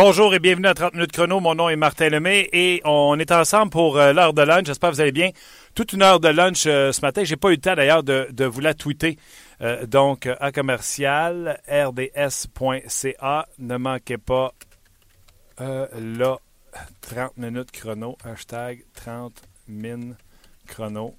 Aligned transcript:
Bonjour 0.00 0.32
et 0.32 0.38
bienvenue 0.38 0.68
à 0.68 0.74
30 0.74 0.94
minutes 0.94 1.10
chrono. 1.10 1.40
Mon 1.40 1.56
nom 1.56 1.68
est 1.68 1.74
Martin 1.74 2.08
Lemay 2.08 2.48
et 2.52 2.80
on 2.84 3.18
est 3.18 3.32
ensemble 3.32 3.70
pour 3.72 3.98
euh, 3.98 4.12
l'heure 4.12 4.32
de 4.32 4.42
lunch. 4.42 4.66
J'espère 4.66 4.90
que 4.90 4.94
vous 4.94 5.00
allez 5.00 5.10
bien. 5.10 5.30
Toute 5.74 5.92
une 5.92 6.02
heure 6.02 6.20
de 6.20 6.28
lunch 6.28 6.66
euh, 6.66 6.92
ce 6.92 7.00
matin. 7.00 7.24
J'ai 7.24 7.34
pas 7.34 7.48
eu 7.48 7.56
le 7.56 7.60
temps 7.60 7.74
d'ailleurs 7.74 8.04
de, 8.04 8.44
vous 8.44 8.60
la 8.60 8.74
tweeter. 8.74 9.18
Euh, 9.60 9.86
donc, 9.86 10.28
à 10.38 10.52
commercial, 10.52 11.60
rds.ca. 11.68 13.48
Ne 13.58 13.76
manquez 13.76 14.18
pas 14.18 14.52
là, 15.58 16.38
30 17.00 17.36
minutes 17.36 17.72
chrono. 17.72 18.16
Hashtag 18.24 18.84
30 18.94 19.42
min 19.66 20.14
chrono. 20.68 21.16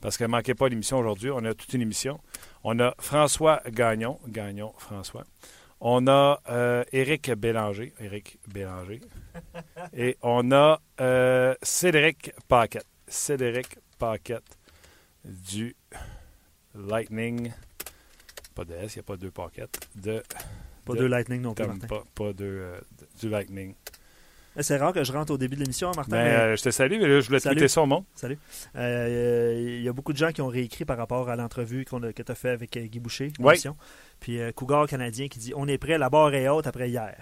Parce 0.00 0.16
que 0.16 0.22
ne 0.22 0.28
manquez 0.28 0.54
pas 0.54 0.68
l'émission 0.68 0.98
aujourd'hui. 0.98 1.32
On 1.32 1.44
a 1.44 1.54
toute 1.54 1.74
une 1.74 1.82
émission. 1.82 2.20
On 2.62 2.78
a 2.78 2.94
François 3.00 3.60
Gagnon. 3.68 4.20
Gagnon, 4.28 4.74
François. 4.78 5.24
On 5.80 6.06
a 6.08 6.40
euh, 6.50 6.84
Éric 6.92 7.32
Bélanger. 7.32 7.94
Éric 8.00 8.38
Bélanger. 8.52 9.00
Et 9.96 10.16
on 10.22 10.52
a 10.52 10.80
euh, 11.00 11.54
Cédric 11.62 12.32
Paquette. 12.48 12.86
Cédric 13.08 13.78
Paquette 13.98 14.58
du 15.24 15.74
Lightning. 16.74 17.52
Pas 18.54 18.64
de 18.64 18.74
S, 18.74 18.94
il 18.94 18.98
n'y 18.98 19.00
a 19.00 19.02
pas 19.04 19.16
deux 19.16 19.30
paquettes. 19.30 19.80
De, 19.96 20.22
pas 20.84 20.94
deux 20.94 21.06
Lightning 21.06 21.40
non 21.40 21.54
plus. 21.54 21.66
Pas, 21.88 22.04
pas 22.14 22.32
deux, 22.32 22.44
euh, 22.44 22.80
du 23.20 23.28
Lightning. 23.28 23.74
C'est 24.58 24.76
rare 24.76 24.92
que 24.92 25.04
je 25.04 25.12
rentre 25.12 25.32
au 25.32 25.38
début 25.38 25.54
de 25.54 25.60
l'émission, 25.60 25.92
Martin. 25.94 26.10
Ben, 26.10 26.26
euh, 26.26 26.56
je 26.56 26.62
te 26.62 26.70
salue, 26.70 26.98
mais 27.00 27.06
là, 27.06 27.20
je 27.20 27.26
voulais 27.28 27.40
te 27.40 27.68
son 27.68 27.86
nom. 27.86 28.04
Salut. 28.14 28.38
Il 28.74 28.80
euh, 28.80 29.80
y 29.82 29.88
a 29.88 29.92
beaucoup 29.92 30.12
de 30.12 30.18
gens 30.18 30.32
qui 30.32 30.42
ont 30.42 30.48
réécrit 30.48 30.84
par 30.84 30.98
rapport 30.98 31.28
à 31.28 31.36
l'entrevue 31.36 31.84
que 31.84 32.22
tu 32.22 32.32
as 32.32 32.34
fait 32.34 32.50
avec 32.50 32.76
Guy 32.76 32.98
Boucher. 32.98 33.32
Oui. 33.38 33.54
Puis 34.20 34.40
euh, 34.40 34.52
Cougar 34.52 34.86
canadien 34.86 35.28
qui 35.28 35.38
dit 35.38 35.52
On 35.56 35.66
est 35.66 35.78
prêt, 35.78 35.98
la 35.98 36.10
barre 36.10 36.34
est 36.34 36.48
haute 36.48 36.66
après 36.66 36.88
hier. 36.88 37.14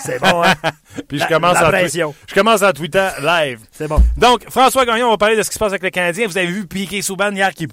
C'est 0.00 0.20
bon, 0.20 0.42
hein? 0.42 0.54
Puis 1.08 1.20
je 1.20 1.26
commence, 1.28 1.60
la 1.60 1.68
pression. 1.68 2.14
je 2.28 2.34
commence 2.34 2.62
en 2.62 2.72
Twitter 2.72 3.08
live. 3.22 3.60
C'est 3.70 3.88
bon. 3.88 4.02
Donc, 4.16 4.44
François 4.50 4.84
Gagnon, 4.84 5.06
on 5.06 5.10
va 5.10 5.16
parler 5.16 5.36
de 5.36 5.42
ce 5.42 5.48
qui 5.48 5.54
se 5.54 5.58
passe 5.58 5.70
avec 5.70 5.82
le 5.82 5.90
Canadien. 5.90 6.26
Vous 6.26 6.36
avez 6.36 6.48
vu 6.48 6.66
Piqué 6.66 7.00
Souban 7.02 7.30
hier 7.30 7.54
qui, 7.54 7.68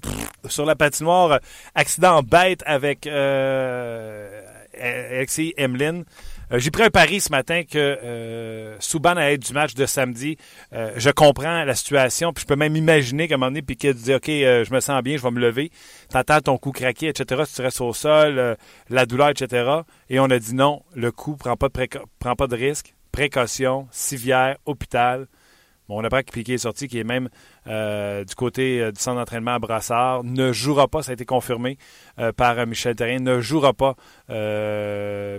sur 0.47 0.65
la 0.65 0.75
patinoire, 0.75 1.39
accident 1.73 2.21
bête 2.21 2.61
avec 2.65 3.07
Alexis 4.79 5.53
Emlin. 5.57 6.03
Euh, 6.51 6.59
j'ai 6.59 6.69
pris 6.69 6.83
un 6.83 6.89
pari 6.89 7.21
ce 7.21 7.31
matin 7.31 7.63
que 7.63 7.77
euh, 7.77 8.75
Souban 8.79 9.11
allait 9.11 9.37
du 9.37 9.53
match 9.53 9.73
de 9.73 9.85
samedi. 9.85 10.37
Euh, 10.73 10.91
je 10.97 11.09
comprends 11.09 11.63
la 11.63 11.75
situation, 11.75 12.33
puis 12.33 12.41
je 12.41 12.47
peux 12.47 12.57
même 12.57 12.75
imaginer 12.75 13.27
qu'à 13.27 13.35
un 13.35 13.37
moment 13.37 13.51
donné, 13.51 13.61
Piquet 13.61 13.93
dit 13.93 14.13
OK, 14.13 14.27
je 14.27 14.73
me 14.73 14.79
sens 14.81 15.01
bien, 15.01 15.15
je 15.15 15.23
vais 15.23 15.31
me 15.31 15.39
lever. 15.39 15.71
T'entends 16.09 16.41
ton 16.41 16.57
cou 16.57 16.71
craquer, 16.71 17.07
etc. 17.07 17.43
Tu 17.53 17.61
restes 17.61 17.81
au 17.81 17.93
sol, 17.93 18.57
la 18.89 19.05
douleur, 19.05 19.29
etc. 19.29 19.81
Et 20.09 20.19
on 20.19 20.25
a 20.25 20.39
dit 20.39 20.53
non, 20.53 20.83
le 20.93 21.11
coup 21.11 21.37
prend 21.37 21.55
pas 21.55 21.69
prend 22.19 22.35
pas 22.35 22.47
de 22.47 22.55
risque. 22.55 22.93
Précaution, 23.11 23.87
civière, 23.91 24.57
hôpital. 24.65 25.27
On 25.93 26.03
apprend 26.03 26.21
que 26.21 26.31
Piquet 26.31 26.53
est 26.53 26.59
sorti, 26.59 26.87
qui 26.87 26.99
est 26.99 27.03
même 27.03 27.29
euh, 27.67 28.23
du 28.23 28.33
côté 28.35 28.81
euh, 28.81 28.91
du 28.91 29.01
centre 29.01 29.17
d'entraînement 29.17 29.55
à 29.55 29.59
Brassard, 29.59 30.23
ne 30.23 30.53
jouera 30.53 30.87
pas, 30.87 31.03
ça 31.03 31.11
a 31.11 31.13
été 31.13 31.25
confirmé 31.25 31.77
euh, 32.19 32.31
par 32.31 32.65
Michel 32.65 32.95
Terrien, 32.95 33.19
ne 33.19 33.41
jouera 33.41 33.73
pas 33.73 33.95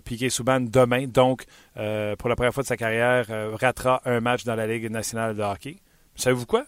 Piquet 0.04 0.28
Souban 0.28 0.60
demain. 0.60 1.06
Donc, 1.06 1.44
pour 1.74 2.28
la 2.28 2.36
première 2.36 2.52
fois 2.52 2.62
de 2.62 2.68
sa 2.68 2.76
carrière, 2.76 3.26
ratera 3.58 4.02
un 4.04 4.20
match 4.20 4.44
dans 4.44 4.54
la 4.54 4.66
Ligue 4.66 4.90
nationale 4.90 5.34
de 5.34 5.42
hockey. 5.42 5.76
Savez-vous 6.14 6.46
quoi? 6.46 6.66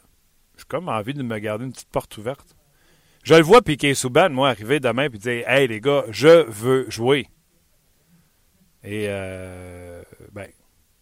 J'ai 0.57 0.65
comme 0.67 0.89
envie 0.89 1.15
de 1.15 1.23
me 1.23 1.39
garder 1.39 1.65
une 1.65 1.73
petite 1.73 1.91
porte 1.91 2.17
ouverte. 2.17 2.57
Je 3.23 3.35
le 3.35 3.43
vois 3.43 3.63
Piquet 3.63 3.95
Souban, 3.95 4.31
moi, 4.31 4.51
arriver 4.51 4.81
demain 4.81 5.05
et 5.05 5.09
dire 5.11 5.49
Hey 5.49 5.69
les 5.69 5.81
gars, 5.81 6.05
je 6.11 6.49
veux 6.49 6.89
jouer. 6.91 7.27
Et 8.83 9.07
ben, 10.33 10.49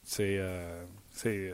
c'est 0.03 0.41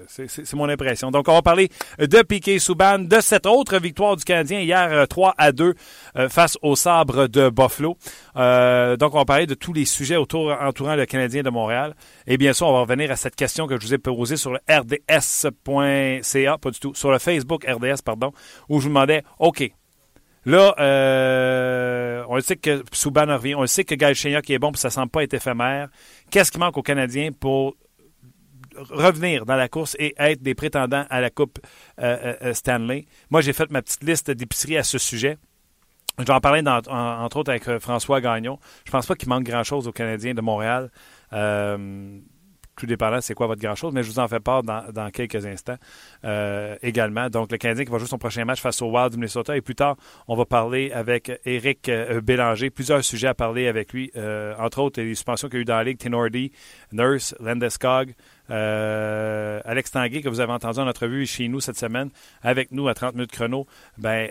c'est 0.06 0.54
mon 0.54 0.68
impression. 0.68 1.10
Donc, 1.10 1.28
on 1.28 1.34
va 1.34 1.42
parler 1.42 1.68
de 1.98 2.22
Piquet 2.22 2.58
Souban, 2.58 2.98
de 2.98 3.20
cette 3.20 3.46
autre 3.46 3.78
victoire 3.78 4.16
du 4.16 4.24
Canadien 4.24 4.60
hier 4.60 5.06
3 5.08 5.28
euh, 5.28 5.32
à 5.36 5.52
2 5.52 5.74
euh, 6.16 6.28
face 6.28 6.58
au 6.62 6.76
sabre 6.76 7.26
de 7.26 7.50
Buffalo. 7.50 7.96
Euh, 8.36 8.96
donc, 8.96 9.14
on 9.14 9.18
va 9.18 9.24
parler 9.24 9.46
de 9.46 9.54
tous 9.54 9.72
les 9.72 9.84
sujets 9.84 10.16
autour, 10.16 10.52
entourant 10.60 10.94
le 10.94 11.06
Canadien 11.06 11.42
de 11.42 11.50
Montréal. 11.50 11.94
Et 12.26 12.36
bien 12.36 12.52
sûr, 12.52 12.68
on 12.68 12.72
va 12.72 12.80
revenir 12.80 13.10
à 13.10 13.16
cette 13.16 13.36
question 13.36 13.66
que 13.66 13.78
je 13.78 13.86
vous 13.86 13.94
ai 13.94 13.98
posée 13.98 14.36
sur 14.36 14.52
le 14.52 14.60
rds.ca, 14.68 16.58
pas 16.58 16.70
du 16.70 16.80
tout, 16.80 16.94
sur 16.94 17.10
le 17.10 17.18
Facebook 17.18 17.64
RDS, 17.66 18.02
pardon, 18.04 18.32
où 18.68 18.78
je 18.78 18.84
vous 18.84 18.88
demandais, 18.88 19.22
OK, 19.38 19.70
Là, 20.46 20.72
on 22.26 22.40
sait 22.40 22.56
que 22.56 22.82
Souban 22.92 23.26
revient, 23.26 23.54
on 23.54 23.66
sait 23.66 23.84
que 23.84 23.94
Gaël 23.94 24.14
qui 24.14 24.54
est 24.54 24.58
bon, 24.58 24.72
puis 24.72 24.80
ça 24.80 24.88
ne 24.88 24.92
semble 24.92 25.10
pas 25.10 25.22
être 25.22 25.34
éphémère. 25.34 25.88
Qu'est-ce 26.30 26.50
qui 26.50 26.58
manque 26.58 26.78
aux 26.78 26.82
Canadiens 26.82 27.32
pour 27.38 27.74
revenir 28.90 29.46
dans 29.46 29.56
la 29.56 29.68
course 29.68 29.96
et 29.98 30.14
être 30.18 30.42
des 30.42 30.54
prétendants 30.54 31.04
à 31.10 31.20
la 31.20 31.30
Coupe 31.30 31.58
euh, 32.00 32.16
euh, 32.22 32.34
euh, 32.42 32.54
Stanley. 32.54 33.06
Moi, 33.30 33.40
j'ai 33.40 33.52
fait 33.52 33.70
ma 33.70 33.82
petite 33.82 34.04
liste 34.04 34.30
d'épicerie 34.30 34.76
à 34.76 34.82
ce 34.82 34.98
sujet. 34.98 35.38
Je 36.18 36.24
vais 36.24 36.32
en 36.32 36.40
parler 36.40 36.62
entre 36.66 37.36
autres 37.36 37.50
avec 37.50 37.78
François 37.78 38.20
Gagnon. 38.20 38.58
Je 38.84 38.90
pense 38.90 39.06
pas 39.06 39.14
qu'il 39.14 39.28
manque 39.28 39.44
grand-chose 39.44 39.86
aux 39.86 39.92
Canadiens 39.92 40.34
de 40.34 40.40
Montréal 40.40 40.90
tout 42.78 42.86
dépendant 42.86 43.20
c'est 43.20 43.34
quoi 43.34 43.46
votre 43.46 43.60
grand-chose, 43.60 43.92
mais 43.92 44.02
je 44.02 44.10
vous 44.10 44.18
en 44.18 44.28
fais 44.28 44.40
part 44.40 44.62
dans, 44.62 45.10
quelques 45.12 45.44
instants 45.44 45.76
également. 46.82 47.28
Donc, 47.28 47.52
le 47.52 47.58
Canadien 47.58 47.84
qui 47.84 47.90
va 47.90 47.98
jouer 47.98 48.08
son 48.08 48.18
prochain 48.18 48.44
match 48.44 48.60
face 48.60 48.80
au 48.80 48.86
Wild 48.86 49.10
du 49.10 49.16
Minnesota. 49.16 49.56
Et 49.56 49.60
plus 49.60 49.74
tard, 49.74 49.96
on 50.28 50.36
va 50.36 50.46
parler 50.46 50.92
avec 50.92 51.32
Eric 51.44 51.88
euh, 51.88 52.20
Bélanger. 52.20 52.70
Plusieurs 52.70 53.04
sujets 53.04 53.28
à 53.28 53.34
parler 53.34 53.66
avec 53.66 53.92
lui, 53.92 54.12
entre 54.58 54.78
autres 54.80 55.00
les 55.02 55.14
suspensions 55.14 55.48
qu'il 55.48 55.58
y 55.58 55.60
a 55.60 55.62
eu 55.62 55.64
dans 55.64 55.76
la 55.76 55.84
Ligue, 55.84 55.98
Tenordi, 55.98 56.52
Nurse, 56.92 57.34
Landeskog, 57.40 58.14
Alex 58.48 59.90
Tanguay, 59.90 60.22
que 60.22 60.28
vous 60.28 60.40
avez 60.40 60.52
entendu 60.52 60.78
en 60.78 60.88
entrevue 60.88 61.26
chez 61.26 61.48
nous 61.48 61.60
cette 61.60 61.78
semaine, 61.78 62.10
avec 62.42 62.72
nous 62.72 62.88
à 62.88 62.94
30 62.94 63.14
minutes 63.14 63.32
chrono, 63.32 63.66
ben, 63.98 64.28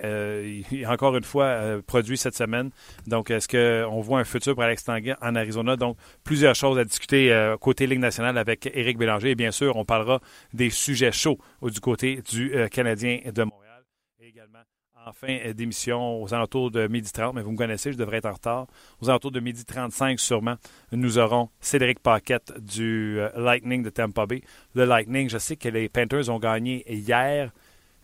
il, 0.72 0.86
encore 0.88 1.16
une 1.16 1.24
fois 1.24 1.82
produit 1.86 2.18
cette 2.18 2.36
semaine. 2.36 2.72
Donc, 3.06 3.32
est-ce 3.32 3.48
qu'on 3.48 4.02
voit 4.02 4.20
un 4.20 4.24
futur 4.24 4.54
pour 4.56 4.64
Alex 4.64 4.84
Tanguay 4.84 5.16
en 5.22 5.36
Arizona? 5.36 5.76
Donc, 5.76 5.98
plusieurs 6.24 6.56
choses 6.56 6.78
à 6.78 6.84
discuter 6.84 7.56
côté 7.60 7.88
Ligue 7.88 8.00
nationale 8.00 8.38
avec 8.38 8.70
Éric 8.74 8.98
Bélanger. 8.98 9.32
Et 9.32 9.36
bien 9.36 9.52
sûr, 9.52 9.76
on 9.76 9.86
parlera 9.86 10.20
des 10.54 10.70
sujets 10.70 11.12
chauds 11.12 11.40
du 11.62 11.80
côté 11.80 12.22
du 12.30 12.54
euh, 12.56 12.68
Canadien 12.68 13.20
de 13.26 13.44
Montréal. 13.44 13.84
Également, 14.20 14.60
en 15.08 15.14
fin 15.14 15.38
d'émission, 15.54 16.22
aux 16.22 16.34
alentours 16.34 16.70
de 16.70 16.86
midi 16.88 17.12
30, 17.12 17.34
mais 17.34 17.42
vous 17.42 17.52
me 17.52 17.58
connaissez, 17.58 17.94
je 17.94 17.98
devrais 17.98 18.18
être 18.18 18.26
en 18.26 18.34
retard. 18.34 18.68
Aux 19.02 19.10
alentours 19.10 19.32
de 19.32 19.40
midi 19.40 19.64
35, 19.64 20.20
sûrement, 20.20 20.56
nous 20.92 21.18
aurons 21.18 21.50
Cédric 21.62 22.00
Paquette 22.00 22.54
du 22.60 23.18
euh, 23.20 23.30
Lightning 23.38 23.84
de 23.84 23.90
Tampa 23.90 24.26
Bay. 24.26 24.42
Le 24.76 24.84
Lightning, 24.84 25.30
je 25.30 25.38
sais 25.38 25.56
que 25.56 25.70
les 25.70 25.88
Panthers 25.88 26.30
ont 26.30 26.40
gagné 26.40 26.84
hier, 26.94 27.52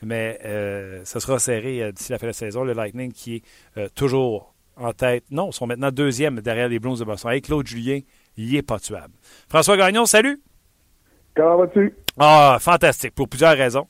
mais 0.01 0.39
euh, 0.45 1.01
ce 1.03 1.19
sera 1.19 1.39
serré 1.39 1.91
d'ici 1.91 2.13
la 2.13 2.19
fin 2.19 2.27
de 2.27 2.29
la 2.29 2.33
saison. 2.33 2.63
Le 2.63 2.73
Lightning 2.73 3.11
qui 3.11 3.43
est 3.75 3.95
toujours 3.95 4.53
en 4.77 4.93
tête. 4.93 5.25
Non, 5.29 5.49
ils 5.49 5.53
sont 5.53 5.67
maintenant 5.67 5.91
deuxième 5.91 6.39
derrière 6.39 6.69
les 6.69 6.79
Blues 6.79 6.99
de 6.99 7.05
Boston. 7.05 7.31
Avec 7.31 7.45
Claude 7.45 7.67
Julien, 7.67 7.99
il 8.37 8.55
est 8.55 8.61
pas 8.61 8.79
tuable. 8.79 9.13
François 9.49 9.75
Gagnon, 9.75 10.05
salut. 10.05 10.41
Comment 11.35 11.57
vas-tu? 11.57 11.93
Ah, 12.17 12.57
fantastique, 12.61 13.15
pour 13.15 13.27
plusieurs 13.27 13.57
raisons. 13.57 13.87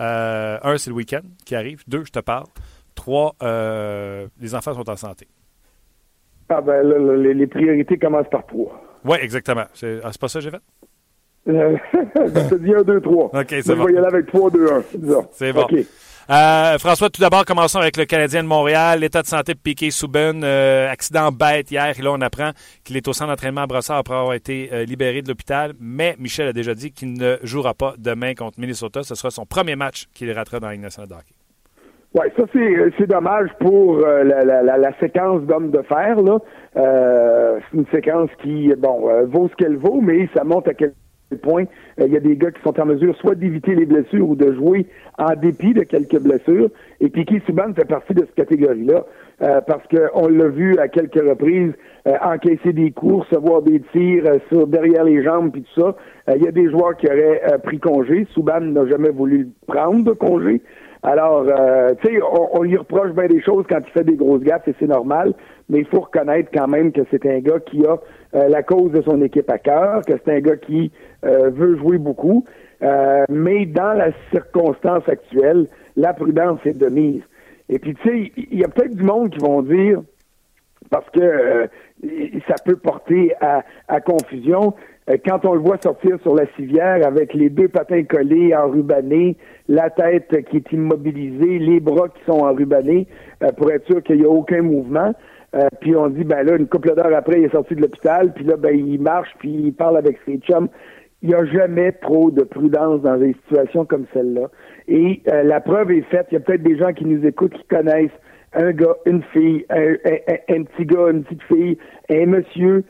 Euh, 0.00 0.58
un, 0.62 0.78
c'est 0.78 0.90
le 0.90 0.96
week-end 0.96 1.22
qui 1.44 1.54
arrive. 1.54 1.82
Deux, 1.86 2.04
je 2.04 2.10
te 2.10 2.20
parle. 2.20 2.46
Trois, 2.94 3.34
euh, 3.42 4.26
les 4.40 4.54
enfants 4.54 4.74
sont 4.74 4.88
en 4.88 4.96
santé. 4.96 5.26
Ah 6.48 6.60
ben 6.60 6.82
là, 6.82 7.16
les, 7.32 7.46
priorités 7.46 7.96
commencent 7.96 8.28
par 8.28 8.44
trois. 8.46 8.82
Oui, 9.04 9.18
exactement. 9.22 9.64
C'est 9.72 10.00
ah, 10.02 10.10
pas 10.20 10.28
ça 10.28 10.40
que 10.40 10.44
j'ai 10.44 10.50
fait? 10.50 10.62
je 11.46 12.48
te 12.48 12.54
dis 12.56 12.74
un, 12.74 12.82
deux, 12.82 13.00
trois. 13.00 13.26
OK, 13.26 13.46
c'est 13.48 13.74
bon. 13.74 13.82
Je 13.82 13.86
vais 13.86 13.94
y 13.94 13.98
aller 13.98 14.06
avec 14.06 14.26
trois, 14.26 14.50
deux, 14.50 14.66
un. 14.70 14.82
C'est 15.32 15.52
bon. 15.52 15.66
Euh, 16.30 16.78
François, 16.78 17.10
tout 17.10 17.20
d'abord, 17.20 17.44
commençons 17.44 17.80
avec 17.80 17.96
le 17.96 18.04
Canadien 18.04 18.44
de 18.44 18.48
Montréal. 18.48 19.00
L'état 19.00 19.20
de 19.20 19.26
santé 19.26 19.52
de 19.52 19.58
Piquet 19.58 19.90
Souben, 19.90 20.42
euh, 20.44 20.88
accident 20.88 21.32
bête 21.32 21.72
hier. 21.72 21.92
Et 21.98 22.02
là, 22.02 22.12
on 22.12 22.20
apprend 22.20 22.50
qu'il 22.84 22.96
est 22.96 23.08
au 23.08 23.12
centre 23.12 23.30
d'entraînement 23.30 23.62
à 23.62 23.66
Brossard 23.66 23.96
après 23.96 24.14
avoir 24.14 24.34
été 24.34 24.70
euh, 24.72 24.84
libéré 24.84 25.22
de 25.22 25.28
l'hôpital. 25.28 25.72
Mais 25.80 26.14
Michel 26.20 26.46
a 26.46 26.52
déjà 26.52 26.72
dit 26.74 26.92
qu'il 26.92 27.14
ne 27.14 27.38
jouera 27.42 27.74
pas 27.74 27.94
demain 27.98 28.34
contre 28.34 28.60
Minnesota. 28.60 29.02
Ce 29.02 29.16
sera 29.16 29.32
son 29.32 29.44
premier 29.44 29.74
match 29.74 30.06
qu'il 30.14 30.30
ratera 30.30 30.60
dans 30.60 30.68
la 30.68 30.74
Ligue. 30.74 30.86
Oui, 32.14 32.26
ça 32.36 32.44
c'est 32.98 33.06
dommage 33.08 33.48
pour 33.58 33.98
la, 33.98 34.44
la, 34.44 34.98
séquence 35.00 35.42
d'hommes 35.42 35.70
de 35.70 35.82
fer. 35.82 36.16
C'est 36.74 37.76
une 37.76 37.86
séquence 37.92 38.30
qui, 38.42 38.72
bon, 38.78 39.26
vaut 39.26 39.48
ce 39.48 39.54
qu'elle 39.56 39.76
vaut, 39.76 40.00
mais 40.00 40.28
ça 40.34 40.44
monte 40.44 40.68
à 40.68 40.74
quel 40.74 40.92
euh, 41.32 41.66
il 42.06 42.12
y 42.12 42.16
a 42.16 42.20
des 42.20 42.36
gars 42.36 42.50
qui 42.50 42.60
sont 42.62 42.78
en 42.80 42.86
mesure 42.86 43.16
soit 43.16 43.34
d'éviter 43.34 43.74
les 43.74 43.86
blessures 43.86 44.28
ou 44.28 44.34
de 44.34 44.52
jouer 44.52 44.86
en 45.18 45.34
dépit 45.34 45.74
de 45.74 45.82
quelques 45.82 46.18
blessures. 46.18 46.70
Et 47.00 47.08
Piquet 47.08 47.42
Subban 47.46 47.72
fait 47.74 47.84
partie 47.84 48.14
de 48.14 48.20
cette 48.20 48.34
catégorie-là 48.34 49.04
euh, 49.42 49.60
parce 49.66 49.84
qu'on 49.88 50.28
l'a 50.28 50.48
vu 50.48 50.76
à 50.78 50.88
quelques 50.88 51.22
reprises 51.22 51.72
euh, 52.06 52.14
encaisser 52.22 52.72
des 52.72 52.90
coups, 52.90 53.26
recevoir 53.26 53.62
des 53.62 53.80
tirs 53.92 54.24
sur 54.48 54.66
derrière 54.66 55.04
les 55.04 55.22
jambes 55.22 55.52
puis 55.52 55.62
tout 55.62 55.80
ça. 55.80 55.96
Il 56.34 56.42
y 56.42 56.48
a 56.48 56.52
des 56.52 56.70
joueurs 56.70 56.96
qui 56.96 57.06
auraient 57.06 57.40
pris 57.64 57.78
congé. 57.78 58.26
Subban 58.32 58.60
n'a 58.60 58.86
jamais 58.86 59.10
voulu 59.10 59.48
prendre 59.66 60.04
de 60.04 60.12
congé. 60.12 60.62
Alors, 61.02 61.46
tu 62.02 62.08
sais, 62.08 62.20
on, 62.22 62.58
on, 62.58 62.62
lui 62.62 62.76
reproche 62.76 63.12
bien 63.12 63.26
des 63.26 63.40
choses 63.40 63.64
quand 63.68 63.78
il 63.78 63.90
fait 63.90 64.04
des 64.04 64.16
grosses 64.16 64.42
gaffes 64.42 64.68
et 64.68 64.74
c'est 64.78 64.86
normal, 64.86 65.32
mais 65.70 65.78
il 65.78 65.86
faut 65.86 66.00
reconnaître 66.00 66.50
quand 66.52 66.68
même 66.68 66.92
que 66.92 67.00
c'est 67.10 67.24
un 67.26 67.38
gars 67.38 67.60
qui 67.60 67.86
a 67.86 67.98
euh, 68.34 68.48
la 68.48 68.62
cause 68.62 68.92
de 68.92 69.00
son 69.02 69.22
équipe 69.22 69.50
à 69.50 69.58
cœur, 69.58 70.02
que 70.06 70.12
c'est 70.24 70.32
un 70.32 70.40
gars 70.40 70.56
qui 70.56 70.92
euh, 71.24 71.50
veut 71.50 71.76
jouer 71.78 71.98
beaucoup. 71.98 72.44
Euh, 72.82 73.24
mais 73.28 73.66
dans 73.66 73.92
la 73.92 74.10
circonstance 74.30 75.08
actuelle, 75.08 75.66
la 75.96 76.12
prudence 76.12 76.60
est 76.64 76.76
de 76.76 76.88
mise. 76.88 77.22
Et 77.68 77.78
puis, 77.78 77.94
tu 77.94 78.08
sais, 78.08 78.32
il 78.36 78.58
y 78.58 78.64
a 78.64 78.68
peut-être 78.68 78.96
du 78.96 79.04
monde 79.04 79.30
qui 79.30 79.38
vont 79.38 79.62
dire, 79.62 80.02
parce 80.90 81.08
que 81.10 81.68
ça 82.48 82.54
peut 82.64 82.76
porter 82.76 83.32
à, 83.40 83.62
à 83.86 84.00
confusion, 84.00 84.74
quand 85.24 85.44
on 85.44 85.54
le 85.54 85.60
voit 85.60 85.78
sortir 85.80 86.18
sur 86.22 86.34
la 86.34 86.46
civière 86.56 87.06
avec 87.06 87.34
les 87.34 87.48
deux 87.48 87.68
patins 87.68 88.02
collés, 88.04 88.54
enrubanés, 88.54 89.36
la 89.70 89.88
tête 89.88 90.44
qui 90.50 90.58
est 90.58 90.72
immobilisée, 90.72 91.58
les 91.58 91.80
bras 91.80 92.08
qui 92.08 92.22
sont 92.26 92.40
enrubanés, 92.40 93.06
pour 93.56 93.70
être 93.70 93.86
sûr 93.86 94.02
qu'il 94.02 94.18
n'y 94.18 94.24
a 94.24 94.28
aucun 94.28 94.60
mouvement, 94.60 95.14
euh, 95.54 95.68
puis 95.80 95.96
on 95.96 96.08
dit, 96.08 96.24
ben 96.24 96.44
là, 96.44 96.56
une 96.56 96.68
couple 96.68 96.94
d'heures 96.94 97.14
après, 97.14 97.40
il 97.40 97.44
est 97.44 97.52
sorti 97.52 97.74
de 97.74 97.80
l'hôpital, 97.80 98.32
puis 98.32 98.44
là, 98.44 98.56
ben, 98.56 98.76
il 98.76 99.00
marche, 99.00 99.30
puis 99.38 99.50
il 99.50 99.72
parle 99.72 99.96
avec 99.96 100.18
ses 100.24 100.38
chums. 100.38 100.68
Il 101.22 101.30
n'y 101.30 101.34
a 101.34 101.44
jamais 101.44 101.92
trop 101.92 102.30
de 102.30 102.44
prudence 102.44 103.02
dans 103.02 103.18
des 103.18 103.34
situations 103.44 103.84
comme 103.84 104.06
celle-là. 104.14 104.48
Et 104.88 105.20
euh, 105.30 105.42
la 105.42 105.60
preuve 105.60 105.90
est 105.90 106.02
faite. 106.02 106.28
Il 106.30 106.34
y 106.34 106.36
a 106.36 106.40
peut-être 106.40 106.62
des 106.62 106.78
gens 106.78 106.92
qui 106.92 107.04
nous 107.04 107.26
écoutent 107.26 107.52
qui 107.52 107.64
connaissent 107.64 108.10
un 108.54 108.72
gars, 108.72 108.96
une 109.06 109.22
fille, 109.32 109.64
un 109.68 110.62
petit 110.64 110.86
gars, 110.86 111.10
une 111.10 111.22
petite 111.24 111.42
fille, 111.42 111.78
un 112.08 112.26
monsieur, 112.26 112.84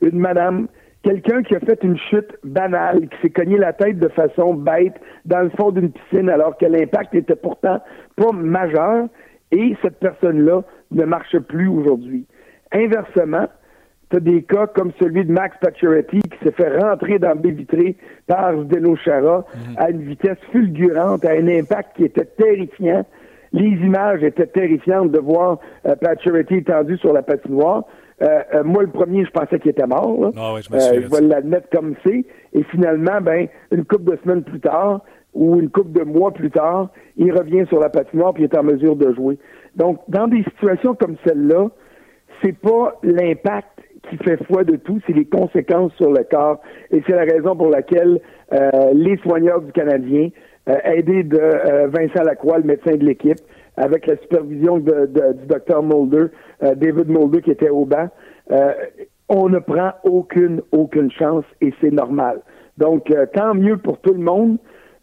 une 0.00 0.18
madame, 0.18 0.68
quelqu'un 1.02 1.42
qui 1.42 1.54
a 1.54 1.60
fait 1.60 1.82
une 1.82 1.98
chute 1.98 2.36
banale, 2.44 3.08
qui 3.08 3.20
s'est 3.22 3.30
cogné 3.30 3.56
la 3.56 3.72
tête 3.72 3.98
de 3.98 4.08
façon 4.08 4.54
bête 4.54 5.00
dans 5.24 5.40
le 5.40 5.50
fond 5.50 5.70
d'une 5.70 5.90
piscine 5.90 6.28
alors 6.28 6.56
que 6.56 6.66
l'impact 6.66 7.14
était 7.14 7.36
pourtant 7.36 7.80
pas 8.16 8.32
majeur, 8.32 9.06
et 9.52 9.76
cette 9.82 9.98
personne-là 9.98 10.62
ne 10.90 11.04
marche 11.04 11.38
plus 11.38 11.68
aujourd'hui. 11.68 12.26
Inversement, 12.72 13.48
tu 14.10 14.16
as 14.16 14.20
des 14.20 14.42
cas 14.42 14.66
comme 14.66 14.92
celui 15.00 15.24
de 15.24 15.32
Max 15.32 15.56
Pacioretty 15.60 16.20
qui 16.20 16.38
s'est 16.44 16.52
fait 16.52 16.78
rentrer 16.78 17.18
dans 17.18 17.34
le 17.40 17.50
vitré 17.50 17.96
par 18.26 18.60
Zdeno 18.62 18.96
Chara 18.96 19.44
mhm. 19.54 19.74
à 19.76 19.90
une 19.90 20.02
vitesse 20.02 20.38
fulgurante, 20.52 21.24
à 21.24 21.32
un 21.32 21.48
impact 21.48 21.96
qui 21.96 22.04
était 22.04 22.24
terrifiant. 22.24 23.04
Les 23.52 23.68
images 23.68 24.22
étaient 24.22 24.46
terrifiantes 24.46 25.10
de 25.10 25.18
voir 25.18 25.58
euh, 25.86 25.96
Pacioretty 25.96 26.56
étendu 26.56 26.96
sur 26.98 27.12
la 27.12 27.22
patinoire. 27.22 27.84
Euh, 28.22 28.42
euh, 28.54 28.64
moi, 28.64 28.82
le 28.82 28.90
premier, 28.90 29.24
je 29.24 29.30
pensais 29.30 29.58
qu'il 29.58 29.70
était 29.70 29.86
mort. 29.86 30.32
Ah 30.36 30.54
je, 30.60 30.74
euh, 30.74 31.00
je 31.02 31.08
vais 31.08 31.20
l'admettre 31.22 31.68
comme 31.70 31.94
c'est. 32.04 32.24
Et 32.52 32.62
finalement, 32.64 33.20
ben, 33.20 33.48
une 33.70 33.84
couple 33.84 34.12
de 34.12 34.18
semaines 34.22 34.42
plus 34.42 34.60
tard, 34.60 35.00
ou 35.34 35.60
une 35.60 35.70
couple 35.70 35.92
de 35.92 36.04
mois 36.04 36.32
plus 36.32 36.50
tard, 36.50 36.88
il 37.16 37.32
revient 37.32 37.64
sur 37.68 37.80
la 37.80 37.88
patinoire 37.88 38.34
puis 38.34 38.42
il 38.42 38.46
est 38.46 38.58
en 38.58 38.62
mesure 38.62 38.96
de 38.96 39.12
jouer. 39.14 39.38
Donc, 39.76 40.00
dans 40.08 40.26
des 40.26 40.42
situations 40.44 40.94
comme 40.94 41.16
celle-là, 41.24 41.68
c'est 42.42 42.58
pas 42.58 42.98
l'impact 43.02 43.68
qui 44.08 44.16
fait 44.18 44.42
foi 44.44 44.64
de 44.64 44.76
tout, 44.76 45.00
c'est 45.06 45.12
les 45.12 45.26
conséquences 45.26 45.92
sur 45.94 46.10
le 46.10 46.24
corps. 46.24 46.60
Et 46.90 47.02
c'est 47.06 47.14
la 47.14 47.24
raison 47.24 47.54
pour 47.54 47.68
laquelle 47.68 48.20
euh, 48.52 48.70
les 48.94 49.16
soigneurs 49.18 49.60
du 49.60 49.72
Canadien, 49.72 50.30
euh, 50.68 50.76
aidés 50.84 51.22
de 51.22 51.38
euh, 51.38 51.88
Vincent 51.88 52.22
Lacroix, 52.24 52.58
le 52.58 52.64
médecin 52.64 52.96
de 52.96 53.04
l'équipe, 53.04 53.38
avec 53.82 54.06
la 54.06 54.16
supervision 54.18 54.78
de, 54.78 55.06
du 55.06 55.46
docteur 55.46 55.82
Mulder, 55.82 56.26
David 56.60 57.08
Mulder 57.08 57.42
qui 57.42 57.50
était 57.50 57.70
au 57.70 57.84
banc, 57.84 58.08
on 59.28 59.48
ne 59.48 59.58
prend 59.58 59.92
aucune, 60.04 60.60
aucune 60.72 61.10
chance 61.10 61.44
et 61.60 61.72
c'est 61.80 61.92
normal. 61.92 62.40
Donc, 62.78 63.12
tant 63.34 63.54
mieux 63.54 63.76
pour 63.76 63.98
tout 64.00 64.12
le 64.12 64.20
monde, 64.20 64.58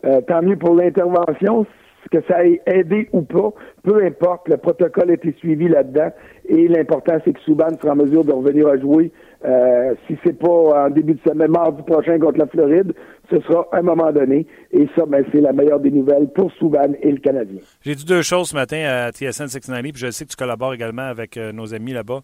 euh, 0.06 0.21
tant 0.21 0.41
mieux 0.41 0.57
pour 0.57 0.75
l'intervention, 0.75 1.65
que 2.12 2.19
ça 2.29 2.45
ait 2.45 2.62
aidé 2.65 3.09
ou 3.12 3.21
pas, 3.21 3.51
peu 3.83 4.03
importe, 4.06 4.47
le 4.47 4.57
protocole 4.57 5.09
a 5.09 5.13
été 5.13 5.33
suivi 5.39 5.68
là-dedans 5.68 6.09
et 6.47 6.68
l'important 6.68 7.18
c'est 7.25 7.33
que 7.33 7.39
Souban 7.41 7.68
sera 7.81 7.94
en 7.94 7.97
mesure 7.97 8.24
de 8.24 8.31
revenir 8.31 8.68
à 8.68 8.77
jouer. 8.77 9.12
Euh, 9.45 9.94
si 10.07 10.18
c'est 10.25 10.38
pas 10.38 10.86
en 10.86 10.89
début 10.89 11.13
de 11.13 11.19
semaine, 11.28 11.51
mardi 11.51 11.84
prochain 11.84 12.18
contre 12.19 12.39
la 12.39 12.48
Floride, 12.48 12.94
ce 13.30 13.39
sera 13.42 13.68
à 13.72 13.78
un 13.78 13.81
moment 13.84 14.12
donné. 14.12 14.48
Et 14.72 14.88
ça, 14.95 15.06
ben, 15.06 15.24
c'est 15.31 15.42
la 15.42 15.54
meilleure 15.54 15.80
des 15.80 15.92
nouvelles 15.92 16.28
pour 16.34 16.51
Souban 16.54 16.94
et 17.01 17.12
le 17.12 17.19
Canadien. 17.19 17.60
J'ai 17.81 17.95
dit 17.95 18.06
deux 18.06 18.24
choses 18.24 18.50
ce 18.50 18.56
matin 18.56 18.78
à 18.78 19.12
TSN 19.12 19.48
690, 19.48 19.92
puis 19.92 20.01
je 20.01 20.12
sais 20.12 20.25
que 20.25 20.31
tu 20.31 20.36
collabores 20.36 20.74
également 20.74 21.04
avec 21.04 21.38
euh, 21.38 21.51
nos 21.51 21.74
amis 21.74 21.94
là-bas. 21.94 22.22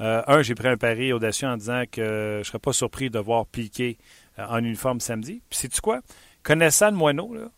Euh, 0.00 0.22
un, 0.26 0.42
j'ai 0.42 0.54
pris 0.54 0.68
un 0.68 0.76
pari 0.76 1.12
audacieux 1.12 1.48
en 1.48 1.56
disant 1.56 1.82
que 1.90 2.40
je 2.42 2.44
serais 2.44 2.58
pas 2.58 2.72
surpris 2.72 3.10
de 3.10 3.18
voir 3.18 3.46
Piqué 3.46 3.98
en 4.38 4.58
uniforme 4.58 5.00
samedi. 5.00 5.42
Puis 5.48 5.58
sais-tu 5.58 5.80
quoi? 5.80 6.00
Connaissant 6.42 6.90
le 6.90 6.96
moineau, 6.96 7.34
là, 7.34 7.48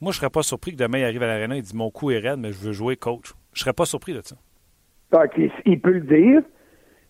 moi, 0.00 0.12
je 0.12 0.18
serais 0.18 0.30
pas 0.30 0.42
surpris 0.42 0.72
que 0.72 0.76
demain, 0.76 0.98
il 0.98 1.04
arrive 1.04 1.22
à 1.22 1.26
l'aréna 1.26 1.56
et 1.56 1.62
dit 1.62 1.74
Mon 1.74 1.90
coup 1.90 2.10
est 2.10 2.18
raide, 2.18 2.38
mais 2.38 2.52
je 2.52 2.58
veux 2.58 2.72
jouer 2.72 2.96
coach. 2.96 3.32
Je 3.52 3.60
serais 3.60 3.72
pas 3.72 3.86
surpris 3.86 4.12
de 4.12 4.20
ça. 4.22 4.36
OK, 5.12 5.40
il 5.64 5.80
peut 5.80 5.92
le 5.92 6.00
dire. 6.00 6.42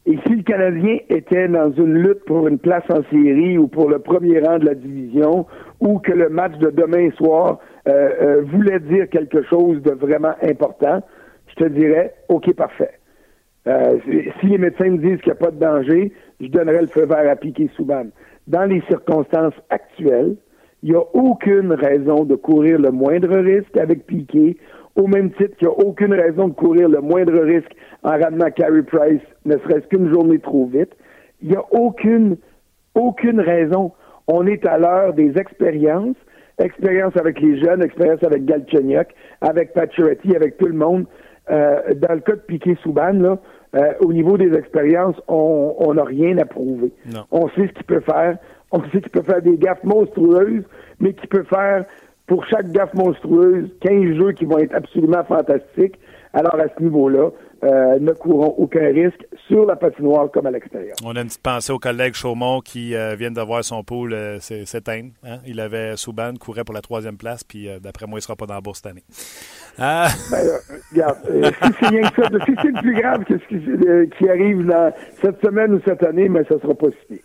Et 0.06 0.18
si 0.26 0.34
le 0.34 0.42
Canadien 0.42 0.98
était 1.08 1.48
dans 1.48 1.72
une 1.72 1.94
lutte 1.94 2.24
pour 2.26 2.46
une 2.46 2.58
place 2.58 2.84
en 2.90 3.02
série 3.10 3.56
ou 3.56 3.68
pour 3.68 3.88
le 3.88 3.98
premier 3.98 4.38
rang 4.40 4.58
de 4.58 4.66
la 4.66 4.74
division, 4.74 5.46
ou 5.80 5.98
que 5.98 6.12
le 6.12 6.28
match 6.28 6.56
de 6.58 6.70
demain 6.70 7.10
soir 7.12 7.58
euh, 7.88 8.10
euh, 8.20 8.42
voulait 8.42 8.80
dire 8.80 9.08
quelque 9.08 9.42
chose 9.44 9.80
de 9.82 9.92
vraiment 9.92 10.34
important, 10.42 11.02
je 11.48 11.54
te 11.54 11.68
dirais, 11.68 12.14
OK, 12.28 12.52
parfait. 12.54 12.98
Euh, 13.66 13.98
si 14.40 14.46
les 14.46 14.58
médecins 14.58 14.90
me 14.90 14.98
disent 14.98 15.20
qu'il 15.20 15.32
n'y 15.32 15.38
a 15.38 15.42
pas 15.42 15.50
de 15.50 15.58
danger, 15.58 16.12
je 16.38 16.48
donnerais 16.48 16.82
le 16.82 16.88
feu 16.88 17.06
vert 17.06 17.30
à 17.30 17.36
piquer 17.36 17.70
Souban. 17.74 18.06
Dans 18.46 18.64
les 18.68 18.82
circonstances 18.82 19.54
actuelles, 19.70 20.36
il 20.82 20.90
n'y 20.90 20.96
a 20.96 21.02
aucune 21.14 21.72
raison 21.72 22.24
de 22.24 22.34
courir 22.34 22.78
le 22.78 22.90
moindre 22.90 23.38
risque 23.38 23.74
avec 23.78 24.04
Piquet, 24.04 24.58
au 24.96 25.06
même 25.06 25.30
titre 25.32 25.56
qu'il 25.56 25.66
n'y 25.68 25.74
a 25.74 25.78
aucune 25.78 26.12
raison 26.12 26.48
de 26.48 26.52
courir 26.52 26.90
le 26.90 27.00
moindre 27.00 27.40
risque 27.40 27.74
en 28.04 28.10
ramenant 28.10 28.50
Carey 28.50 28.82
Price, 28.82 29.22
ne 29.44 29.56
serait-ce 29.58 29.86
qu'une 29.88 30.12
journée 30.12 30.38
trop 30.38 30.66
vite. 30.66 30.92
Il 31.42 31.50
n'y 31.50 31.56
a 31.56 31.64
aucune, 31.72 32.36
aucune 32.94 33.40
raison. 33.40 33.92
On 34.28 34.46
est 34.46 34.64
à 34.66 34.78
l'heure 34.78 35.14
des 35.14 35.36
expériences, 35.36 36.16
expérience 36.58 37.16
avec 37.16 37.40
les 37.40 37.60
jeunes, 37.60 37.82
expérience 37.82 38.22
avec 38.22 38.44
Galchenyuk, 38.44 39.08
avec 39.40 39.72
Pacioretty, 39.72 40.36
avec 40.36 40.56
tout 40.58 40.66
le 40.66 40.74
monde. 40.74 41.06
Euh, 41.50 41.80
dans 41.96 42.14
le 42.14 42.20
cas 42.20 42.32
de 42.32 42.40
Piquet-Souban, 42.40 43.12
là, 43.14 43.38
euh, 43.74 43.92
au 44.00 44.12
niveau 44.12 44.38
des 44.38 44.56
expériences, 44.56 45.16
on 45.28 45.92
n'a 45.94 46.04
rien 46.04 46.38
à 46.38 46.44
prouver. 46.44 46.92
On 47.30 47.48
sait 47.48 47.66
ce 47.66 47.72
qu'il 47.72 47.84
peut 47.84 48.00
faire 48.00 48.38
on 48.74 48.82
sait 48.90 49.00
qu'il 49.00 49.10
peut 49.10 49.22
faire 49.22 49.40
des 49.40 49.56
gaffes 49.56 49.84
monstrueuses, 49.84 50.64
mais 50.98 51.12
qu'il 51.12 51.28
peut 51.28 51.44
faire 51.44 51.84
pour 52.26 52.44
chaque 52.46 52.72
gaffe 52.72 52.92
monstrueuse 52.94 53.68
15 53.80 54.16
jeux 54.16 54.32
qui 54.32 54.46
vont 54.46 54.58
être 54.58 54.74
absolument 54.74 55.22
fantastiques. 55.22 55.96
Alors 56.32 56.56
à 56.56 56.66
ce 56.76 56.82
niveau-là, 56.82 57.30
euh, 57.64 57.98
ne 57.98 58.12
courons 58.12 58.54
aucun 58.58 58.92
risque 58.92 59.26
sur 59.48 59.64
la 59.64 59.76
patinoire 59.76 60.30
comme 60.30 60.46
à 60.46 60.50
l'extérieur. 60.50 60.96
On 61.02 61.16
a 61.16 61.20
une 61.20 61.28
petite 61.28 61.42
pensée 61.42 61.72
au 61.72 61.78
collègue 61.78 62.14
Chaumont 62.14 62.60
qui 62.60 62.94
euh, 62.94 63.14
vient 63.14 63.30
de 63.30 63.40
voir 63.40 63.64
son 63.64 63.82
pool 63.82 64.12
euh, 64.12 64.38
s'éteindre. 64.38 65.12
Hein? 65.24 65.38
Il 65.46 65.60
avait 65.60 65.96
Souban, 65.96 66.34
courait 66.34 66.64
pour 66.64 66.74
la 66.74 66.82
troisième 66.82 67.16
place, 67.16 67.42
puis 67.42 67.68
d'après 67.80 68.06
moi, 68.06 68.18
il 68.18 68.20
ne 68.20 68.22
sera 68.22 68.36
pas 68.36 68.44
dans 68.44 68.54
la 68.54 68.60
bourse 68.60 68.80
cette 68.82 68.90
année. 68.92 69.04
Ah. 69.78 70.08
Ben, 70.30 70.46
regarde, 70.92 71.18
si 71.24 71.70
c'est 71.80 71.88
rien 71.88 72.10
que 72.10 72.22
ça, 72.22 72.28
si 72.44 72.52
c'est 72.60 72.68
le 72.68 72.80
plus 72.82 73.00
grave 73.00 73.24
que 73.24 73.34
ce 73.38 74.18
qui, 74.18 74.28
arrive 74.28 74.66
dans 74.66 74.92
cette 75.22 75.40
semaine 75.42 75.74
ou 75.74 75.80
cette 75.86 76.02
année, 76.02 76.28
mais 76.28 76.44
ça 76.44 76.56
ne 76.56 76.60
sera 76.60 76.74
pas 76.74 76.88
si 77.08 77.20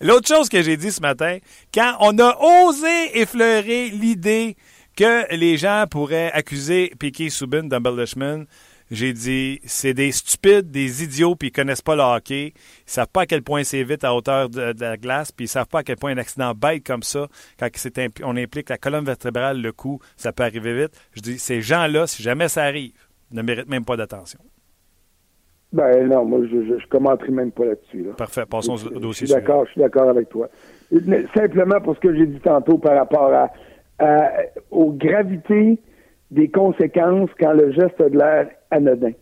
L'autre 0.00 0.26
chose 0.26 0.48
que 0.48 0.60
j'ai 0.62 0.76
dit 0.76 0.90
ce 0.90 1.00
matin, 1.00 1.38
quand 1.72 1.94
on 2.00 2.18
a 2.18 2.36
osé 2.66 3.20
effleurer 3.20 3.90
l'idée 3.90 4.56
que 4.96 5.32
les 5.36 5.56
gens 5.56 5.84
pourraient 5.90 6.32
accuser 6.32 6.92
Piquet 6.98 7.28
Subin 7.28 7.64
d'embellishment, 7.64 8.44
J'ai 8.90 9.12
dit, 9.12 9.60
c'est 9.64 9.94
des 9.94 10.12
stupides, 10.12 10.70
des 10.70 11.02
idiots, 11.02 11.34
puis 11.34 11.48
ils 11.48 11.52
connaissent 11.52 11.82
pas 11.82 11.96
le 11.96 12.02
hockey. 12.02 12.52
Ils 12.54 12.90
savent 12.90 13.08
pas 13.08 13.22
à 13.22 13.26
quel 13.26 13.42
point 13.42 13.64
c'est 13.64 13.82
vite 13.82 14.04
à 14.04 14.14
hauteur 14.14 14.48
de, 14.48 14.72
la 14.78 14.96
glace, 14.96 15.32
puis 15.32 15.46
ils 15.46 15.48
savent 15.48 15.66
pas 15.66 15.80
à 15.80 15.82
quel 15.82 15.96
point 15.96 16.12
un 16.12 16.18
accident 16.18 16.52
bête 16.54 16.86
comme 16.86 17.02
ça, 17.02 17.26
quand 17.58 17.68
on 18.22 18.36
implique 18.36 18.70
la 18.70 18.78
colonne 18.78 19.04
vertébrale, 19.04 19.60
le 19.60 19.72
cou, 19.72 19.98
ça 20.16 20.32
peut 20.32 20.44
arriver 20.44 20.82
vite. 20.82 20.92
Je 21.12 21.20
dis, 21.20 21.38
ces 21.38 21.60
gens-là, 21.60 22.06
si 22.06 22.22
jamais 22.22 22.48
ça 22.48 22.62
arrive, 22.62 22.92
ne 23.32 23.42
méritent 23.42 23.68
même 23.68 23.84
pas 23.84 23.96
d'attention. 23.96 24.38
Ben 25.72 26.08
non, 26.08 26.24
moi 26.24 26.40
je, 26.50 26.78
je, 26.78 26.86
commenterai 26.86 27.32
même 27.32 27.50
pas 27.50 27.64
là-dessus. 27.64 28.06
Parfait, 28.16 28.46
passons 28.48 28.74
au 28.86 29.00
dossier. 29.00 29.26
Je 29.26 29.32
suis 29.32 29.40
d'accord, 29.40 29.66
je 29.66 29.72
suis 29.72 29.80
d'accord 29.80 30.08
avec 30.08 30.28
toi. 30.28 30.48
Simplement 31.34 31.80
pour 31.80 31.96
ce 31.96 32.00
que 32.00 32.14
j'ai 32.16 32.26
dit 32.26 32.38
tantôt 32.38 32.78
par 32.78 32.96
rapport 32.96 33.32
à, 33.98 34.30
aux 34.70 34.92
gravités 34.92 35.78
des 36.30 36.48
conséquences 36.48 37.30
quand 37.38 37.52
le 37.52 37.72
geste 37.72 38.00
a 38.00 38.08
de 38.08 38.18
l'air 38.18 38.48
anodin. 38.70 39.12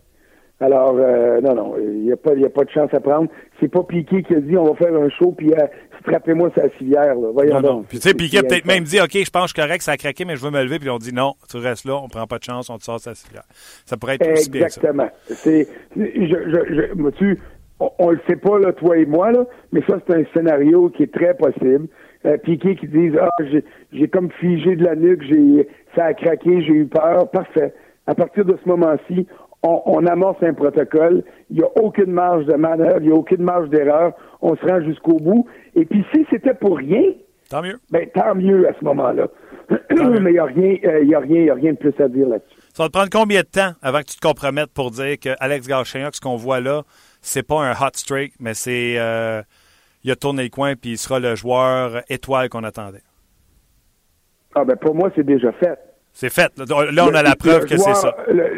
Alors, 0.61 0.94
euh, 0.99 1.40
non, 1.40 1.54
non, 1.54 1.75
il 1.78 2.04
n'y 2.04 2.12
a, 2.12 2.16
pas, 2.16 2.30
a 2.30 2.49
pas 2.49 2.64
de 2.64 2.70
chance 2.70 2.92
à 2.94 3.00
prendre. 3.00 3.28
C'est 3.61 3.68
pas 3.68 3.82
Piqué 3.82 4.23
qui 4.23 4.34
a 4.34 4.40
dit 4.40 4.56
on 4.56 4.64
va 4.64 4.75
faire 4.76 4.94
un 4.94 5.08
show, 5.11 5.32
puis 5.32 5.52
euh, 5.52 5.66
strappez-moi 6.00 6.50
sa 6.54 6.70
civière. 6.78 7.16
Là. 7.16 7.30
Voyons 7.32 7.61
non, 7.61 7.82
Puis 7.82 7.99
tu 7.99 8.08
sais, 8.08 8.14
Piqué 8.14 8.38
a 8.38 8.42
peut-être 8.44 8.64
même 8.64 8.84
dit 8.84 9.00
OK, 9.00 9.12
je 9.12 9.30
pense 9.30 9.52
que 9.52 9.61
je 9.61 9.66
correct, 9.66 9.82
ça 9.82 9.92
a 9.92 9.96
craqué, 9.96 10.25
mais 10.25 10.37
je 10.37 10.44
veux 10.44 10.52
me 10.52 10.62
lever, 10.62 10.78
puis 10.78 10.90
on 10.90 10.99
dit 10.99 11.12
non, 11.12 11.34
tu 11.50 11.56
restes 11.56 11.84
là, 11.84 11.96
on 11.96 12.08
prend 12.08 12.26
pas 12.26 12.38
de 12.38 12.44
chance, 12.44 12.70
on 12.70 12.78
te 12.78 12.84
sort 12.84 13.00
sa 13.00 13.14
civière. 13.14 13.44
Ça 13.84 13.96
pourrait 13.96 14.14
être 14.14 14.26
Exactement. 14.26 15.08
C'est, 15.26 15.68
je, 15.96 16.02
je, 16.04 16.75
je, 16.75 17.11
tu, 17.11 17.38
on, 17.80 17.90
on, 17.99 18.11
le 18.11 18.20
sait 18.28 18.37
pas, 18.37 18.58
là, 18.61 18.73
toi 18.73 18.96
et 18.96 19.06
moi, 19.06 19.32
là, 19.32 19.44
mais 19.73 19.82
ça, 19.88 19.99
c'est 20.06 20.14
un 20.14 20.25
scénario 20.32 20.88
qui 20.90 21.02
est 21.02 21.12
très 21.12 21.34
possible. 21.34 21.88
Euh, 22.26 22.38
Piqué 22.38 22.75
qui 22.76 22.88
dit 22.88 23.11
Ah, 23.21 23.28
j'ai 23.93 24.09
comme 24.09 24.31
figé 24.40 24.76
de 24.76 24.85
la 24.85 24.95
nuque, 24.95 25.23
j'ai 25.23 25.69
ça 25.95 26.07
a 26.07 26.14
craqué, 26.14 26.62
j'ai 26.62 26.73
eu 26.73 26.87
peur. 26.87 27.31
Parfait. 27.31 27.75
À 28.07 28.14
partir 28.14 28.45
de 28.45 28.57
ce 28.62 28.69
moment-ci, 28.69 29.26
on, 29.62 30.07
amorce 30.07 30.43
un 30.43 30.52
protocole. 30.52 31.23
Il 31.50 31.57
n'y 31.57 31.62
a 31.62 31.69
aucune 31.83 32.12
marge 32.12 32.45
de 32.47 32.54
manœuvre, 32.54 32.99
il 33.00 33.07
n'y 33.07 33.12
a 33.12 33.16
aucune 33.16 33.43
marge 33.43 33.69
d'erreur. 33.71 34.12
On 34.43 34.57
se 34.57 34.66
rend 34.66 34.83
jusqu'au 34.83 35.19
bout. 35.19 35.47
Et 35.75 35.85
puis, 35.85 36.04
si 36.14 36.26
c'était 36.31 36.54
pour 36.54 36.76
rien, 36.76 37.02
tant 37.49 37.62
mieux. 37.62 37.78
Ben, 37.90 38.07
tant 38.14 38.35
mieux 38.35 38.69
à 38.69 38.73
ce 38.78 38.85
moment-là. 38.85 39.28
Mais 39.71 39.78
il 39.90 40.33
n'y 40.33 40.38
a, 40.38 40.45
rien, 40.45 40.76
euh, 40.85 41.04
y 41.04 41.14
a, 41.14 41.21
rien, 41.21 41.52
a 41.52 41.54
rien 41.54 41.73
de 41.73 41.78
plus 41.78 41.95
à 41.99 42.09
dire 42.09 42.28
là-dessus. 42.28 42.57
Ça 42.75 42.83
va 42.83 42.88
te 42.88 42.93
prendre 42.93 43.11
combien 43.11 43.40
de 43.40 43.47
temps 43.47 43.73
avant 43.81 44.00
que 44.00 44.07
tu 44.07 44.16
te 44.16 44.26
compromettes 44.26 44.71
pour 44.75 44.90
dire 44.90 45.19
que 45.19 45.31
Alex 45.40 45.66
ce 45.66 46.21
qu'on 46.21 46.37
voit 46.37 46.61
là, 46.61 46.83
c'est 47.23 47.47
pas 47.47 47.62
un 47.62 47.73
hot 47.73 47.95
streak, 47.95 48.35
mais 48.40 48.52
c'est. 48.52 48.97
Euh, 48.99 49.43
il 50.04 50.11
a 50.11 50.16
tourné 50.16 50.44
le 50.44 50.50
coin 50.50 50.75
puis 50.76 50.92
il 50.92 50.99
sera 50.99 51.18
le 51.18 51.34
joueur 51.34 52.02
étoile 52.08 52.49
qu'on 52.49 52.62
attendait? 52.62 53.02
Ah, 54.54 54.64
ben 54.64 54.76
pour 54.76 54.94
moi, 54.94 55.11
c'est 55.16 55.25
déjà 55.25 55.50
fait. 55.52 55.78
C'est 56.12 56.32
fait. 56.32 56.52
Là, 56.58 57.06
on 57.11 57.14
a 57.14 57.23
la 57.23 57.34
preuve 57.34 57.64
que 57.64 57.76
c'est 57.76 57.94
ça. 57.94 58.14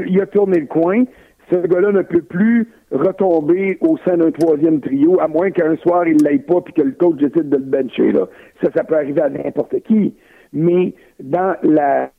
il 0.07 0.21
a 0.21 0.27
tourné 0.27 0.61
le 0.61 0.67
coin. 0.67 1.05
Ce 1.51 1.57
gars-là 1.57 1.93
ne 1.93 2.03
peut 2.03 2.23
plus 2.23 2.69
retomber 2.91 3.79
au 3.81 3.97
sein 4.05 4.17
d'un 4.17 4.33
troisième 4.33 4.81
trio, 4.81 5.21
à 5.21 5.29
moins 5.29 5.51
qu'un 5.53 5.77
soir, 5.77 6.07
il 6.07 6.17
ne 6.17 6.25
l'aille 6.25 6.41
pas 6.41 6.61
puis 6.61 6.75
que 6.75 6.83
le 6.83 6.93
coach 6.93 7.17
décide 7.19 7.49
de 7.49 7.57
le 7.57 7.63
bencher. 7.63 8.13
Là. 8.13 8.27
Ça, 8.63 8.69
ça 8.75 8.85
peut 8.85 8.97
arriver 8.97 9.23
à 9.23 9.29
n'importe 9.29 9.81
qui. 9.85 10.15
Mais 10.53 10.93
dans 11.21 11.55
la 11.63 12.11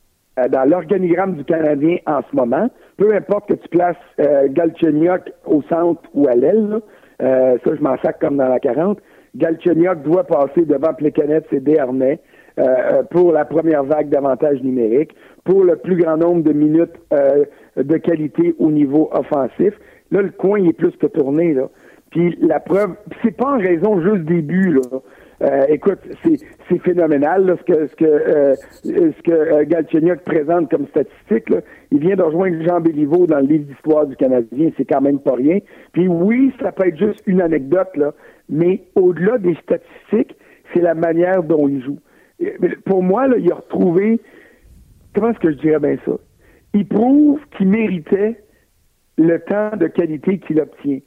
dans 0.50 0.70
l'organigramme 0.70 1.36
du 1.36 1.44
Canadien 1.44 1.98
en 2.06 2.22
ce 2.30 2.36
moment, 2.36 2.70
peu 2.98 3.16
importe 3.16 3.50
que 3.50 3.56
tu 3.56 3.68
places 3.70 3.96
euh, 4.20 4.48
Galchenyuk 4.50 5.32
au 5.46 5.64
centre 5.64 6.02
ou 6.14 6.28
à 6.28 6.36
l'aile, 6.36 6.80
euh, 7.22 7.58
ça 7.66 7.76
je 7.76 7.82
m'en 7.82 7.98
sac 8.04 8.20
comme 8.20 8.38
dans 8.38 8.48
la 8.48 8.60
40, 8.60 9.00
Galchenyuk 9.38 10.02
doit 10.04 10.24
passer 10.24 10.66
devant 10.66 10.94
Plekanec 10.94 11.46
et 11.52 11.60
Desharnais 11.60 12.20
euh, 12.60 12.64
euh, 12.64 13.04
pour 13.04 13.32
la 13.32 13.46
première 13.46 13.84
vague 13.84 14.10
d'avantages 14.10 14.62
numériques, 14.64 15.16
pour 15.44 15.64
le 15.64 15.76
plus 15.76 15.96
grand 15.96 16.18
nombre 16.18 16.42
de 16.44 16.54
minutes 16.54 16.96
euh, 17.14 17.46
de 17.78 17.98
qualité 17.98 18.56
au 18.58 18.72
niveau 18.72 19.10
offensif. 19.12 19.76
Là, 20.10 20.24
le 20.24 20.32
coin 20.32 20.64
est 20.64 20.74
plus 20.74 20.96
que 20.98 21.08
tourné. 21.08 21.54
Là. 21.54 21.70
Puis 22.10 22.38
la 22.42 22.60
preuve, 22.60 22.96
c'est 23.22 23.36
pas 23.36 23.54
en 23.54 23.60
raison 23.60 24.02
juste 24.02 24.24
des 24.26 24.42
buts. 24.42 24.74
Là. 24.74 25.00
Euh, 25.44 25.66
écoute, 25.70 26.00
c'est 26.24 26.80
phénoménal 26.80 27.46
là, 27.46 27.56
ce 27.58 27.64
que 27.64 27.88
ce 27.88 27.96
que 27.96 28.54
ce 28.84 29.22
que 29.22 29.64
Galchenyuk 29.66 30.22
présente 30.22 30.72
comme 30.72 30.88
statistique. 30.88 31.50
Là. 31.52 31.58
Il 31.92 32.00
vient 32.00 32.16
de 32.16 32.24
rejoindre 32.24 32.58
Jean 32.64 32.80
Béliveau 32.80 33.28
dans 33.28 33.40
le 33.40 33.46
livre 33.46 33.66
d'histoire 33.66 34.08
du 34.08 34.16
Canadien, 34.16 34.72
c'est 34.78 34.86
quand 34.86 35.02
même 35.02 35.20
pas 35.20 35.36
rien. 35.36 35.60
Puis 35.92 36.08
oui, 36.08 36.52
ça 36.60 36.72
peut 36.72 36.88
être 36.88 36.98
juste 36.98 37.22
une 37.28 37.42
anecdote 37.42 37.96
là, 37.96 38.14
mais 38.50 38.84
au-delà 38.96 39.38
des 39.38 39.56
statistiques, 39.56 40.36
c'est 40.74 40.82
la 40.82 40.94
manière 40.94 41.44
dont 41.44 41.68
il 41.68 41.84
joue 41.84 42.00
pour 42.86 43.04
moi, 43.04 43.28
là, 43.28 43.38
il 43.38 43.52
a 43.52 43.56
retrouvé, 43.56 44.20
comment 45.14 45.30
est-ce 45.30 45.40
que 45.40 45.52
je 45.52 45.58
dirais 45.58 45.80
bien 45.80 45.98
ça? 46.06 46.14
Il 46.74 46.88
prouve 46.88 47.40
qu'il 47.58 47.70
méritait 47.70 48.38
le 49.18 49.40
temps 49.40 49.76
de 49.76 49.88
qualité 49.88 50.40
qu'il 50.40 50.60
obtient. 50.62 51.00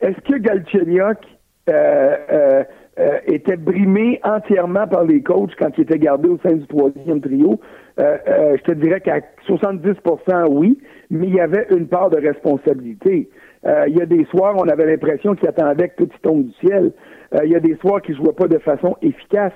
Est-ce 0.00 0.20
que 0.20 0.38
Galchenyuk 0.38 1.18
euh, 1.68 2.16
euh, 2.30 2.64
euh, 2.98 3.18
était 3.26 3.56
brimé 3.56 4.20
entièrement 4.22 4.86
par 4.86 5.04
les 5.04 5.22
coachs 5.22 5.54
quand 5.58 5.70
il 5.76 5.82
était 5.82 5.98
gardé 5.98 6.28
au 6.28 6.38
sein 6.38 6.54
du 6.54 6.66
troisième 6.66 7.20
trio? 7.20 7.60
je 7.98 8.62
te 8.62 8.72
dirais 8.72 9.00
qu'à 9.00 9.20
70% 9.48 10.48
oui, 10.50 10.78
mais 11.08 11.28
il 11.28 11.34
y 11.34 11.40
avait 11.40 11.66
une 11.70 11.88
part 11.88 12.10
de 12.10 12.18
responsabilité. 12.18 13.30
Il 13.64 13.96
y 13.96 14.00
a 14.00 14.06
des 14.06 14.24
soirs, 14.26 14.54
on 14.56 14.68
avait 14.68 14.86
l'impression 14.86 15.34
qu'il 15.34 15.48
attendait 15.48 15.88
que 15.88 16.04
tout 16.04 16.18
tombe 16.22 16.44
du 16.44 16.52
ciel. 16.64 16.92
il 17.42 17.50
y 17.50 17.56
a 17.56 17.60
des 17.60 17.76
soirs 17.76 18.00
qu'il 18.02 18.14
ne 18.14 18.24
jouait 18.24 18.32
pas 18.32 18.48
de 18.48 18.58
façon 18.58 18.96
efficace. 19.02 19.52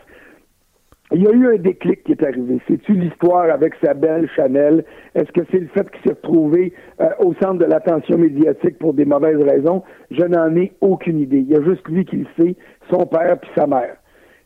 Il 1.13 1.25
y 1.25 1.27
a 1.27 1.33
eu 1.33 1.55
un 1.55 1.57
déclic 1.57 2.05
qui 2.05 2.13
est 2.13 2.23
arrivé. 2.23 2.61
C'est-tu 2.69 2.93
l'histoire 2.93 3.51
avec 3.51 3.75
sa 3.83 3.95
belle 3.95 4.29
Chanel? 4.37 4.85
Est-ce 5.17 5.33
que 5.33 5.41
c'est 5.51 5.59
le 5.59 5.67
fait 5.67 5.91
qu'il 5.91 6.03
s'est 6.03 6.17
retrouvé 6.23 6.73
euh, 7.01 7.09
au 7.19 7.35
centre 7.35 7.59
de 7.59 7.65
l'attention 7.65 8.17
médiatique 8.17 8.79
pour 8.79 8.95
des 8.95 9.05
mauvaises 9.05 9.43
raisons? 9.43 9.83
Je 10.13 10.23
n'en 10.23 10.55
ai 10.55 10.73
aucune 10.81 11.19
idée. 11.19 11.39
Il 11.39 11.51
y 11.51 11.57
a 11.57 11.63
juste 11.63 11.87
lui 11.89 12.05
qui 12.05 12.19
le 12.19 12.27
sait, 12.39 12.55
son 12.93 13.07
père 13.07 13.41
puis 13.41 13.51
sa 13.57 13.67
mère. 13.67 13.97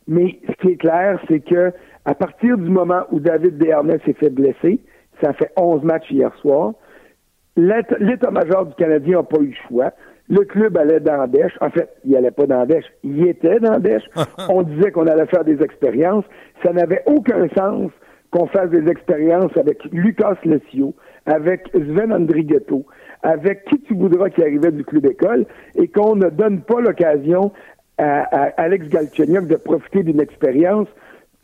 Mais 0.07 0.39
ce 0.47 0.53
qui 0.53 0.73
est 0.73 0.77
clair, 0.77 1.21
c'est 1.29 1.41
que 1.41 1.71
à 2.05 2.15
partir 2.15 2.57
du 2.57 2.69
moment 2.69 3.03
où 3.11 3.19
David 3.19 3.59
Desharnais 3.59 3.99
s'est 4.03 4.13
fait 4.13 4.31
blesser, 4.31 4.79
ça 5.21 5.33
fait 5.33 5.51
11 5.57 5.83
matchs 5.83 6.09
hier 6.09 6.33
soir, 6.37 6.73
l'état-major 7.55 8.65
du 8.65 8.75
Canadien 8.75 9.17
n'a 9.17 9.23
pas 9.23 9.39
eu 9.41 9.47
le 9.47 9.67
choix. 9.67 9.91
Le 10.27 10.43
club 10.43 10.77
allait 10.77 10.99
dans 10.99 11.27
Dèche. 11.27 11.53
En 11.61 11.69
fait, 11.69 11.89
il 12.03 12.15
allait 12.15 12.31
pas 12.31 12.47
dans 12.47 12.65
Dèche. 12.65 12.85
Il 13.03 13.27
était 13.27 13.59
dans 13.59 13.79
Dèche. 13.79 14.03
On 14.49 14.63
disait 14.63 14.91
qu'on 14.91 15.07
allait 15.07 15.27
faire 15.27 15.43
des 15.43 15.61
expériences. 15.61 16.25
Ça 16.63 16.73
n'avait 16.73 17.03
aucun 17.05 17.47
sens 17.55 17.91
qu'on 18.31 18.47
fasse 18.47 18.69
des 18.69 18.89
expériences 18.89 19.55
avec 19.55 19.83
Lucas 19.91 20.37
Lessio, 20.43 20.93
avec 21.25 21.69
Sven 21.73 22.11
Andrighetto, 22.11 22.85
avec 23.23 23.65
qui 23.65 23.79
tu 23.81 23.95
voudras 23.95 24.29
qui 24.29 24.41
arrivait 24.41 24.71
du 24.71 24.83
club 24.83 25.05
école, 25.05 25.45
et 25.75 25.87
qu'on 25.87 26.15
ne 26.15 26.29
donne 26.29 26.61
pas 26.61 26.81
l'occasion 26.81 27.51
à, 27.97 28.23
Alex 28.57 28.87
Galchenyuk 28.89 29.47
de 29.47 29.55
profiter 29.55 30.03
d'une 30.03 30.19
expérience 30.19 30.87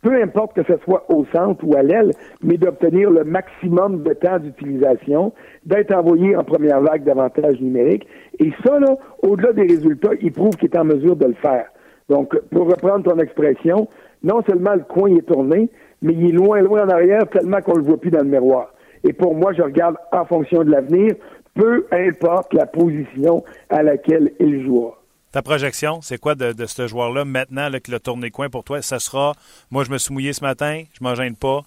peu 0.02 0.20
importe 0.20 0.54
que 0.54 0.62
ce 0.64 0.76
soit 0.84 1.04
au 1.08 1.24
centre 1.32 1.64
ou 1.64 1.76
à 1.76 1.82
l'aile, 1.82 2.10
mais 2.42 2.58
d'obtenir 2.58 3.10
le 3.10 3.24
maximum 3.24 4.02
de 4.02 4.12
temps 4.12 4.38
d'utilisation, 4.38 5.32
d'être 5.64 5.94
envoyé 5.94 6.36
en 6.36 6.42
première 6.44 6.80
vague 6.80 7.04
d'avantages 7.04 7.60
numériques. 7.60 8.06
Et 8.40 8.50
ça, 8.64 8.78
là, 8.80 8.96
au-delà 9.22 9.52
des 9.52 9.62
résultats, 9.62 10.10
il 10.20 10.32
prouve 10.32 10.56
qu'il 10.56 10.68
est 10.68 10.76
en 10.76 10.84
mesure 10.84 11.16
de 11.16 11.26
le 11.26 11.34
faire. 11.34 11.66
Donc, 12.08 12.36
pour 12.50 12.68
reprendre 12.68 13.04
ton 13.04 13.18
expression, 13.20 13.88
non 14.24 14.42
seulement 14.48 14.74
le 14.74 14.82
coin 14.82 15.14
est 15.14 15.26
tourné, 15.26 15.70
mais 16.02 16.12
il 16.12 16.30
est 16.30 16.32
loin, 16.32 16.60
loin 16.60 16.84
en 16.84 16.88
arrière, 16.88 17.28
tellement 17.28 17.60
qu'on 17.60 17.76
le 17.76 17.82
voit 17.82 17.98
plus 17.98 18.10
dans 18.10 18.22
le 18.22 18.28
miroir. 18.28 18.74
Et 19.04 19.12
pour 19.12 19.34
moi, 19.34 19.52
je 19.52 19.62
regarde 19.62 19.96
en 20.10 20.24
fonction 20.24 20.64
de 20.64 20.70
l'avenir, 20.70 21.14
peu 21.54 21.86
importe 21.92 22.54
la 22.54 22.66
position 22.66 23.44
à 23.70 23.82
laquelle 23.82 24.32
il 24.40 24.64
jouera. 24.64 25.01
Ta 25.32 25.40
projection, 25.40 26.02
c'est 26.02 26.18
quoi 26.18 26.34
de, 26.34 26.66
ce 26.66 26.86
joueur-là 26.86 27.24
maintenant 27.24 27.70
là, 27.70 27.80
qu'il 27.80 27.94
a 27.94 28.00
tourné 28.00 28.30
coin 28.30 28.50
pour 28.50 28.64
toi? 28.64 28.82
Ça 28.82 29.00
sera, 29.00 29.34
moi 29.70 29.82
je 29.82 29.90
me 29.90 29.96
suis 29.96 30.12
mouillé 30.12 30.34
ce 30.34 30.42
matin, 30.42 30.84
je 30.92 31.02
m'en 31.02 31.14
gêne 31.14 31.36
pas. 31.36 31.62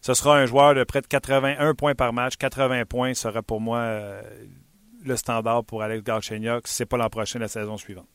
Ce 0.00 0.14
sera 0.14 0.38
un 0.38 0.46
joueur 0.46 0.74
de 0.74 0.82
près 0.84 1.02
de 1.02 1.06
81 1.06 1.74
points 1.74 1.94
par 1.94 2.14
match. 2.14 2.36
80 2.36 2.86
points 2.86 3.12
serait 3.12 3.42
pour 3.42 3.60
moi 3.60 3.78
euh, 3.78 4.22
le 5.04 5.16
standard 5.16 5.64
pour 5.64 5.82
Alex 5.82 6.02
Galchenyuk 6.02 6.66
si 6.66 6.76
ce 6.76 6.82
n'est 6.82 6.86
pas 6.86 6.96
l'an 6.96 7.10
prochain, 7.10 7.38
la 7.38 7.48
saison 7.48 7.76
suivante. 7.76 8.08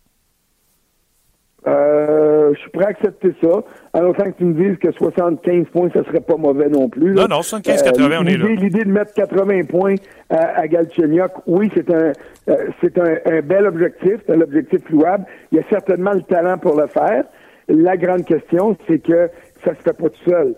Euh, 1.68 2.54
je 2.54 2.60
suis 2.60 2.70
prêt 2.70 2.86
à 2.86 2.90
accepter 2.90 3.34
ça. 3.42 3.64
En 3.94 4.04
autant 4.04 4.26
que 4.26 4.38
tu 4.38 4.46
me 4.46 4.54
dises 4.54 4.78
que 4.78 4.92
75 4.92 5.66
points, 5.72 5.90
ça 5.94 6.04
serait 6.04 6.20
pas 6.20 6.38
mauvais 6.38 6.70
non 6.70 6.90
plus. 6.90 7.14
Non, 7.14 7.28
non, 7.28 7.40
75-80, 7.40 8.12
euh, 8.12 8.18
on 8.22 8.26
est 8.28 8.38
là. 8.38 8.48
L'idée 8.50 8.84
de 8.84 8.92
mettre 8.92 9.14
80 9.14 9.64
points 9.64 9.96
à, 10.30 10.60
à 10.60 10.68
Galchenyuk, 10.68 11.32
oui, 11.48 11.72
c'est 11.74 11.90
un 11.92 12.12
euh, 12.48 12.68
c'est 12.82 12.98
un, 13.00 13.42
bel 13.42 13.66
objectif, 13.66 14.18
c'est 14.26 14.34
un 14.34 14.42
objectif 14.42 14.88
louable. 14.92 15.26
Il 15.52 15.58
y 15.58 15.62
a 15.62 15.64
certainement 15.70 16.14
le 16.14 16.22
talent 16.22 16.60
pour 16.60 16.80
le 16.80 16.88
faire. 16.88 17.24
La 17.68 17.98
grande 17.98 18.26
question, 18.26 18.78
c'est 18.88 19.00
que 19.00 19.30
ça 19.64 19.72
se 19.72 19.82
fait 19.82 19.98
pas 19.98 20.10
tout 20.10 20.30
seul. 20.30 20.54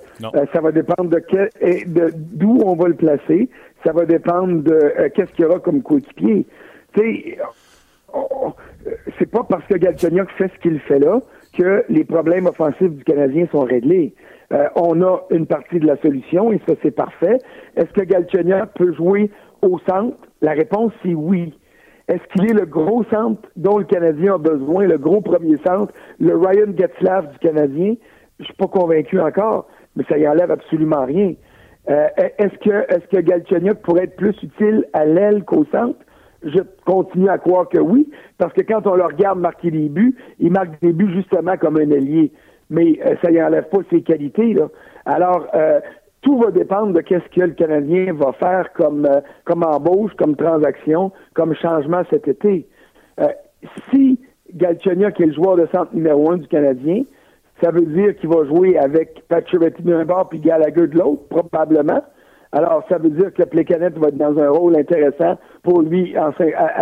ça 0.54 0.60
va 0.60 0.74
dépendre 0.74 1.10
de 1.10 1.20
quel 1.20 1.50
et 1.62 1.86
de 1.86 2.12
d'où 2.14 2.60
on 2.66 2.76
va 2.76 2.90
le 2.90 2.96
placer. 2.96 3.50
Ça 3.86 3.94
va 3.94 4.06
dépendre 4.06 4.64
de 4.64 5.08
qu'est-ce 5.16 5.32
qu'il 5.32 5.46
y 5.46 5.48
aura 5.48 5.60
comme 5.60 5.82
coéquipier. 5.82 6.46
Tu 6.94 7.02
sais, 7.02 7.38
c'est 9.20 9.30
pas 9.30 9.44
parce 9.44 9.66
que 9.66 9.76
Galchenyuk 9.76 10.30
fait 10.32 10.52
ce 10.54 10.60
qu'il 10.60 10.80
fait 10.80 11.00
là 11.00 11.20
que 11.58 11.84
les 11.90 12.04
problèmes 12.04 12.48
offensifs 12.48 12.92
du 12.92 13.04
Canadien 13.04 13.48
sont 13.52 13.62
réglés. 13.62 14.14
Euh, 14.54 14.68
on 14.76 15.02
a 15.02 15.24
une 15.32 15.46
partie 15.46 15.80
de 15.80 15.88
la 15.88 15.98
solution 15.98 16.52
et 16.52 16.62
ça 16.68 16.76
c'est 16.82 16.92
parfait. 16.92 17.38
Est-ce 17.76 17.92
que 17.94 18.02
Galchenyuk 18.02 18.74
peut 18.76 18.94
jouer 18.94 19.30
au 19.62 19.80
centre? 19.80 20.18
La 20.42 20.52
réponse, 20.52 20.92
c'est 21.04 21.14
oui. 21.14 21.54
Est-ce 22.08 22.24
qu'il 22.34 22.50
est 22.50 22.54
le 22.54 22.66
gros 22.66 23.04
centre 23.06 23.42
dont 23.58 23.80
le 23.80 23.84
Canadien 23.84 24.36
a 24.36 24.38
besoin, 24.38 24.86
le 24.86 24.98
gros 24.98 25.20
premier 25.20 25.58
centre, 25.66 25.94
le 26.20 26.38
Ryan 26.38 26.72
Getzlaff 26.78 27.30
du 27.34 27.40
Canadien? 27.40 27.96
Je 28.40 28.46
suis 28.46 28.54
pas 28.54 28.68
convaincu 28.68 29.20
encore, 29.20 29.68
mais 29.96 30.04
ça 30.08 30.18
y 30.18 30.28
enlève 30.28 30.52
absolument 30.52 31.06
rien. 31.06 31.34
Euh, 31.90 32.08
est-ce 32.38 32.58
que 32.60 32.94
est-ce 32.94 33.08
que 33.08 33.74
pourrait 33.74 34.04
être 34.04 34.16
plus 34.16 34.36
utile 34.44 34.86
à 34.94 35.06
l'aile 35.06 35.44
qu'au 35.44 35.66
centre? 35.66 36.00
Je 36.44 36.60
continue 36.86 37.30
à 37.30 37.38
croire 37.38 37.68
que 37.68 37.80
oui, 37.80 38.10
parce 38.38 38.54
que 38.54 38.62
quand 38.62 38.86
on 38.88 38.96
le 38.96 39.06
regarde 39.06 39.40
marquer 39.40 39.72
des 39.72 39.90
buts, 39.90 40.16
il 40.40 40.52
marque 40.52 40.80
des 40.82 40.94
buts 40.94 41.12
justement 41.14 41.58
comme 41.58 41.78
un 41.78 41.90
ailier. 41.90 42.32
Mais 42.70 43.00
euh, 43.06 43.16
ça 43.24 43.32
y 43.32 43.42
enlève 43.42 43.70
pas 43.70 43.80
ses 43.90 44.02
qualités. 44.02 44.54
Là. 44.54 44.68
Alors, 45.06 45.48
euh, 45.54 45.80
tout 46.22 46.38
va 46.38 46.52
dépendre 46.52 46.94
de 46.94 47.02
qu'est-ce 47.02 47.28
que 47.34 47.42
le 47.42 47.54
Canadien 47.54 48.14
va 48.14 48.34
faire 48.34 48.74
comme, 48.74 49.06
euh, 49.06 49.22
embauche, 49.66 50.12
comme 50.18 50.36
transaction, 50.36 51.12
comme 51.34 51.56
changement 51.56 52.02
cet 52.10 52.28
été. 52.28 52.68
Euh, 53.20 53.28
si 53.90 54.20
Galchenyuk 54.54 55.20
est 55.22 55.26
le 55.26 55.34
joueur 55.34 55.56
de 55.56 55.68
centre 55.74 55.96
numéro 55.96 56.32
un 56.32 56.38
du 56.38 56.48
Canadien, 56.48 57.04
ça 57.64 57.72
veut 57.72 57.86
dire 57.86 58.16
qu'il 58.18 58.30
va 58.30 58.46
jouer 58.46 58.78
avec 58.78 59.24
Pacioretty 59.28 59.82
d'un 59.84 60.06
bord 60.06 60.30
puis 60.30 60.40
Gallagher 60.40 60.88
de 60.88 60.98
l'autre, 60.98 61.24
probablement. 61.30 62.04
Alors, 62.58 62.84
ça 62.90 62.98
veut 62.98 63.12
dire 63.12 63.32
que 63.36 63.44
Plekanec 63.44 63.96
va 64.00 64.08
être 64.08 64.18
dans 64.18 64.36
un 64.40 64.50
rôle 64.50 64.76
intéressant 64.76 65.38
pour 65.62 65.84
lui 65.84 66.16
à, 66.18 66.32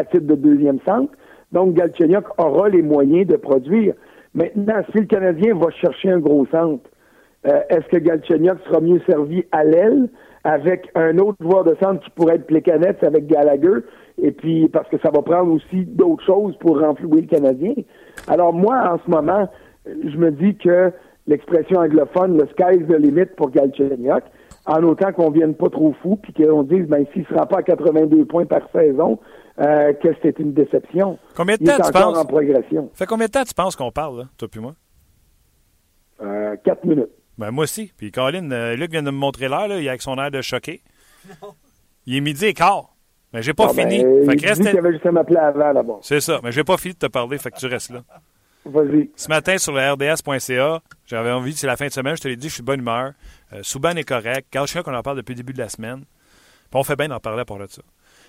titre 0.05 0.25
de 0.25 0.36
deuxième 0.36 0.79
centre. 0.88 1.12
Donc, 1.51 1.74
Galchenyuk 1.74 2.24
aura 2.38 2.70
les 2.70 2.82
moyens 2.82 3.27
de 3.27 3.36
produire. 3.36 3.94
Maintenant, 4.34 4.82
si 4.94 5.00
le 5.00 5.05
Canadien 5.05 5.53
va 5.53 5.70
chercher 5.72 6.12
un 6.12 6.20
gros 6.20 6.46
centre, 6.46 6.89
euh, 7.46 7.60
est-ce 7.67 7.89
que 7.89 7.98
Galchenyuk 7.98 8.58
sera 8.65 8.79
mieux 8.79 9.01
servi 9.05 9.44
à 9.51 9.65
l'aile 9.65 10.08
avec 10.46 10.89
un 10.96 11.17
autre 11.17 11.39
joueur 11.41 11.65
de 11.65 11.75
centre 11.84 12.01
qui 12.05 12.10
pourrait 12.12 12.36
être 12.36 12.48
Plekanec 12.48 13.03
avec 13.03 13.27
Gallagher? 13.27 13.84
Et 14.22 14.32
puis, 14.32 14.70
parce 14.70 14.88
que 14.88 14.98
ça 15.00 15.12
va 15.12 15.22
prendre 15.24 15.51
aussi 15.51 15.84
d'autres 15.84 16.24
choses 16.24 16.55
pour 16.62 16.79
renflouer 16.79 17.20
le 17.20 17.27
Canadien. 17.27 17.74
Alors, 18.29 18.53
moi, 18.53 18.94
en 18.94 18.98
ce 19.05 19.12
moment, 19.12 19.50
je 19.86 20.17
me 20.17 20.32
dis 20.32 20.55
que 20.55 20.94
l'expression 21.27 21.79
anglophone, 21.82 22.38
le 22.38 22.48
sky's 22.48 22.88
the 22.88 22.98
limit 22.98 23.25
pour 23.36 23.51
Galchenyuk, 23.51 24.24
en 24.65 24.84
autant 24.84 25.13
qu'on 25.13 25.29
vienne 25.29 25.53
pas 25.53 25.69
trop 25.69 25.93
fou, 26.01 26.17
puis 26.17 26.34
qu'on 26.34 26.63
dise, 26.63 26.88
ben, 26.88 27.05
s'il 27.13 27.22
ne 27.22 27.27
sera 27.27 27.45
pas 27.45 27.60
à 27.60 27.63
82 27.63 28.25
points 28.25 28.45
par 28.45 28.62
saison, 28.72 29.19
euh, 29.60 29.93
que 29.93 30.10
c'est 30.22 30.39
une 30.39 30.53
déception. 30.53 31.19
Combien 31.36 31.55
de 31.55 31.63
temps 31.63 31.77
tu 31.84 31.91
penses? 31.91 32.17
en 32.17 32.25
progression. 32.25 32.89
Fait 32.93 33.05
combien 33.05 33.27
de 33.27 33.31
temps 33.31 33.43
tu 33.43 33.53
penses 33.53 33.75
qu'on 33.75 33.91
parle, 33.91 34.19
là, 34.19 34.24
toi 34.38 34.48
puis 34.50 34.60
moi? 34.60 34.75
Euh, 36.22 36.55
quatre 36.63 36.84
minutes. 36.86 37.12
Ben, 37.38 37.51
moi 37.51 37.63
aussi. 37.63 37.91
Puis 37.98 38.12
Colin, 38.12 38.50
euh, 38.51 38.75
Luc 38.75 38.91
vient 38.91 39.03
de 39.03 39.12
me 39.12 39.17
montrer 39.17 39.48
l'heure, 39.48 39.67
là, 39.67 39.79
il 39.79 39.88
a 39.88 39.91
avec 39.91 40.01
son 40.01 40.17
air 40.17 40.31
de 40.31 40.41
choqué. 40.41 40.81
Non. 41.41 41.50
Il 42.07 42.15
est 42.15 42.22
midi 42.22 42.45
et 42.45 42.53
quart. 42.53 42.95
Mais 43.34 43.41
j'ai 43.41 43.53
pas 43.53 43.67
ah, 43.69 43.74
fini. 43.74 44.03
Ben, 44.03 44.29
fait 44.29 44.38
que 44.38 44.48
reste... 44.48 44.62
qu'il 44.62 44.77
avait 44.77 44.93
juste 44.93 45.05
à 45.05 45.12
m'appeler 45.12 45.39
avant, 45.39 45.72
là-bas. 45.72 45.98
C'est 46.01 46.22
ça. 46.22 46.39
Mais 46.43 46.51
j'ai 46.51 46.63
pas 46.63 46.77
fini 46.77 46.93
de 46.93 47.00
te 47.00 47.07
parler, 47.07 47.38
fait 47.38 47.51
que 47.51 47.57
tu 47.57 47.65
restes 47.65 47.91
là. 47.91 48.01
Vas-y. 48.65 49.12
Ce 49.15 49.27
matin, 49.27 49.57
sur 49.57 49.74
le 49.74 49.91
RDS.ca, 49.91 50.81
j'avais 51.05 51.31
envie, 51.31 51.53
c'est 51.53 51.67
la 51.67 51.77
fin 51.77 51.88
de 51.88 51.91
semaine, 51.91 52.15
je 52.15 52.22
te 52.22 52.27
l'ai 52.27 52.36
dit, 52.36 52.50
je 52.50 52.55
suis 52.55 52.62
de 52.62 52.65
bonne 52.65 52.79
humeur. 52.79 53.13
Euh, 53.54 53.60
Souban 53.64 53.96
est 53.96 54.04
correct. 54.04 54.48
Galchia, 54.52 54.84
qu'on 54.84 54.96
en 54.96 55.04
parle 55.04 55.18
depuis 55.18 55.34
le 55.34 55.38
début 55.38 55.54
de 55.54 55.60
la 55.60 55.70
semaine. 55.70 56.06
On 56.74 56.84
fait 56.84 56.98
bien 56.98 57.08
d'en 57.08 57.22
parler 57.22 57.46
pour 57.46 57.58
ça. 57.70 57.82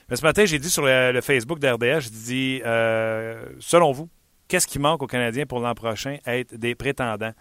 Mais 0.08 0.14
ce 0.14 0.22
matin, 0.22 0.44
j'ai 0.44 0.60
dit 0.60 0.70
sur 0.70 0.86
le, 0.86 1.20
Facebook 1.20 1.58
d'RDS, 1.58 2.00
j'ai 2.00 2.10
dit, 2.10 2.62
euh, 2.64 3.44
selon 3.58 3.90
vous, 3.90 4.08
qu'est-ce 4.46 4.68
qui 4.68 4.78
manque 4.78 5.02
aux 5.02 5.08
Canadiens 5.08 5.46
pour 5.46 5.58
l'an 5.58 5.74
prochain? 5.74 6.18
Être 6.24 6.54
des 6.54 6.76
prétendants? 6.76 7.32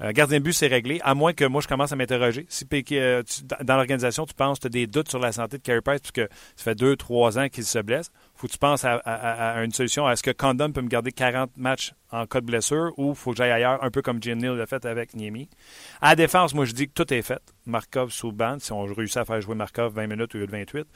Euh, 0.00 0.12
gardien 0.12 0.38
de 0.38 0.44
but, 0.44 0.52
c'est 0.52 0.68
réglé, 0.68 1.00
à 1.02 1.14
moins 1.14 1.32
que 1.32 1.44
moi, 1.44 1.60
je 1.60 1.68
commence 1.68 1.92
à 1.92 1.96
m'interroger. 1.96 2.46
Si 2.48 2.66
euh, 2.92 3.22
dans 3.64 3.76
l'organisation, 3.76 4.26
tu 4.26 4.34
penses, 4.34 4.60
tu 4.60 4.66
as 4.66 4.70
des 4.70 4.86
doutes 4.86 5.08
sur 5.08 5.18
la 5.18 5.32
santé 5.32 5.58
de 5.58 5.62
Carey 5.62 5.80
Price, 5.80 6.00
puisque 6.00 6.30
ça 6.56 6.64
fait 6.64 6.74
deux, 6.74 6.96
trois 6.96 7.38
ans 7.38 7.48
qu'il 7.48 7.64
se 7.64 7.78
blesse, 7.80 8.10
faut 8.34 8.46
que 8.46 8.52
tu 8.52 8.58
penses 8.58 8.84
à, 8.84 9.62
une 9.64 9.72
solution. 9.72 10.08
Est-ce 10.08 10.22
que 10.22 10.30
Condon 10.30 10.70
peut 10.70 10.82
me 10.82 10.88
garder 10.88 11.10
40 11.10 11.50
matchs 11.56 11.94
en 12.12 12.26
cas 12.26 12.40
de 12.40 12.46
blessure 12.46 12.92
ou 12.96 13.14
faut 13.14 13.32
que 13.32 13.38
j'aille 13.38 13.50
ailleurs, 13.50 13.82
un 13.82 13.90
peu 13.90 14.00
comme 14.00 14.22
Jim 14.22 14.36
Neal 14.36 14.56
l'a 14.56 14.66
fait 14.66 14.84
avec 14.84 15.14
Niemi? 15.14 15.48
À 16.00 16.10
la 16.10 16.16
défense, 16.16 16.54
moi, 16.54 16.64
je 16.64 16.72
dis 16.72 16.86
que 16.86 16.92
tout 16.92 17.12
est 17.12 17.22
fait. 17.22 17.42
Markov 17.66 18.10
sous 18.10 18.30
bande, 18.30 18.60
si 18.60 18.72
on 18.72 18.84
réussit 18.84 19.16
à 19.16 19.24
faire 19.24 19.40
jouer 19.40 19.56
Markov 19.56 19.92
20 19.94 20.06
minutes 20.06 20.34
au 20.36 20.38
lieu 20.38 20.46
de 20.46 20.52
28. 20.52 20.86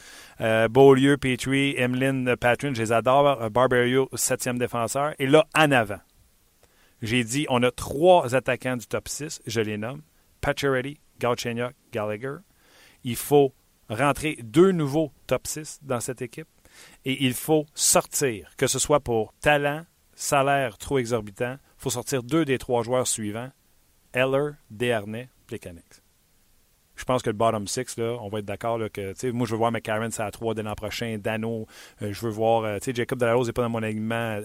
Euh, 0.40 0.68
Beaulieu, 0.68 1.16
Petrie, 1.16 1.74
Emeline, 1.76 2.36
Patrin, 2.36 2.72
je 2.74 2.80
les 2.80 2.92
adore. 2.92 3.50
Barberio, 3.50 4.08
septième 4.14 4.58
défenseur. 4.58 5.12
Et 5.18 5.26
là, 5.26 5.44
en 5.56 5.72
avant. 5.72 5.98
J'ai 7.02 7.24
dit, 7.24 7.46
on 7.50 7.62
a 7.64 7.72
trois 7.72 8.34
attaquants 8.34 8.76
du 8.76 8.86
top 8.86 9.08
6, 9.08 9.42
je 9.44 9.60
les 9.60 9.76
nomme. 9.76 10.02
Pacioretty, 10.40 11.00
Galchenyuk, 11.18 11.74
Gallagher. 11.92 12.36
Il 13.02 13.16
faut 13.16 13.52
rentrer 13.90 14.38
deux 14.42 14.70
nouveaux 14.70 15.12
top 15.26 15.46
6 15.46 15.80
dans 15.82 16.00
cette 16.00 16.22
équipe 16.22 16.48
et 17.04 17.24
il 17.24 17.34
faut 17.34 17.66
sortir, 17.74 18.52
que 18.56 18.66
ce 18.66 18.78
soit 18.78 19.00
pour 19.00 19.34
talent, 19.40 19.84
salaire 20.14 20.78
trop 20.78 20.98
exorbitant, 20.98 21.54
il 21.54 21.82
faut 21.82 21.90
sortir 21.90 22.22
deux 22.22 22.44
des 22.44 22.58
trois 22.58 22.82
joueurs 22.82 23.06
suivants, 23.06 23.50
Eller, 24.12 24.52
Desharnais, 24.70 25.28
Plekanec 25.46 26.01
je 26.96 27.04
pense 27.04 27.22
que 27.22 27.30
le 27.30 27.36
bottom 27.36 27.66
six, 27.66 27.96
là, 27.96 28.16
on 28.20 28.28
va 28.28 28.40
être 28.40 28.44
d'accord 28.44 28.78
que 28.92 29.30
moi, 29.30 29.46
je 29.46 29.52
veux 29.52 29.58
voir 29.58 29.72
McCarron 29.72 30.08
à 30.18 30.30
3 30.30 30.54
dès 30.54 30.62
l'an 30.62 30.74
prochain, 30.74 31.16
Dano, 31.18 31.66
euh, 32.02 32.12
je 32.12 32.20
veux 32.20 32.30
voir 32.30 32.64
euh, 32.64 32.78
Jacob 32.94 33.18
Delarose 33.18 33.46
n'est 33.46 33.52
pas 33.52 33.62
dans 33.62 33.70
mon 33.70 33.82
alignement. 33.82 34.40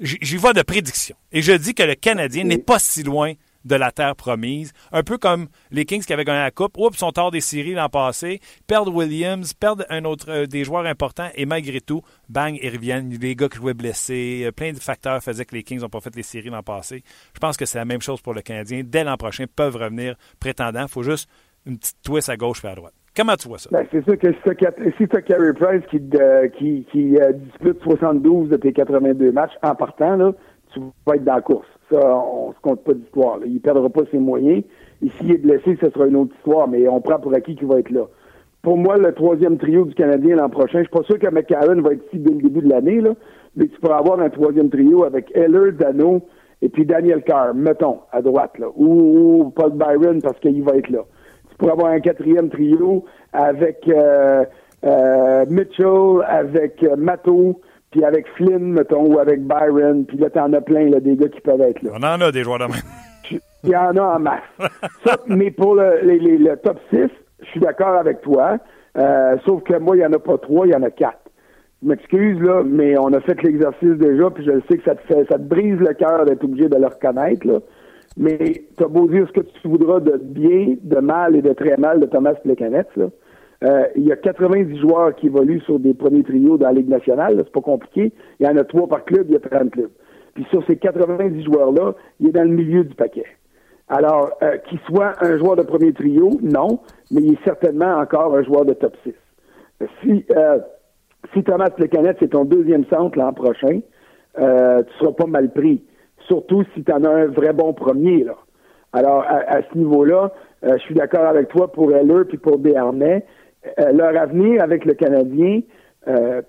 J'y 0.00 0.36
vois 0.36 0.52
de 0.52 0.62
prédiction. 0.62 1.16
Et 1.32 1.42
je 1.42 1.52
dis 1.52 1.74
que 1.74 1.82
le 1.82 1.94
Canadien 1.94 2.44
n'est 2.44 2.58
pas 2.58 2.78
si 2.78 3.02
loin 3.02 3.34
de 3.64 3.76
la 3.76 3.92
terre 3.92 4.16
promise. 4.16 4.72
Un 4.90 5.04
peu 5.04 5.18
comme 5.18 5.48
les 5.70 5.84
Kings 5.84 6.04
qui 6.04 6.12
avaient 6.12 6.24
gagné 6.24 6.40
la 6.40 6.50
Coupe. 6.50 6.76
Oups, 6.78 6.98
sont 6.98 7.16
hors 7.16 7.30
des 7.30 7.40
séries 7.40 7.74
l'an 7.74 7.88
passé. 7.88 8.40
Perdent 8.66 8.88
Williams, 8.88 9.54
perdent 9.54 9.86
un 9.88 10.04
autre 10.04 10.30
euh, 10.30 10.46
des 10.46 10.64
joueurs 10.64 10.86
importants 10.86 11.30
et 11.34 11.46
malgré 11.46 11.80
tout, 11.80 12.02
bang, 12.28 12.58
ils 12.60 12.70
reviennent. 12.70 13.10
Les 13.10 13.36
gars 13.36 13.48
qui 13.48 13.58
jouaient 13.58 13.74
blessés, 13.74 14.50
plein 14.56 14.72
de 14.72 14.78
facteurs 14.78 15.22
faisaient 15.22 15.44
que 15.44 15.54
les 15.54 15.62
Kings 15.62 15.80
n'ont 15.80 15.88
pas 15.88 16.00
fait 16.00 16.14
les 16.16 16.24
séries 16.24 16.50
l'an 16.50 16.62
passé. 16.62 17.04
Je 17.34 17.38
pense 17.38 17.56
que 17.56 17.66
c'est 17.66 17.78
la 17.78 17.84
même 17.84 18.02
chose 18.02 18.20
pour 18.20 18.34
le 18.34 18.42
Canadien. 18.42 18.82
Dès 18.84 19.04
l'an 19.04 19.16
prochain, 19.16 19.44
peuvent 19.54 19.76
revenir 19.76 20.16
prétendants. 20.40 20.82
Il 20.82 20.88
faut 20.88 21.02
juste 21.02 21.28
une 21.66 21.78
petite 21.78 22.02
twist 22.02 22.28
à 22.28 22.36
gauche 22.36 22.64
et 22.64 22.68
à 22.68 22.74
droite. 22.74 22.94
Comment 23.14 23.36
tu 23.36 23.48
vois 23.48 23.58
ça? 23.58 23.68
Ben, 23.70 23.86
c'est 23.92 24.02
sûr 24.04 24.18
que 24.18 24.32
si 24.32 25.06
tu 25.06 25.16
as 25.16 25.22
Carey 25.22 25.52
Price 25.52 25.82
qui, 25.90 26.00
euh, 26.14 26.48
euh, 26.56 27.32
dispute 27.32 27.82
72 27.82 28.48
de 28.48 28.56
tes 28.56 28.72
82 28.72 29.32
matchs 29.32 29.52
en 29.62 29.74
partant, 29.74 30.16
là, 30.16 30.32
tu 30.72 30.80
vas 31.06 31.16
être 31.16 31.24
dans 31.24 31.34
la 31.34 31.42
course. 31.42 31.66
Ça, 31.90 32.00
on 32.00 32.52
se 32.52 32.60
compte 32.62 32.82
pas 32.84 32.94
d'histoire. 32.94 33.38
Il 33.44 33.54
ne 33.54 33.58
perdra 33.58 33.90
pas 33.90 34.02
ses 34.10 34.18
moyens. 34.18 34.64
Et 35.04 35.10
s'il 35.10 35.32
est 35.32 35.38
blessé, 35.38 35.76
ce 35.80 35.90
sera 35.90 36.06
une 36.06 36.16
autre 36.16 36.34
histoire, 36.36 36.68
mais 36.68 36.88
on 36.88 37.02
prend 37.02 37.18
pour 37.18 37.34
acquis 37.34 37.54
qu'il 37.54 37.66
va 37.66 37.80
être 37.80 37.90
là. 37.90 38.06
Pour 38.62 38.78
moi, 38.78 38.96
le 38.96 39.12
troisième 39.12 39.58
trio 39.58 39.84
du 39.84 39.94
Canadien 39.94 40.36
l'an 40.36 40.48
prochain, 40.48 40.78
je 40.78 40.84
suis 40.84 40.90
pas 40.90 41.02
sûr 41.02 41.18
que 41.18 41.28
McCarron 41.28 41.82
va 41.82 41.92
être 41.92 42.06
ici 42.06 42.18
dès 42.18 42.32
le 42.32 42.40
début 42.40 42.60
de 42.60 42.70
l'année, 42.70 43.02
mais 43.56 43.66
tu 43.66 43.78
pourras 43.80 43.98
avoir 43.98 44.20
un 44.20 44.30
troisième 44.30 44.70
trio 44.70 45.04
avec 45.04 45.36
Heller, 45.36 45.72
Dano 45.72 46.22
et 46.62 46.68
puis 46.68 46.86
Daniel 46.86 47.24
Carr, 47.24 47.54
mettons, 47.54 47.98
à 48.12 48.22
droite, 48.22 48.56
là, 48.58 48.68
ou 48.76 49.52
Paul 49.54 49.72
Byron 49.72 50.22
parce 50.22 50.38
qu'il 50.38 50.62
va 50.62 50.76
être 50.76 50.90
là 50.90 51.04
pour 51.62 51.70
avoir 51.70 51.92
un 51.92 52.00
quatrième 52.00 52.50
trio 52.50 53.04
avec 53.32 53.86
euh, 53.86 54.44
euh, 54.84 55.44
Mitchell, 55.48 56.24
avec 56.26 56.82
euh, 56.82 56.96
Matto, 56.96 57.60
puis 57.92 58.04
avec 58.04 58.26
Flynn, 58.34 58.72
mettons, 58.72 59.06
ou 59.06 59.20
avec 59.20 59.46
Byron, 59.46 60.04
puis 60.04 60.16
là, 60.16 60.28
t'en 60.28 60.52
as 60.54 60.60
plein, 60.60 60.90
là, 60.90 60.98
des 60.98 61.14
gars 61.14 61.28
qui 61.28 61.40
peuvent 61.40 61.60
être 61.60 61.80
là. 61.82 61.92
On 61.94 62.02
en 62.02 62.20
a 62.20 62.32
des 62.32 62.42
joueurs 62.42 62.58
de 62.58 62.64
même. 62.64 63.40
Il 63.62 63.70
y 63.70 63.76
en 63.76 63.96
a 63.96 64.16
en 64.16 64.18
masse. 64.18 64.40
mais 65.28 65.52
pour 65.52 65.76
le, 65.76 66.00
le 66.02 66.56
top 66.56 66.80
6, 66.90 66.98
je 67.42 67.46
suis 67.46 67.60
d'accord 67.60 67.94
avec 67.94 68.22
toi, 68.22 68.56
sauf 69.46 69.62
que 69.62 69.78
moi, 69.78 69.94
il 69.94 70.00
n'y 70.00 70.06
en 70.06 70.12
a 70.14 70.18
pas 70.18 70.38
trois, 70.38 70.66
il 70.66 70.72
y 70.72 70.76
en 70.76 70.82
a 70.82 70.90
quatre. 70.90 71.30
Je 71.80 71.88
m'excuse, 71.88 72.40
là, 72.40 72.64
mais 72.66 72.98
on 72.98 73.12
a 73.12 73.20
fait 73.20 73.40
l'exercice 73.40 73.98
déjà, 73.98 74.30
puis 74.30 74.44
je 74.44 74.50
sais 74.68 74.78
que 74.78 74.84
ça 74.84 74.96
te 74.96 75.02
fait, 75.06 75.24
ça 75.30 75.38
te 75.38 75.44
brise 75.44 75.78
le 75.78 75.94
cœur 75.94 76.24
d'être 76.24 76.42
obligé 76.42 76.68
de 76.68 76.76
le 76.76 76.88
reconnaître, 76.88 77.46
là. 77.46 77.60
Mais 78.16 78.64
tu 78.76 78.84
as 78.84 78.88
beau 78.88 79.08
dire 79.08 79.26
ce 79.28 79.32
que 79.32 79.40
tu 79.40 79.68
voudras 79.68 80.00
de 80.00 80.18
bien, 80.18 80.76
de 80.82 81.00
mal 81.00 81.36
et 81.36 81.42
de 81.42 81.52
très 81.52 81.76
mal 81.76 82.00
de 82.00 82.06
Thomas 82.06 82.34
Plekanec, 82.34 82.86
euh, 82.98 83.84
il 83.96 84.04
y 84.04 84.12
a 84.12 84.16
90 84.16 84.80
joueurs 84.80 85.14
qui 85.14 85.26
évoluent 85.26 85.60
sur 85.60 85.78
des 85.78 85.94
premiers 85.94 86.24
trios 86.24 86.58
dans 86.58 86.66
la 86.66 86.72
Ligue 86.72 86.88
nationale. 86.88 87.36
C'est 87.38 87.52
pas 87.52 87.60
compliqué. 87.60 88.12
Il 88.40 88.46
y 88.46 88.48
en 88.48 88.56
a 88.56 88.64
trois 88.64 88.88
par 88.88 89.04
club, 89.04 89.26
il 89.28 89.32
y 89.32 89.36
a 89.36 89.40
30 89.40 89.70
clubs. 89.70 89.90
Puis 90.34 90.44
sur 90.50 90.66
ces 90.66 90.76
90 90.76 91.44
joueurs-là, 91.44 91.94
il 92.20 92.28
est 92.28 92.32
dans 92.32 92.42
le 92.42 92.54
milieu 92.54 92.84
du 92.84 92.94
paquet. 92.94 93.26
Alors, 93.88 94.30
euh, 94.42 94.56
qu'il 94.68 94.78
soit 94.80 95.12
un 95.20 95.36
joueur 95.38 95.56
de 95.56 95.62
premier 95.62 95.92
trio, 95.92 96.30
non, 96.42 96.80
mais 97.10 97.20
il 97.22 97.34
est 97.34 97.44
certainement 97.44 97.96
encore 97.98 98.34
un 98.34 98.42
joueur 98.42 98.64
de 98.64 98.72
top 98.72 98.96
6. 99.04 99.12
Si, 100.02 100.24
euh, 100.34 100.58
si 101.34 101.42
Thomas 101.42 101.70
Plekanec 101.70 102.16
c'est 102.20 102.30
ton 102.30 102.44
deuxième 102.44 102.84
centre 102.86 103.18
l'an 103.18 103.32
prochain, 103.32 103.80
euh, 104.38 104.82
tu 104.82 104.98
seras 104.98 105.12
pas 105.12 105.26
mal 105.26 105.52
pris 105.52 105.84
surtout 106.32 106.64
si 106.74 106.82
tu 106.82 106.90
en 106.90 107.04
as 107.04 107.10
un 107.10 107.26
vrai 107.26 107.52
bon 107.52 107.74
premier. 107.74 108.24
Là. 108.24 108.36
Alors, 108.94 109.22
à, 109.28 109.60
ce 109.62 109.78
niveau-là, 109.78 110.32
euh, 110.64 110.72
je 110.78 110.82
suis 110.84 110.94
d'accord 110.94 111.26
avec 111.26 111.48
toi 111.48 111.70
pour 111.70 111.92
Heller 111.92 112.24
puis 112.26 112.38
pour 112.38 112.58
Béarnais. 112.58 113.26
Euh, 113.78 113.92
leur 113.92 114.16
avenir 114.20 114.62
avec 114.62 114.86
le 114.86 114.94
Canadien, 114.94 115.60
euh, 116.08 116.40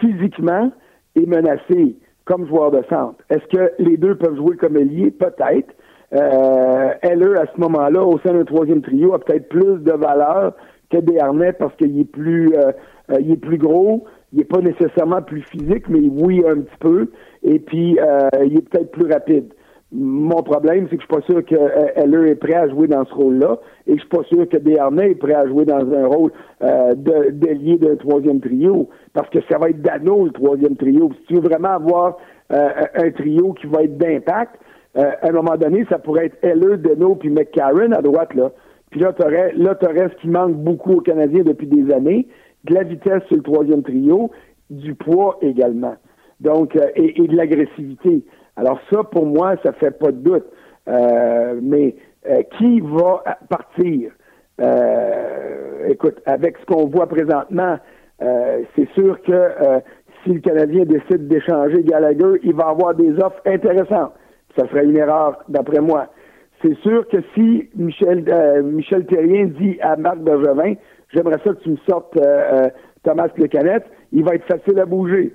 physiquement, 0.00 0.70
est 1.16 1.26
menacé 1.26 1.96
comme 2.24 2.46
joueur 2.46 2.70
de 2.70 2.82
centre. 2.88 3.18
Est-ce 3.28 3.46
que 3.54 3.72
les 3.78 3.96
deux 3.96 4.14
peuvent 4.16 4.36
jouer 4.36 4.56
comme 4.56 4.76
ailier? 4.76 5.10
Peut-être. 5.10 5.74
Heller, 6.12 7.40
à 7.40 7.46
ce 7.52 7.60
moment-là, 7.60 8.04
au 8.04 8.18
sein 8.20 8.34
d'un 8.34 8.44
troisième 8.44 8.82
trio, 8.82 9.14
a 9.14 9.18
peut-être 9.18 9.48
plus 9.48 9.82
de 9.82 9.92
valeur 9.92 10.52
que 10.90 10.98
Béarnais 10.98 11.52
parce 11.54 11.74
qu'il 11.74 11.98
est 11.98 12.04
plus 12.04 12.52
est 13.08 13.36
plus 13.36 13.58
gros, 13.58 14.04
il 14.32 14.38
n'est 14.38 14.44
pas 14.44 14.60
nécessairement 14.60 15.22
plus 15.22 15.42
physique, 15.42 15.88
mais 15.88 16.08
oui, 16.10 16.42
un 16.46 16.60
petit 16.60 16.78
peu. 16.78 17.08
Et 17.44 17.58
puis, 17.58 17.98
euh, 18.00 18.28
il 18.44 18.56
est 18.56 18.68
peut-être 18.68 18.90
plus 18.90 19.10
rapide. 19.10 19.52
Mon 19.96 20.42
problème, 20.42 20.88
c'est 20.90 20.96
que 20.96 21.02
je 21.02 21.06
suis 21.06 21.20
pas 21.20 21.26
sûr 21.26 21.44
que 21.44 21.54
euh, 21.54 22.26
est 22.26 22.34
prêt 22.34 22.54
à 22.54 22.68
jouer 22.68 22.88
dans 22.88 23.04
ce 23.04 23.14
rôle-là, 23.14 23.58
et 23.86 23.94
je 23.94 24.00
suis 24.00 24.08
pas 24.08 24.24
sûr 24.24 24.48
que 24.48 24.56
Desharnais 24.56 25.12
est 25.12 25.14
prêt 25.14 25.34
à 25.34 25.46
jouer 25.46 25.64
dans 25.64 25.88
un 25.92 26.06
rôle 26.06 26.32
euh, 26.62 26.94
de 26.94 27.76
d'un 27.76 27.96
troisième 27.96 28.40
trio, 28.40 28.88
parce 29.12 29.28
que 29.30 29.38
ça 29.48 29.56
va 29.58 29.68
être 29.68 29.80
Dano 29.82 30.24
le 30.24 30.32
troisième 30.32 30.74
trio. 30.76 31.12
Si 31.20 31.26
tu 31.26 31.34
veux 31.34 31.42
vraiment 31.42 31.68
avoir 31.68 32.16
euh, 32.52 32.68
un 32.96 33.10
trio 33.12 33.52
qui 33.52 33.68
va 33.68 33.84
être 33.84 33.96
d'impact, 33.96 34.56
euh, 34.96 35.12
à 35.22 35.28
un 35.28 35.32
moment 35.32 35.56
donné, 35.56 35.86
ça 35.88 35.98
pourrait 35.98 36.26
être 36.26 36.38
Heller, 36.42 36.78
Dano 36.78 37.14
puis 37.14 37.30
McCarron 37.30 37.92
à 37.92 38.02
droite 38.02 38.34
là. 38.34 38.50
Puis 38.90 39.00
là, 39.00 39.12
tu 39.12 39.22
là, 39.22 39.78
aurais 39.80 40.08
ce 40.08 40.20
qui 40.20 40.28
manque 40.28 40.54
beaucoup 40.54 40.94
aux 40.94 41.00
Canadiens 41.00 41.42
depuis 41.44 41.66
des 41.68 41.92
années, 41.92 42.26
de 42.64 42.74
la 42.74 42.82
vitesse 42.82 43.22
sur 43.28 43.36
le 43.36 43.42
troisième 43.42 43.82
trio, 43.82 44.30
du 44.70 44.94
poids 44.94 45.38
également. 45.40 45.94
Donc, 46.40 46.76
euh, 46.76 46.86
et, 46.96 47.12
de 47.26 47.36
l'agressivité. 47.36 48.22
Alors 48.56 48.80
ça, 48.90 49.04
pour 49.04 49.26
moi, 49.26 49.54
ça 49.62 49.72
fait 49.72 49.96
pas 49.98 50.12
de 50.12 50.18
doute. 50.18 50.46
Euh, 50.88 51.58
mais 51.62 51.94
euh, 52.28 52.42
qui 52.58 52.80
va 52.80 53.22
partir? 53.48 54.12
écoute, 55.88 56.20
avec 56.26 56.56
ce 56.58 56.66
qu'on 56.66 56.86
voit 56.86 57.08
présentement, 57.08 57.76
c'est 58.20 58.88
sûr 58.94 59.20
que 59.22 59.50
si 60.22 60.34
le 60.34 60.38
Canadien 60.38 60.84
décide 60.84 61.26
d'échanger 61.26 61.82
Gallagher, 61.82 62.38
il 62.44 62.54
va 62.54 62.68
avoir 62.68 62.94
des 62.94 63.14
offres 63.14 63.40
intéressantes. 63.46 64.12
Ça 64.56 64.68
serait 64.68 64.84
une 64.84 64.96
erreur, 64.96 65.42
d'après 65.48 65.80
moi. 65.80 66.06
C'est 66.62 66.76
sûr 66.82 67.08
que 67.08 67.16
si 67.34 67.68
Michel, 67.74 68.24
Michel 68.62 69.06
dit 69.06 69.76
à 69.80 69.96
Marc 69.96 70.18
Bergevin, 70.18 70.74
j'aimerais 71.12 71.40
ça 71.44 71.52
que 71.52 71.60
tu 71.64 71.70
me 71.70 71.76
sortes 71.88 72.16
Thomas 73.02 73.28
Plecanette, 73.30 73.86
il 74.12 74.22
va 74.22 74.36
être 74.36 74.46
facile 74.46 74.78
à 74.78 74.86
bouger. 74.86 75.34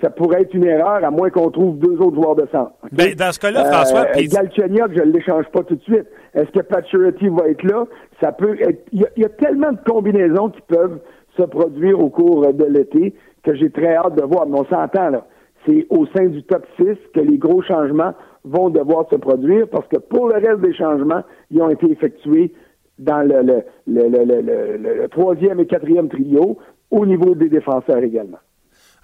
Ça 0.00 0.08
pourrait 0.08 0.42
être 0.42 0.54
une 0.54 0.64
erreur, 0.64 1.04
à 1.04 1.10
moins 1.10 1.30
qu'on 1.30 1.50
trouve 1.50 1.78
deux 1.78 1.96
autres 2.00 2.14
joueurs 2.14 2.34
de 2.34 2.46
centre. 2.50 2.72
Ben, 2.92 3.14
dans 3.14 3.32
ce 3.32 3.38
cas-là, 3.38 3.64
François... 3.66 4.06
Euh, 4.16 4.22
Galchenyuk, 4.30 4.92
je 4.96 5.02
ne 5.02 5.12
l'échange 5.12 5.44
pas 5.52 5.62
tout 5.62 5.74
de 5.74 5.82
suite. 5.82 6.06
Est-ce 6.34 6.50
que 6.50 6.60
Paturity 6.60 7.28
va 7.28 7.48
être 7.48 7.62
là? 7.64 7.84
Ça 8.20 8.32
peut 8.32 8.56
être... 8.60 8.82
Il 8.92 9.06
y, 9.16 9.24
a, 9.24 9.28
tellement 9.28 9.72
de 9.72 9.78
combinaisons 9.86 10.48
qui 10.48 10.62
peuvent 10.62 11.00
se 11.36 11.42
produire 11.42 12.00
au 12.00 12.08
cours 12.08 12.52
de 12.52 12.64
l'été 12.64 13.14
que 13.42 13.54
j'ai 13.54 13.70
très 13.70 13.94
hâte 13.94 14.14
de 14.14 14.22
voir. 14.22 14.46
Mais 14.46 14.60
on 14.60 14.64
s'entend, 14.64 15.10
là. 15.10 15.26
C'est 15.66 15.86
au 15.90 16.06
sein 16.06 16.26
du 16.26 16.42
top 16.44 16.64
6 16.78 16.86
que 17.14 17.20
les 17.20 17.36
gros 17.36 17.62
changements 17.62 18.14
vont 18.44 18.70
devoir 18.70 19.06
se 19.10 19.16
produire 19.16 19.68
parce 19.68 19.86
que 19.88 19.98
pour 19.98 20.28
le 20.28 20.34
reste 20.36 20.60
des 20.60 20.72
changements, 20.72 21.22
ils 21.50 21.60
ont 21.60 21.68
été 21.68 21.90
effectués 21.90 22.54
dans 22.98 23.20
le, 23.20 23.42
le, 23.86 24.08
le, 24.08 25.02
le 25.02 25.08
troisième 25.08 25.60
et 25.60 25.66
quatrième 25.66 26.08
trio 26.08 26.56
au 26.90 27.04
niveau 27.04 27.34
des 27.34 27.50
défenseurs 27.50 27.98
également. 27.98 28.38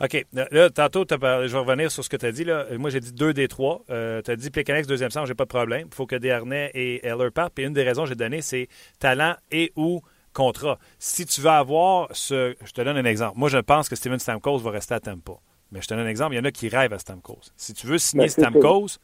OK. 0.01 0.27
Là, 0.33 0.71
tantôt, 0.71 1.05
je 1.09 1.17
vais 1.17 1.59
revenir 1.59 1.91
sur 1.91 2.05
ce 2.05 2.09
que 2.09 2.17
tu 2.17 2.27
as 2.27 2.33
dit. 2.33 2.45
Là. 2.45 2.67
Moi, 2.79 2.91
j'ai 2.91 3.01
dit 3.01 3.13
deux 3.13 3.33
des 3.33 3.49
trois. 3.49 3.83
Euh, 3.91 4.21
tu 4.23 4.31
as 4.31 4.37
dit 4.37 4.51
Pécanex, 4.51 4.87
deuxième 4.87 5.11
centre, 5.11 5.27
j'ai 5.27 5.35
pas 5.35 5.45
de 5.45 5.49
problème. 5.49 5.89
Il 5.91 5.95
faut 5.95 6.07
que 6.07 6.17
Desharnais 6.17 6.71
et 6.75 7.07
Heller 7.07 7.33
partent. 7.33 7.55
Puis 7.55 7.65
une 7.65 7.73
des 7.73 7.83
raisons 7.83 8.03
que 8.03 8.11
j'ai 8.11 8.15
données, 8.15 8.43
c'est 8.43 8.69
talent 8.99 9.35
et 9.51 9.73
ou 9.77 10.03
contrat. 10.33 10.79
Si 10.99 11.25
tu 11.25 11.41
veux 11.41 11.51
avoir 11.51 12.09
ce. 12.13 12.55
Je 12.65 12.73
te 12.73 12.83
donne 12.83 12.99
un 12.99 13.05
exemple. 13.05 13.39
Moi, 13.39 13.49
je 13.49 13.59
pense 13.59 13.89
que 13.89 13.97
Steven 13.97 14.19
Stamkos 14.19 14.59
va 14.59 14.71
rester 14.71 14.95
à 14.95 15.01
Tampa. 15.01 15.33
Mais 15.73 15.81
je 15.81 15.89
te 15.89 15.95
donne 15.95 16.05
un 16.05 16.09
exemple. 16.09 16.35
Il 16.35 16.39
y 16.39 16.41
en 16.41 16.45
a 16.45 16.51
qui 16.51 16.69
rêvent 16.69 16.93
à 16.93 16.99
Stamkos. 16.99 17.41
Si 17.57 17.73
tu 17.75 17.87
veux 17.87 17.99
signer 17.99 18.25
ben, 18.25 18.31
Stamkos, 18.31 18.99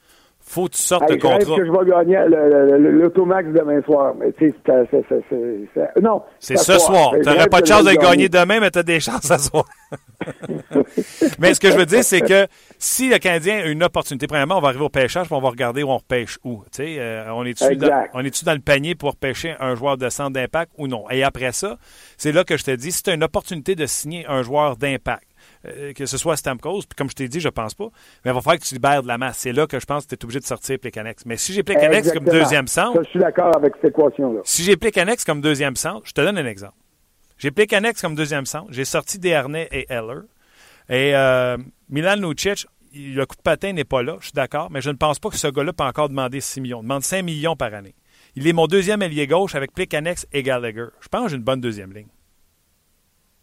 faut 0.44 0.66
que 0.66 0.72
tu 0.72 0.82
sortes 0.82 1.08
de 1.08 1.14
contrat. 1.14 1.38
Je 1.40 1.46
que 1.46 1.66
je 1.66 1.70
vais 1.72 1.90
gagner 1.90 2.90
l'automax 2.90 3.48
demain 3.48 3.80
soir. 3.82 4.14
Mais 4.18 4.32
tu 4.32 4.50
sais, 4.50 5.88
non. 6.00 6.22
C'est 6.38 6.56
ce 6.56 6.78
soir. 6.78 7.12
Tu 7.22 7.28
n'aurais 7.28 7.48
pas 7.48 7.60
de 7.60 7.66
chance 7.66 7.84
de 7.84 7.92
gagner 7.92 8.28
demain, 8.28 8.60
mais 8.60 8.70
tu 8.70 8.78
as 8.78 8.82
des 8.82 9.00
chances 9.00 9.30
à 9.30 9.38
soir. 9.38 9.64
mais 11.38 11.54
ce 11.54 11.60
que 11.60 11.70
je 11.70 11.76
veux 11.76 11.86
dire, 11.86 12.04
c'est 12.04 12.20
que 12.20 12.46
si 12.78 13.08
le 13.08 13.18
Canadien 13.18 13.60
a 13.60 13.66
une 13.66 13.82
opportunité, 13.82 14.26
premièrement, 14.26 14.58
on 14.58 14.60
va 14.60 14.68
arriver 14.68 14.84
au 14.84 14.88
pêchage, 14.88 15.26
puis 15.26 15.34
on 15.34 15.40
va 15.40 15.50
regarder 15.50 15.82
où 15.82 15.90
on 15.90 15.98
repêche 15.98 16.38
où. 16.44 16.62
Euh, 16.80 17.24
on 17.30 17.44
est-tu 17.44 17.76
dans, 17.76 18.20
est 18.20 18.44
dans 18.44 18.52
le 18.52 18.60
panier 18.60 18.94
pour 18.94 19.16
pêcher 19.16 19.54
un 19.60 19.74
joueur 19.74 19.96
de 19.96 20.08
centre 20.08 20.32
d'impact 20.32 20.72
ou 20.78 20.88
non? 20.88 21.04
Et 21.10 21.22
après 21.22 21.52
ça, 21.52 21.78
c'est 22.16 22.32
là 22.32 22.44
que 22.44 22.56
je 22.56 22.64
te 22.64 22.70
dis, 22.70 22.92
si 22.92 23.02
tu 23.02 23.10
as 23.10 23.14
une 23.14 23.24
opportunité 23.24 23.74
de 23.74 23.86
signer 23.86 24.26
un 24.28 24.42
joueur 24.42 24.76
d'impact, 24.76 25.24
euh, 25.66 25.92
que 25.92 26.06
ce 26.06 26.16
soit 26.16 26.36
Stamkos, 26.36 26.82
puis 26.88 26.96
comme 26.96 27.08
je 27.08 27.14
t'ai 27.14 27.28
dit, 27.28 27.40
je 27.40 27.48
pense 27.48 27.74
pas, 27.74 27.88
mais 28.24 28.30
il 28.30 28.34
va 28.34 28.40
falloir 28.40 28.58
que 28.58 28.64
tu 28.64 28.74
libères 28.74 29.02
de 29.02 29.08
la 29.08 29.18
masse. 29.18 29.38
C'est 29.38 29.52
là 29.52 29.66
que 29.66 29.78
je 29.78 29.86
pense 29.86 30.04
que 30.04 30.10
tu 30.10 30.14
es 30.14 30.24
obligé 30.24 30.40
de 30.40 30.44
sortir 30.44 30.78
Plekanex. 30.78 31.24
Mais 31.26 31.36
si 31.36 31.52
j'ai 31.52 31.62
Plekanex 31.62 32.12
comme 32.12 32.24
deuxième 32.24 32.66
centre. 32.66 33.02
je 33.02 33.08
suis 33.10 33.20
d'accord 33.20 33.56
avec 33.56 33.74
cette 33.76 33.90
équation-là. 33.90 34.40
Si 34.44 34.64
j'ai 34.64 34.76
Plekanex 34.76 35.24
comme 35.24 35.40
deuxième 35.40 35.76
centre, 35.76 36.02
je 36.04 36.12
te 36.12 36.20
donne 36.20 36.38
un 36.38 36.46
exemple. 36.46 36.74
J'ai 37.38 37.50
Plekanex 37.50 38.00
comme 38.00 38.14
deuxième 38.14 38.46
centre, 38.46 38.68
j'ai 38.70 38.84
sorti 38.84 39.18
Desharnais 39.18 39.68
et 39.72 39.86
Heller. 39.88 40.22
Et 40.88 41.14
euh, 41.14 41.56
Milan 41.88 42.16
Lucic, 42.16 42.66
le 42.94 43.24
coup 43.24 43.36
de 43.36 43.42
patin 43.42 43.72
n'est 43.72 43.84
pas 43.84 44.02
là, 44.02 44.16
je 44.20 44.26
suis 44.26 44.32
d'accord, 44.32 44.70
mais 44.70 44.80
je 44.80 44.90
ne 44.90 44.96
pense 44.96 45.18
pas 45.18 45.30
que 45.30 45.36
ce 45.36 45.48
gars-là 45.48 45.72
peut 45.72 45.84
encore 45.84 46.08
demander 46.08 46.40
6 46.40 46.60
millions. 46.60 46.80
Il 46.80 46.84
demande 46.84 47.02
5 47.02 47.22
millions 47.22 47.56
par 47.56 47.72
année. 47.74 47.94
Il 48.34 48.46
est 48.46 48.52
mon 48.52 48.66
deuxième 48.66 49.02
ailier 49.02 49.26
gauche 49.26 49.54
avec 49.54 49.72
Plekanex 49.72 50.26
et 50.32 50.42
Gallagher. 50.42 50.86
Je 51.00 51.08
pense 51.08 51.24
que 51.24 51.30
j'ai 51.30 51.36
une 51.36 51.42
bonne 51.42 51.60
deuxième 51.60 51.92
ligne. 51.92 52.08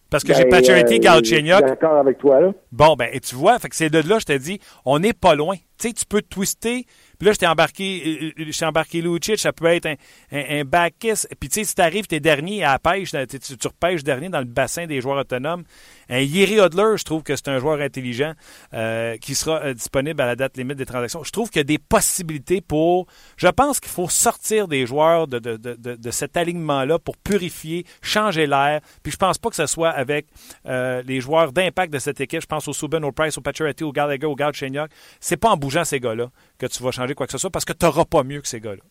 Parce 0.10 0.24
que 0.24 0.34
j'ai 0.34 0.43
ben, 0.43 0.50
Paturity, 0.50 0.95
euh, 0.95 1.00
Galchenyuk. 1.00 1.62
d'accord 1.62 1.98
avec 1.98 2.17
toi, 2.17 2.41
là. 2.41 2.52
Bon, 2.72 2.95
ben, 2.95 3.10
et 3.13 3.19
tu 3.19 3.36
vois, 3.36 3.60
fait 3.60 3.69
que 3.69 3.76
c'est 3.76 3.89
de 3.89 4.00
là, 4.00 4.17
je 4.19 4.26
te 4.26 4.38
dis, 4.38 4.60
on 4.86 5.00
n'est 5.00 5.13
pas 5.13 5.36
loin. 5.36 5.56
Tu 5.78 5.88
sais, 5.88 5.93
tu 5.93 6.06
peux 6.06 6.22
twister 6.22 6.86
puis 7.19 7.26
là, 7.26 7.34
je 7.34 7.38
t'ai 7.38 7.48
embarqué, 7.48 8.32
euh, 8.39 8.43
euh, 8.43 8.45
je 8.50 8.65
embarqué 8.65 9.02
Lucic, 9.02 9.38
ça 9.39 9.52
peut 9.52 9.65
être 9.65 9.88
un, 9.88 9.95
un, 10.32 10.63
back 10.63 10.93
kiss. 11.00 11.28
Puis 11.38 11.50
tu 11.50 11.56
sais, 11.56 11.63
si 11.65 11.76
t'arrives, 11.76 12.08
t'es 12.08 12.22
dernier 12.22 12.63
à 12.63 12.72
la 12.72 12.80
pêche, 12.80 13.12
tu, 13.12 13.39
tu, 13.39 13.67
repêches 13.67 14.06
dernier 14.06 14.30
dans 14.30 14.39
le 14.39 14.45
bassin 14.45 14.86
des 14.86 15.02
joueurs 15.02 15.17
autonomes. 15.17 15.65
Un 16.10 16.19
Yeri 16.19 16.60
Hodler, 16.60 16.98
je 16.98 17.04
trouve 17.04 17.24
que 17.24 17.36
c'est 17.36 17.50
un 17.50 17.60
joueur 17.60 17.80
intelligent 17.82 18.34
euh, 18.74 19.15
qui 19.17 19.36
sera 19.36 19.74
disponible 19.74 20.19
à 20.22 20.26
la 20.26 20.36
date 20.36 20.58
limite 20.58 20.78
des 20.78 20.86
transactions. 20.86 21.24
Je 21.24 21.32
trouve 21.32 21.50
qu'il 21.50 21.60
y 21.60 21.62
a 21.62 21.63
des 21.65 21.78
possibilités 21.78 22.62
pour... 22.62 23.06
Je 23.38 23.48
pense 23.48 23.80
qu'il 23.80 23.91
faut 23.91 24.10
sortir 24.10 24.67
des 24.67 24.86
joueurs 24.86 25.28
de, 25.28 25.39
de, 25.39 25.58
de, 25.58 25.76
de 25.76 26.12
cet 26.12 26.36
alignement-là 26.36 26.98
pour 27.00 27.15
purifier, 27.17 27.86
changer 28.02 28.48
l'air. 28.48 28.82
Puis 29.04 29.12
je 29.12 29.17
pense 29.17 29.38
pas 29.38 29.50
que 29.50 29.56
ce 29.56 29.67
soit 29.67 29.89
avec 29.89 30.26
les 30.65 31.22
joueurs 31.22 31.52
d'impact 31.52 31.93
de 31.93 32.00
cette 32.00 32.19
équipe. 32.22 32.41
Je 32.41 32.48
pense 32.48 32.67
au 32.67 32.74
Subban, 32.74 33.04
au 33.04 33.12
Price, 33.12 33.38
au 33.38 33.41
Pacioretty, 33.41 33.84
au 33.84 33.91
Gallagher, 33.91 34.26
au 34.26 34.36
Galchenyuk. 34.36 34.89
C'est 35.19 35.38
pas 35.38 35.50
en 35.50 35.58
bougeant 35.58 35.84
ces 35.84 36.00
gars-là 36.00 36.30
que 36.58 36.65
tu 36.65 36.82
vas 36.84 36.91
changer 36.91 37.13
quoi 37.13 37.26
que 37.26 37.32
ce 37.32 37.38
soit 37.38 37.52
parce 37.52 37.65
que 37.65 37.74
tu 37.74 37.86
n'auras 37.86 38.06
pas 38.06 38.24
mieux 38.24 38.41
que 38.41 38.48
ces 38.48 38.60
gars-là. 38.60 38.82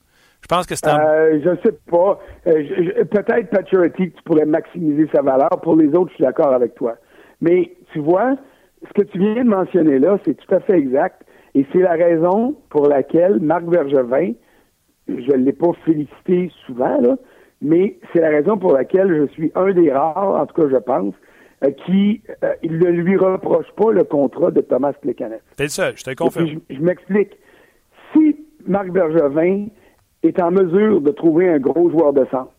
Je 0.40 0.46
pense 0.46 0.66
que 0.66 0.76
c'est 0.76 0.86
un... 0.86 1.00
Euh, 1.00 1.40
je 1.44 1.50
sais 1.68 1.76
pas. 1.90 2.20
Euh, 2.46 3.04
peut-être 3.10 3.50
Paturity, 3.50 4.12
tu 4.12 4.22
pourrais 4.24 4.44
maximiser 4.46 5.08
sa 5.12 5.20
valeur. 5.20 5.50
Pour 5.62 5.74
les 5.74 5.88
autres, 5.88 6.10
je 6.10 6.14
suis 6.14 6.24
d'accord 6.24 6.52
avec 6.54 6.76
toi. 6.76 6.94
Mais 7.40 7.72
tu 7.92 8.00
vois, 8.00 8.36
ce 8.86 8.92
que 9.00 9.06
tu 9.06 9.18
viens 9.18 9.44
de 9.44 9.48
mentionner 9.48 9.98
là, 9.98 10.18
c'est 10.24 10.34
tout 10.34 10.54
à 10.54 10.60
fait 10.60 10.78
exact. 10.78 11.22
Et 11.54 11.66
c'est 11.72 11.80
la 11.80 11.94
raison 11.94 12.54
pour 12.70 12.88
laquelle 12.88 13.40
Marc 13.40 13.64
Bergevin, 13.64 14.32
je 15.08 15.32
ne 15.32 15.44
l'ai 15.44 15.52
pas 15.52 15.72
félicité 15.84 16.50
souvent, 16.66 17.00
là, 17.00 17.16
mais 17.62 17.98
c'est 18.12 18.20
la 18.20 18.28
raison 18.28 18.58
pour 18.58 18.72
laquelle 18.72 19.08
je 19.14 19.32
suis 19.32 19.50
un 19.54 19.72
des 19.72 19.90
rares, 19.90 20.40
en 20.40 20.46
tout 20.46 20.54
cas 20.54 20.68
je 20.70 20.76
pense, 20.76 21.14
euh, 21.64 21.70
qui 21.86 22.22
euh, 22.44 22.52
il 22.62 22.78
ne 22.78 22.90
lui 22.90 23.16
reproche 23.16 23.66
pas 23.76 23.90
le 23.90 24.04
contrat 24.04 24.50
de 24.50 24.60
Thomas 24.60 24.92
Plekanec. 24.92 25.40
C'est 25.56 25.64
le 25.64 25.68
seul, 25.68 25.96
je 25.96 26.04
te 26.04 26.14
confirme. 26.14 26.60
je 26.70 26.80
m'explique 26.80 27.36
si 28.12 28.36
Marc 28.66 28.90
Bergevin 28.90 29.66
est 30.22 30.40
en 30.40 30.50
mesure 30.50 31.00
de 31.00 31.10
trouver 31.10 31.48
un 31.48 31.58
gros 31.58 31.90
joueur 31.90 32.12
de 32.12 32.24
centre, 32.30 32.52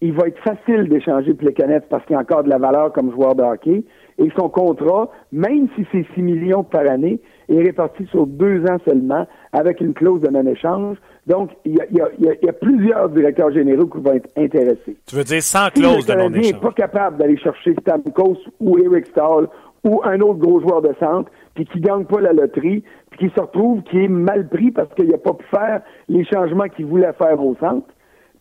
il 0.00 0.12
va 0.12 0.28
être 0.28 0.38
facile 0.38 0.88
d'échanger 0.88 1.34
Plekanec 1.34 1.84
parce 1.88 2.04
qu'il 2.06 2.14
a 2.14 2.20
encore 2.20 2.44
de 2.44 2.48
la 2.48 2.58
valeur 2.58 2.92
comme 2.92 3.10
joueur 3.12 3.34
de 3.34 3.42
hockey. 3.42 3.84
Et 4.18 4.30
son 4.36 4.48
contrat, 4.48 5.10
même 5.32 5.68
si 5.76 5.86
c'est 5.92 6.06
6 6.14 6.22
millions 6.22 6.64
par 6.64 6.86
année, 6.88 7.20
est 7.48 7.60
réparti 7.60 8.04
sur 8.06 8.26
deux 8.26 8.62
ans 8.66 8.78
seulement 8.84 9.26
avec 9.52 9.80
une 9.80 9.94
clause 9.94 10.20
de 10.20 10.28
non-échange. 10.28 10.98
Donc, 11.26 11.50
il 11.64 11.74
y, 11.74 12.48
a, 12.48 12.52
plusieurs 12.52 13.08
directeurs 13.10 13.52
généraux 13.52 13.86
qui 13.86 13.98
vont 13.98 14.12
être 14.12 14.28
intéressés. 14.36 14.96
Tu 15.06 15.16
veux 15.16 15.24
dire 15.24 15.42
sans 15.42 15.70
clause 15.70 16.06
de 16.06 16.14
non-échange? 16.14 16.44
Si 16.44 16.52
n'est 16.52 16.60
pas 16.60 16.72
capable 16.72 17.16
d'aller 17.18 17.36
chercher 17.36 17.74
Stamkos 17.80 18.38
ou 18.60 18.78
Eric 18.78 19.06
Stahl 19.06 19.48
ou 19.84 20.00
un 20.04 20.20
autre 20.20 20.40
gros 20.40 20.60
joueur 20.60 20.82
de 20.82 20.94
centre, 20.98 21.30
puis 21.54 21.64
qui 21.66 21.80
gagne 21.80 22.04
pas 22.04 22.20
la 22.20 22.32
loterie, 22.32 22.82
puis 23.10 23.28
qui 23.28 23.34
se 23.34 23.40
retrouve, 23.40 23.82
qui 23.82 24.04
est 24.04 24.08
mal 24.08 24.48
pris 24.48 24.70
parce 24.70 24.92
qu'il 24.94 25.08
n'a 25.08 25.18
pas 25.18 25.34
pu 25.34 25.44
faire 25.50 25.82
les 26.08 26.24
changements 26.24 26.68
qu'il 26.68 26.86
voulait 26.86 27.12
faire 27.12 27.40
au 27.40 27.54
centre, 27.60 27.86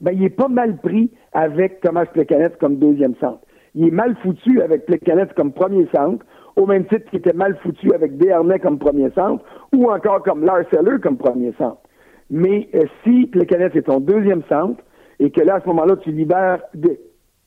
ben 0.02 0.12
il 0.14 0.24
est 0.24 0.30
pas 0.30 0.48
mal 0.48 0.78
pris 0.78 1.12
avec 1.34 1.82
Thomas 1.82 2.06
Plekanec 2.06 2.58
comme 2.60 2.78
deuxième 2.78 3.16
centre. 3.16 3.42
Il 3.76 3.88
est 3.88 3.92
mal 3.92 4.16
foutu 4.24 4.62
avec 4.62 4.86
Plekanec 4.86 5.34
comme 5.36 5.52
premier 5.52 5.88
centre, 5.96 6.26
au 6.56 6.66
même 6.66 6.86
titre 6.86 7.10
qu'il 7.10 7.20
était 7.20 7.34
mal 7.34 7.56
foutu 7.62 7.94
avec 7.94 8.18
Desharnais 8.18 8.60
comme 8.60 8.80
premier 8.80 9.10
centre, 9.12 9.44
ou 9.74 9.90
encore 9.92 10.24
comme 10.24 10.44
Lars 10.44 10.66
Eller 10.72 11.00
comme 11.02 11.18
premier 11.18 11.54
centre. 11.58 11.82
Mais 12.30 12.68
euh, 12.76 12.86
si 13.04 13.28
Plekanec 13.28 13.76
est 13.76 13.84
ton 13.84 14.00
deuxième 14.00 14.42
centre, 14.50 14.82
et 15.20 15.32
que 15.32 15.42
là, 15.42 15.56
à 15.56 15.62
ce 15.62 15.68
moment-là, 15.68 15.96
tu 15.98 16.12
libères 16.12 16.62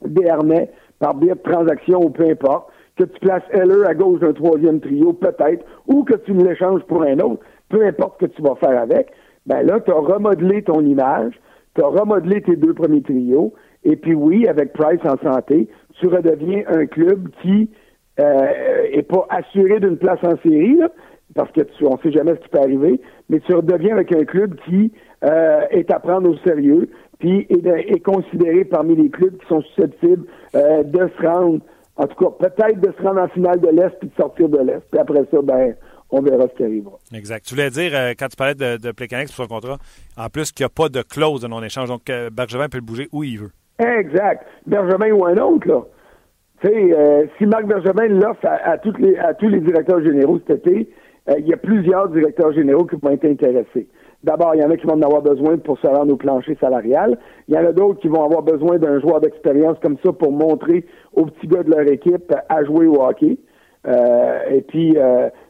Desharnais 0.04 0.70
par 0.98 1.14
biais 1.14 1.34
de 1.34 1.50
transaction 1.50 2.00
ou 2.00 2.10
peu 2.10 2.28
importe, 2.28 2.70
que 2.96 3.04
tu 3.04 3.18
places 3.20 3.42
Heller 3.50 3.86
à 3.86 3.94
gauche 3.94 4.20
d'un 4.20 4.32
troisième 4.32 4.80
trio, 4.80 5.12
peut-être, 5.12 5.64
ou 5.86 6.04
que 6.04 6.14
tu 6.14 6.32
l'échanges 6.32 6.82
pour 6.82 7.02
un 7.02 7.18
autre, 7.18 7.42
peu 7.68 7.84
importe 7.84 8.20
ce 8.20 8.26
que 8.26 8.32
tu 8.32 8.42
vas 8.42 8.56
faire 8.56 8.78
avec, 8.80 9.08
ben 9.46 9.62
là, 9.62 9.80
tu 9.80 9.90
as 9.90 9.94
remodelé 9.94 10.62
ton 10.62 10.80
image, 10.80 11.32
tu 11.80 11.86
as 11.86 12.00
remodelé 12.00 12.42
tes 12.42 12.56
deux 12.56 12.74
premiers 12.74 13.00
trios, 13.00 13.54
et 13.84 13.96
puis 13.96 14.14
oui, 14.14 14.46
avec 14.46 14.74
Price 14.74 15.00
en 15.04 15.16
santé, 15.16 15.66
tu 15.98 16.08
redeviens 16.08 16.62
un 16.68 16.84
club 16.84 17.28
qui 17.40 17.70
n'est 18.18 19.02
pas 19.02 19.26
assuré 19.30 19.80
d'une 19.80 19.96
place 19.96 20.18
en 20.22 20.36
série, 20.42 20.78
parce 21.34 21.50
que 21.52 21.62
tu, 21.62 21.86
on 21.86 21.96
sait 21.98 22.12
jamais 22.12 22.34
ce 22.34 22.40
qui 22.40 22.48
peut 22.50 22.58
arriver, 22.58 23.00
mais 23.30 23.40
tu 23.40 23.54
redeviens 23.54 23.94
avec 23.94 24.14
un 24.14 24.24
club 24.24 24.56
qui 24.66 24.92
est 25.22 25.90
à 25.90 26.00
prendre 26.00 26.28
au 26.28 26.36
sérieux, 26.46 26.90
puis 27.18 27.46
est, 27.48 28.00
considéré 28.00 28.66
parmi 28.66 28.94
les 28.94 29.08
clubs 29.08 29.38
qui 29.38 29.46
sont 29.46 29.62
susceptibles 29.62 30.26
de 30.52 31.08
se 31.16 31.26
rendre, 31.26 31.60
en 31.96 32.06
tout 32.06 32.24
cas 32.24 32.48
peut-être 32.48 32.80
de 32.80 32.92
se 32.92 33.02
rendre 33.02 33.22
en 33.22 33.28
finale 33.28 33.60
de 33.60 33.68
l'Est 33.68 33.98
puis 34.00 34.08
de 34.08 34.14
sortir 34.20 34.50
de 34.50 34.58
l'Est. 34.58 34.82
Puis 34.90 35.00
après 35.00 35.24
ça, 35.30 35.40
ben 35.42 35.74
on 36.12 36.22
verra 36.22 36.48
ce 36.48 36.56
qui 36.56 36.64
arrivera. 36.64 36.98
Exact. 37.14 37.44
Tu 37.46 37.54
voulais 37.54 37.70
dire, 37.70 37.92
quand 38.18 38.28
tu 38.28 38.36
parlais 38.36 38.54
de, 38.54 38.76
de 38.76 38.90
pour 38.92 39.28
son 39.34 39.46
contrat, 39.46 39.78
en 40.16 40.28
plus 40.28 40.52
qu'il 40.52 40.64
n'y 40.64 40.66
a 40.66 40.74
pas 40.74 40.88
de 40.88 41.02
clause 41.02 41.42
de 41.42 41.48
non-échange, 41.48 41.88
donc 41.88 42.10
Bergevin 42.32 42.68
peut 42.68 42.78
le 42.78 42.84
bouger 42.84 43.08
où 43.12 43.24
il 43.24 43.38
veut. 43.38 43.50
Exact. 43.80 44.44
Bergevin 44.66 45.12
ou 45.12 45.24
un 45.24 45.36
autre, 45.38 45.66
là. 45.66 45.82
Tu 46.60 46.68
sais, 46.68 46.92
euh, 46.92 47.24
si 47.38 47.46
Marc 47.46 47.64
Bergevin 47.64 48.08
l'offre 48.08 48.44
à, 48.44 48.76
toutes 48.76 48.98
les, 48.98 49.16
à 49.16 49.32
tous 49.32 49.48
les 49.48 49.60
directeurs 49.60 50.02
généraux 50.02 50.38
cet 50.46 50.66
été, 50.66 50.90
euh, 51.30 51.34
il 51.38 51.48
y 51.48 51.54
a 51.54 51.56
plusieurs 51.56 52.08
directeurs 52.10 52.52
généraux 52.52 52.84
qui 52.84 52.96
vont 52.96 53.10
être 53.10 53.24
intéressés. 53.24 53.88
D'abord, 54.22 54.54
il 54.54 54.60
y 54.60 54.64
en 54.64 54.70
a 54.70 54.76
qui 54.76 54.86
vont 54.86 54.96
en 54.96 55.02
avoir 55.02 55.22
besoin 55.22 55.56
pour 55.56 55.78
se 55.78 55.86
rendre 55.86 56.12
au 56.12 56.16
plancher 56.16 56.58
salarial. 56.60 57.18
Il 57.48 57.54
y 57.54 57.58
en 57.58 57.64
a 57.64 57.72
d'autres 57.72 58.00
qui 58.00 58.08
vont 58.08 58.22
avoir 58.22 58.42
besoin 58.42 58.76
d'un 58.76 59.00
joueur 59.00 59.20
d'expérience 59.20 59.78
comme 59.80 59.96
ça 60.04 60.12
pour 60.12 60.32
montrer 60.32 60.84
aux 61.14 61.24
petits 61.24 61.46
gars 61.46 61.62
de 61.62 61.70
leur 61.70 61.90
équipe 61.90 62.30
à 62.50 62.64
jouer 62.64 62.86
au 62.86 63.02
hockey. 63.02 63.38
Euh, 63.86 64.38
et 64.50 64.60
puis, 64.62 64.96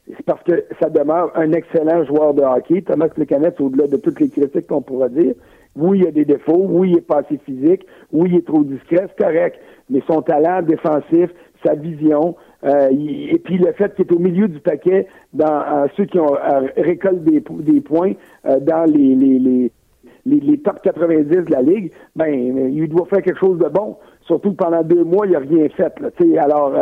c'est 0.07 0.25
parce 0.25 0.43
que 0.43 0.64
ça 0.81 0.88
demeure 0.88 1.33
un 1.35 1.53
excellent 1.53 2.05
joueur 2.05 2.35
de 2.35 2.43
hockey. 2.43 2.83
Thomas 2.83 3.09
Plekanec, 3.09 3.61
au-delà 3.61 3.87
de 3.87 3.97
toutes 3.97 4.21
les 4.21 4.29
critiques 4.29 4.66
qu'on 4.66 4.83
pourra 4.83 5.09
dire, 5.09 5.35
oui, 5.77 5.99
il 5.99 6.05
y 6.05 6.09
a 6.09 6.11
des 6.11 6.25
défauts. 6.25 6.66
Oui, 6.69 6.90
il 6.90 6.99
est 6.99 7.07
pas 7.07 7.19
assez 7.19 7.38
physique. 7.38 7.87
Oui, 8.12 8.31
il 8.33 8.38
est 8.38 8.47
trop 8.47 8.62
discret. 8.64 9.07
C'est 9.09 9.25
correct. 9.25 9.59
Mais 9.88 10.03
son 10.07 10.23
talent 10.23 10.62
défensif, 10.62 11.31
sa 11.64 11.75
vision, 11.75 12.37
euh, 12.64 12.88
et 12.90 13.38
puis 13.38 13.59
le 13.59 13.73
fait 13.73 13.95
qu'il 13.95 14.07
est 14.07 14.12
au 14.12 14.19
milieu 14.19 14.49
du 14.49 14.61
paquet 14.61 15.07
dans 15.33 15.87
ceux 15.97 16.05
qui 16.05 16.19
ont 16.19 16.35
euh, 16.35 16.69
récoltent 16.77 17.25
des, 17.25 17.40
des 17.40 17.81
points 17.81 18.12
euh, 18.47 18.61
dans 18.61 18.85
les, 18.85 19.14
les, 19.14 19.38
les, 19.38 20.40
les, 20.40 20.59
top 20.59 20.83
90 20.83 21.25
de 21.25 21.51
la 21.51 21.62
ligue, 21.62 21.90
ben 22.14 22.29
il 22.29 22.88
doit 22.88 23.07
faire 23.07 23.23
quelque 23.23 23.40
chose 23.40 23.59
de 23.59 23.69
bon. 23.69 23.97
Surtout 24.31 24.53
que 24.53 24.62
pendant 24.62 24.85
deux 24.85 25.03
mois, 25.03 25.27
il 25.27 25.33
n'a 25.33 25.40
rien 25.40 25.69
fait. 25.71 25.93
Là, 25.99 26.43
alors, 26.45 26.73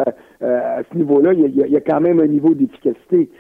à 0.43 0.83
ce 0.83 0.95
niveau-là, 0.95 1.33
il 1.33 1.41
y, 1.41 1.63
a, 1.63 1.67
il 1.67 1.73
y, 1.73 1.77
a, 1.77 1.81
quand 1.81 1.99
même 1.99 2.21
un 2.21 2.27
niveau 2.27 2.53
d'efficacité. 2.53 3.31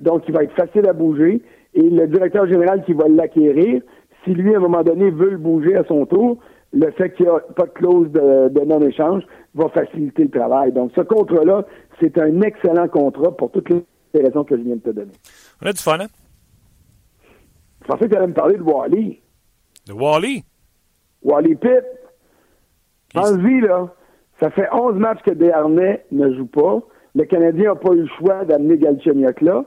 donc, 0.00 0.22
il 0.28 0.32
va 0.32 0.44
être 0.44 0.54
facile 0.54 0.88
à 0.88 0.92
bouger. 0.92 1.42
Et 1.74 1.82
le 1.82 2.06
directeur 2.06 2.46
général 2.46 2.84
qui 2.84 2.92
va 2.92 3.08
l'acquérir, 3.08 3.82
si 4.22 4.30
lui, 4.30 4.54
à 4.54 4.58
un 4.58 4.60
moment 4.60 4.84
donné, 4.84 5.10
veut 5.10 5.30
le 5.30 5.38
bouger 5.38 5.74
à 5.74 5.82
son 5.88 6.06
tour, 6.06 6.38
le 6.72 6.88
fait 6.92 7.10
qu'il 7.14 7.26
n'y 7.26 7.32
a 7.32 7.40
pas 7.40 7.64
de 7.64 7.70
clause 7.70 8.12
de, 8.12 8.64
non-échange 8.64 9.24
va 9.54 9.68
faciliter 9.70 10.22
le 10.22 10.30
travail. 10.30 10.70
Donc, 10.70 10.92
ce 10.94 11.00
contrat-là, 11.00 11.64
c'est 11.98 12.16
un 12.16 12.40
excellent 12.42 12.86
contrat 12.86 13.36
pour 13.36 13.50
toutes 13.50 13.70
les 13.70 13.82
raisons 14.14 14.44
que 14.44 14.56
je 14.56 14.62
viens 14.62 14.76
de 14.76 14.82
te 14.82 14.90
donner. 14.90 15.12
On 15.60 15.66
a 15.66 15.72
du 15.72 15.82
fun, 15.82 15.98
hein? 15.98 16.06
Je 17.82 17.86
pensais 17.88 18.04
que 18.04 18.10
tu 18.10 18.16
allais 18.16 18.28
me 18.28 18.34
parler 18.34 18.56
de 18.56 18.62
Wally. 18.62 19.20
De 19.88 19.92
Wally? 19.94 20.44
Wally 21.22 21.56
Pitt. 21.56 21.97
Pense-y, 23.14 23.60
là. 23.60 23.88
Ça 24.40 24.50
fait 24.50 24.68
11 24.72 24.94
matchs 24.96 25.22
que 25.22 25.32
Desharnais 25.32 26.04
ne 26.12 26.32
joue 26.34 26.46
pas. 26.46 26.80
Le 27.14 27.24
Canadien 27.24 27.70
n'a 27.70 27.74
pas 27.74 27.92
eu 27.92 28.02
le 28.02 28.08
choix 28.18 28.44
d'amener 28.44 28.78
Galchenyuk 28.78 29.40
là. 29.40 29.64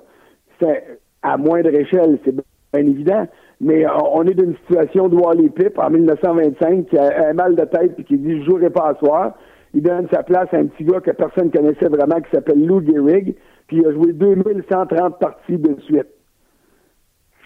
À 1.23 1.37
moindre 1.37 1.73
échelle, 1.73 2.19
c'est 2.23 2.33
bien 2.33 2.43
évident. 2.85 3.27
Mais 3.59 3.85
on 4.13 4.23
est 4.23 4.33
d'une 4.33 4.55
situation 4.57 5.07
de 5.07 5.15
Wally 5.15 5.49
Pip 5.49 5.77
en 5.77 5.89
1925 5.89 6.87
qui 6.87 6.97
a 6.97 7.29
un 7.29 7.33
mal 7.33 7.55
de 7.55 7.65
tête 7.65 7.95
et 7.97 8.03
qui 8.03 8.17
dit 8.17 8.39
je 8.39 8.45
jouerai 8.45 8.69
pas 8.69 8.89
à 8.89 8.95
soir. 8.95 9.33
Il 9.73 9.83
donne 9.83 10.07
sa 10.11 10.23
place 10.23 10.47
à 10.53 10.57
un 10.57 10.65
petit 10.65 10.83
gars 10.83 10.99
que 10.99 11.11
personne 11.11 11.51
connaissait 11.51 11.87
vraiment 11.87 12.19
qui 12.21 12.29
s'appelle 12.31 12.63
Lou 12.65 12.81
Gehrig, 12.85 13.35
puis 13.67 13.77
il 13.77 13.87
a 13.87 13.91
joué 13.93 14.13
2130 14.13 15.19
parties 15.19 15.57
de 15.57 15.79
suite. 15.81 16.07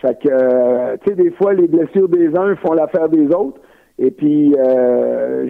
Fait 0.02 0.20
que, 0.20 0.30
euh, 0.30 0.98
tu 1.04 1.10
sais, 1.10 1.16
des 1.16 1.32
fois, 1.32 1.54
les 1.54 1.68
blessures 1.68 2.10
des 2.10 2.36
uns 2.36 2.56
font 2.58 2.74
l'affaire 2.74 3.10
des 3.10 3.28
autres. 3.28 3.60
Et 3.98 4.12
puis, 4.12 4.54
euh, 4.58 5.50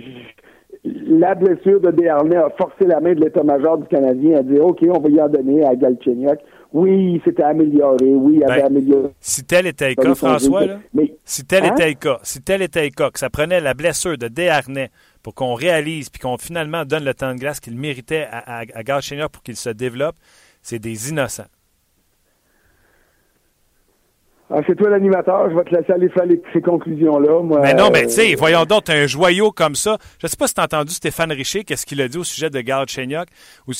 la 0.83 1.35
blessure 1.35 1.81
de 1.81 1.91
Desharnais 1.91 2.37
a 2.37 2.49
forcé 2.57 2.85
la 2.85 2.99
main 2.99 3.13
de 3.13 3.21
l'état-major 3.21 3.79
du 3.79 3.87
Canadien 3.87 4.37
à 4.39 4.43
dire 4.43 4.65
OK, 4.65 4.79
on 4.87 4.99
va 4.99 5.09
y 5.09 5.21
en 5.21 5.29
donner 5.29 5.65
à 5.65 5.75
Galchenyuk 5.75 6.39
oui, 6.75 7.13
il 7.15 7.21
s'était 7.23 7.43
amélioré, 7.43 8.05
oui, 8.05 8.35
il 8.35 8.43
avait 8.43 8.59
ben, 8.59 8.67
amélioré. 8.67 9.09
Si 9.21 9.45
tel 9.45 9.65
était 9.65 9.87
le 9.87 9.95
cas, 9.95 10.13
François, 10.13 10.65
là, 10.65 10.79
si 11.23 11.45
tel 11.45 11.63
hein? 11.63 11.71
était 11.71 11.87
le 11.87 11.93
cas, 11.93 12.19
si 12.21 12.41
tel 12.41 12.61
était 12.61 12.83
le 12.83 12.89
cas, 12.89 13.11
que 13.11 13.19
ça 13.19 13.29
prenait 13.29 13.61
la 13.61 13.73
blessure 13.73 14.17
de 14.17 14.27
Desharnais 14.27 14.89
pour 15.23 15.33
qu'on 15.35 15.53
réalise 15.53 16.09
puis 16.09 16.19
qu'on 16.19 16.37
finalement 16.37 16.83
donne 16.83 17.05
le 17.05 17.13
temps 17.13 17.33
de 17.33 17.39
glace 17.39 17.61
qu'il 17.61 17.77
méritait 17.77 18.27
à, 18.29 18.59
à, 18.59 18.63
à 18.63 19.29
pour 19.29 19.41
qu'il 19.41 19.55
se 19.55 19.69
développe, 19.69 20.17
c'est 20.61 20.79
des 20.79 21.09
innocents. 21.09 21.45
Ah, 24.51 24.59
c'est 24.67 24.75
toi 24.75 24.91
l'animateur, 24.91 25.49
je 25.49 25.55
vais 25.55 25.63
te 25.63 25.75
laisser 25.75 25.91
aller 25.91 26.09
faire 26.09 26.25
ces 26.53 26.61
conclusions-là. 26.61 27.41
mais 27.63 27.73
non, 27.73 27.89
mais 27.91 28.03
tu 28.03 28.09
sais, 28.09 28.33
euh, 28.33 28.35
voyons 28.37 28.63
donc, 28.65 28.87
un 28.89 29.07
joyau 29.07 29.49
comme 29.49 29.73
ça. 29.73 29.97
Je 30.19 30.27
ne 30.27 30.29
sais 30.29 30.37
pas 30.37 30.45
si 30.45 30.53
tu 30.53 30.61
as 30.61 30.65
entendu 30.65 30.91
Stéphane 30.91 31.31
Richer, 31.31 31.63
qu'est-ce 31.63 31.83
qu'il 31.83 31.99
a 31.99 32.07
dit 32.07 32.19
au 32.19 32.23
sujet 32.23 32.51
de 32.51 32.61
Garde 32.61 32.87
Chenyok. 32.87 33.27
Oui. 33.67 33.75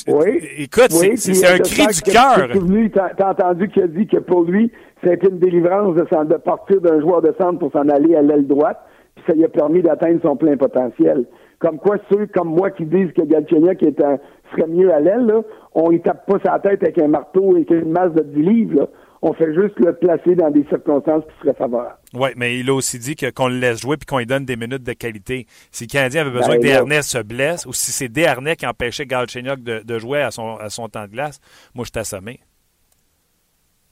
Écoute, 0.57 0.89
c'est 0.89 1.45
un 1.45 1.59
cri 1.59 1.85
du 1.85 2.01
cœur. 2.01 2.49
Tu 2.49 2.99
as, 2.99 3.29
entendu 3.29 3.69
qu'il 3.69 3.83
a 3.83 3.87
dit 3.87 4.07
que 4.07 4.17
pour 4.17 4.43
lui, 4.43 4.71
c'était 5.03 5.27
une 5.27 5.37
délivrance 5.37 5.95
de, 5.95 6.01
de 6.01 6.37
partir 6.37 6.81
d'un 6.81 6.99
joueur 6.99 7.21
de 7.21 7.31
centre 7.39 7.59
pour 7.59 7.71
s'en 7.71 7.87
aller 7.87 8.15
à 8.15 8.23
l'aile 8.23 8.47
droite, 8.47 8.79
puis 9.15 9.23
ça 9.27 9.33
lui 9.33 9.45
a 9.45 9.49
permis 9.49 9.83
d'atteindre 9.83 10.19
son 10.23 10.35
plein 10.35 10.57
potentiel. 10.57 11.25
Comme 11.59 11.77
quoi, 11.77 11.97
ceux 12.11 12.25
comme 12.33 12.49
moi 12.49 12.71
qui 12.71 12.85
disent 12.85 13.11
que 13.15 13.21
Galchenyuk 13.21 13.83
est 13.83 14.01
un, 14.01 14.17
serait 14.51 14.67
mieux 14.67 14.91
à 14.91 14.99
l'aile, 14.99 15.31
on 15.75 15.91
ne 15.91 15.99
tape 15.99 16.25
pas 16.25 16.39
sa 16.43 16.57
tête 16.57 16.81
avec 16.81 16.97
un 16.97 17.07
marteau 17.07 17.55
et 17.55 17.67
une 17.69 17.91
masse 17.91 18.13
de 18.13 18.23
10 18.23 18.41
livres. 18.41 18.79
Là 18.79 18.87
on 19.27 19.33
fait 19.33 19.55
juste 19.55 19.79
le 19.79 19.91
placer 19.93 20.35
dans 20.35 20.51
des 20.51 20.63
circonstances 20.65 21.23
qui 21.23 21.39
seraient 21.41 21.55
favorables. 21.55 21.97
Oui, 22.13 22.29
mais 22.37 22.59
il 22.59 22.69
a 22.69 22.75
aussi 22.75 22.99
dit 22.99 23.15
qu'on 23.15 23.47
le 23.47 23.55
laisse 23.55 23.81
jouer 23.81 23.97
puis 23.97 24.05
qu'on 24.05 24.19
lui 24.19 24.27
donne 24.27 24.45
des 24.45 24.55
minutes 24.55 24.83
de 24.83 24.93
qualité. 24.93 25.47
Si 25.71 25.85
le 25.85 25.87
Canadien 25.87 26.21
avait 26.21 26.29
besoin 26.29 26.57
ben, 26.57 26.61
que 26.61 26.67
Desharnais 26.67 27.01
se 27.01 27.17
blesse 27.23 27.65
ou 27.65 27.73
si 27.73 27.91
c'est 27.91 28.07
Desharnais 28.07 28.55
qui 28.55 28.67
empêchait 28.67 29.07
Galchenyuk 29.07 29.63
de, 29.63 29.81
de 29.83 29.97
jouer 29.97 30.21
à 30.21 30.29
son, 30.29 30.57
à 30.57 30.69
son 30.69 30.89
temps 30.89 31.05
de 31.07 31.11
glace, 31.11 31.39
moi, 31.73 31.85
je 31.85 31.89
suis 31.89 31.99
assommé. 31.99 32.39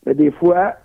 Mais 0.06 0.14
des 0.14 0.30
fois, 0.30 0.76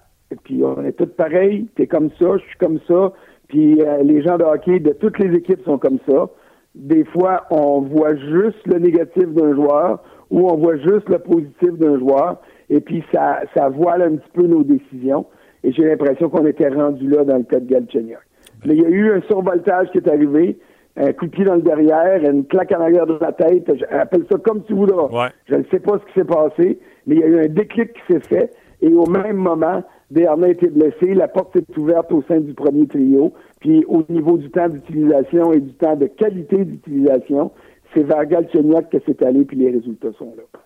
puis 0.44 0.64
on 0.64 0.82
est 0.82 0.92
tous 0.92 1.14
pareils, 1.14 1.68
t'es 1.76 1.86
comme 1.86 2.08
ça, 2.18 2.38
je 2.38 2.44
suis 2.48 2.58
comme 2.58 2.80
ça, 2.88 3.12
puis 3.48 3.82
euh, 3.82 4.02
les 4.02 4.22
gens 4.22 4.38
de 4.38 4.44
hockey 4.44 4.80
de 4.80 4.94
toutes 4.94 5.18
les 5.18 5.36
équipes 5.36 5.62
sont 5.66 5.76
comme 5.76 5.98
ça. 6.08 6.26
Des 6.74 7.04
fois, 7.04 7.44
on 7.50 7.82
voit 7.82 8.16
juste 8.16 8.66
le 8.66 8.78
négatif 8.78 9.26
d'un 9.28 9.54
joueur 9.54 10.02
ou 10.30 10.48
on 10.48 10.56
voit 10.56 10.78
juste 10.78 11.06
le 11.10 11.18
positif 11.18 11.72
d'un 11.72 11.98
joueur 11.98 12.40
et 12.70 12.80
puis 12.80 13.04
ça, 13.12 13.40
ça 13.54 13.68
voile 13.68 14.02
un 14.02 14.16
petit 14.16 14.30
peu 14.32 14.46
nos 14.46 14.62
décisions. 14.62 15.26
Et 15.64 15.72
j'ai 15.72 15.84
l'impression 15.84 16.28
qu'on 16.28 16.46
était 16.46 16.68
rendu 16.68 17.08
là 17.08 17.24
dans 17.24 17.36
le 17.36 17.42
cas 17.42 17.60
de 17.60 17.66
Galchenyuk. 17.66 18.20
Mais 18.64 18.76
il 18.76 18.82
y 18.82 18.84
a 18.84 18.88
eu 18.88 19.12
un 19.12 19.20
survoltage 19.22 19.90
qui 19.90 19.98
est 19.98 20.08
arrivé, 20.08 20.58
un 20.96 21.12
coup 21.12 21.26
de 21.26 21.30
pied 21.30 21.44
dans 21.44 21.56
le 21.56 21.62
derrière, 21.62 22.22
une 22.28 22.44
claque 22.44 22.72
en 22.72 22.80
arrière 22.80 23.06
de 23.06 23.18
la 23.20 23.32
tête, 23.32 23.70
appelle 23.90 24.24
ça 24.30 24.38
comme 24.38 24.62
tu 24.64 24.74
voudras. 24.74 25.30
Je 25.46 25.56
ne 25.56 25.64
sais 25.70 25.80
pas 25.80 25.98
ce 25.98 26.06
qui 26.06 26.20
s'est 26.20 26.24
passé, 26.24 26.78
mais 27.06 27.16
il 27.16 27.20
y 27.20 27.24
a 27.24 27.26
eu 27.26 27.44
un 27.44 27.48
déclic 27.48 27.92
qui 27.92 28.12
s'est 28.12 28.20
fait, 28.20 28.52
et 28.80 28.92
au 28.92 29.06
même 29.06 29.36
moment, 29.36 29.82
Desharnais 30.10 30.46
a 30.46 30.50
été 30.50 30.68
blessé, 30.68 31.14
la 31.14 31.28
porte 31.28 31.56
s'est 31.56 31.78
ouverte 31.78 32.10
au 32.12 32.22
sein 32.22 32.40
du 32.40 32.54
premier 32.54 32.86
trio, 32.86 33.32
puis 33.60 33.84
au 33.88 34.02
niveau 34.08 34.38
du 34.38 34.50
temps 34.50 34.68
d'utilisation 34.68 35.52
et 35.52 35.60
du 35.60 35.72
temps 35.74 35.96
de 35.96 36.06
qualité 36.06 36.64
d'utilisation, 36.64 37.50
c'est 37.94 38.04
vers 38.04 38.24
Galchenyuk 38.26 38.88
que 38.90 38.98
c'est 39.06 39.22
allé, 39.22 39.44
puis 39.44 39.56
les 39.56 39.70
résultats 39.70 40.12
sont 40.18 40.34
là. 40.36 40.60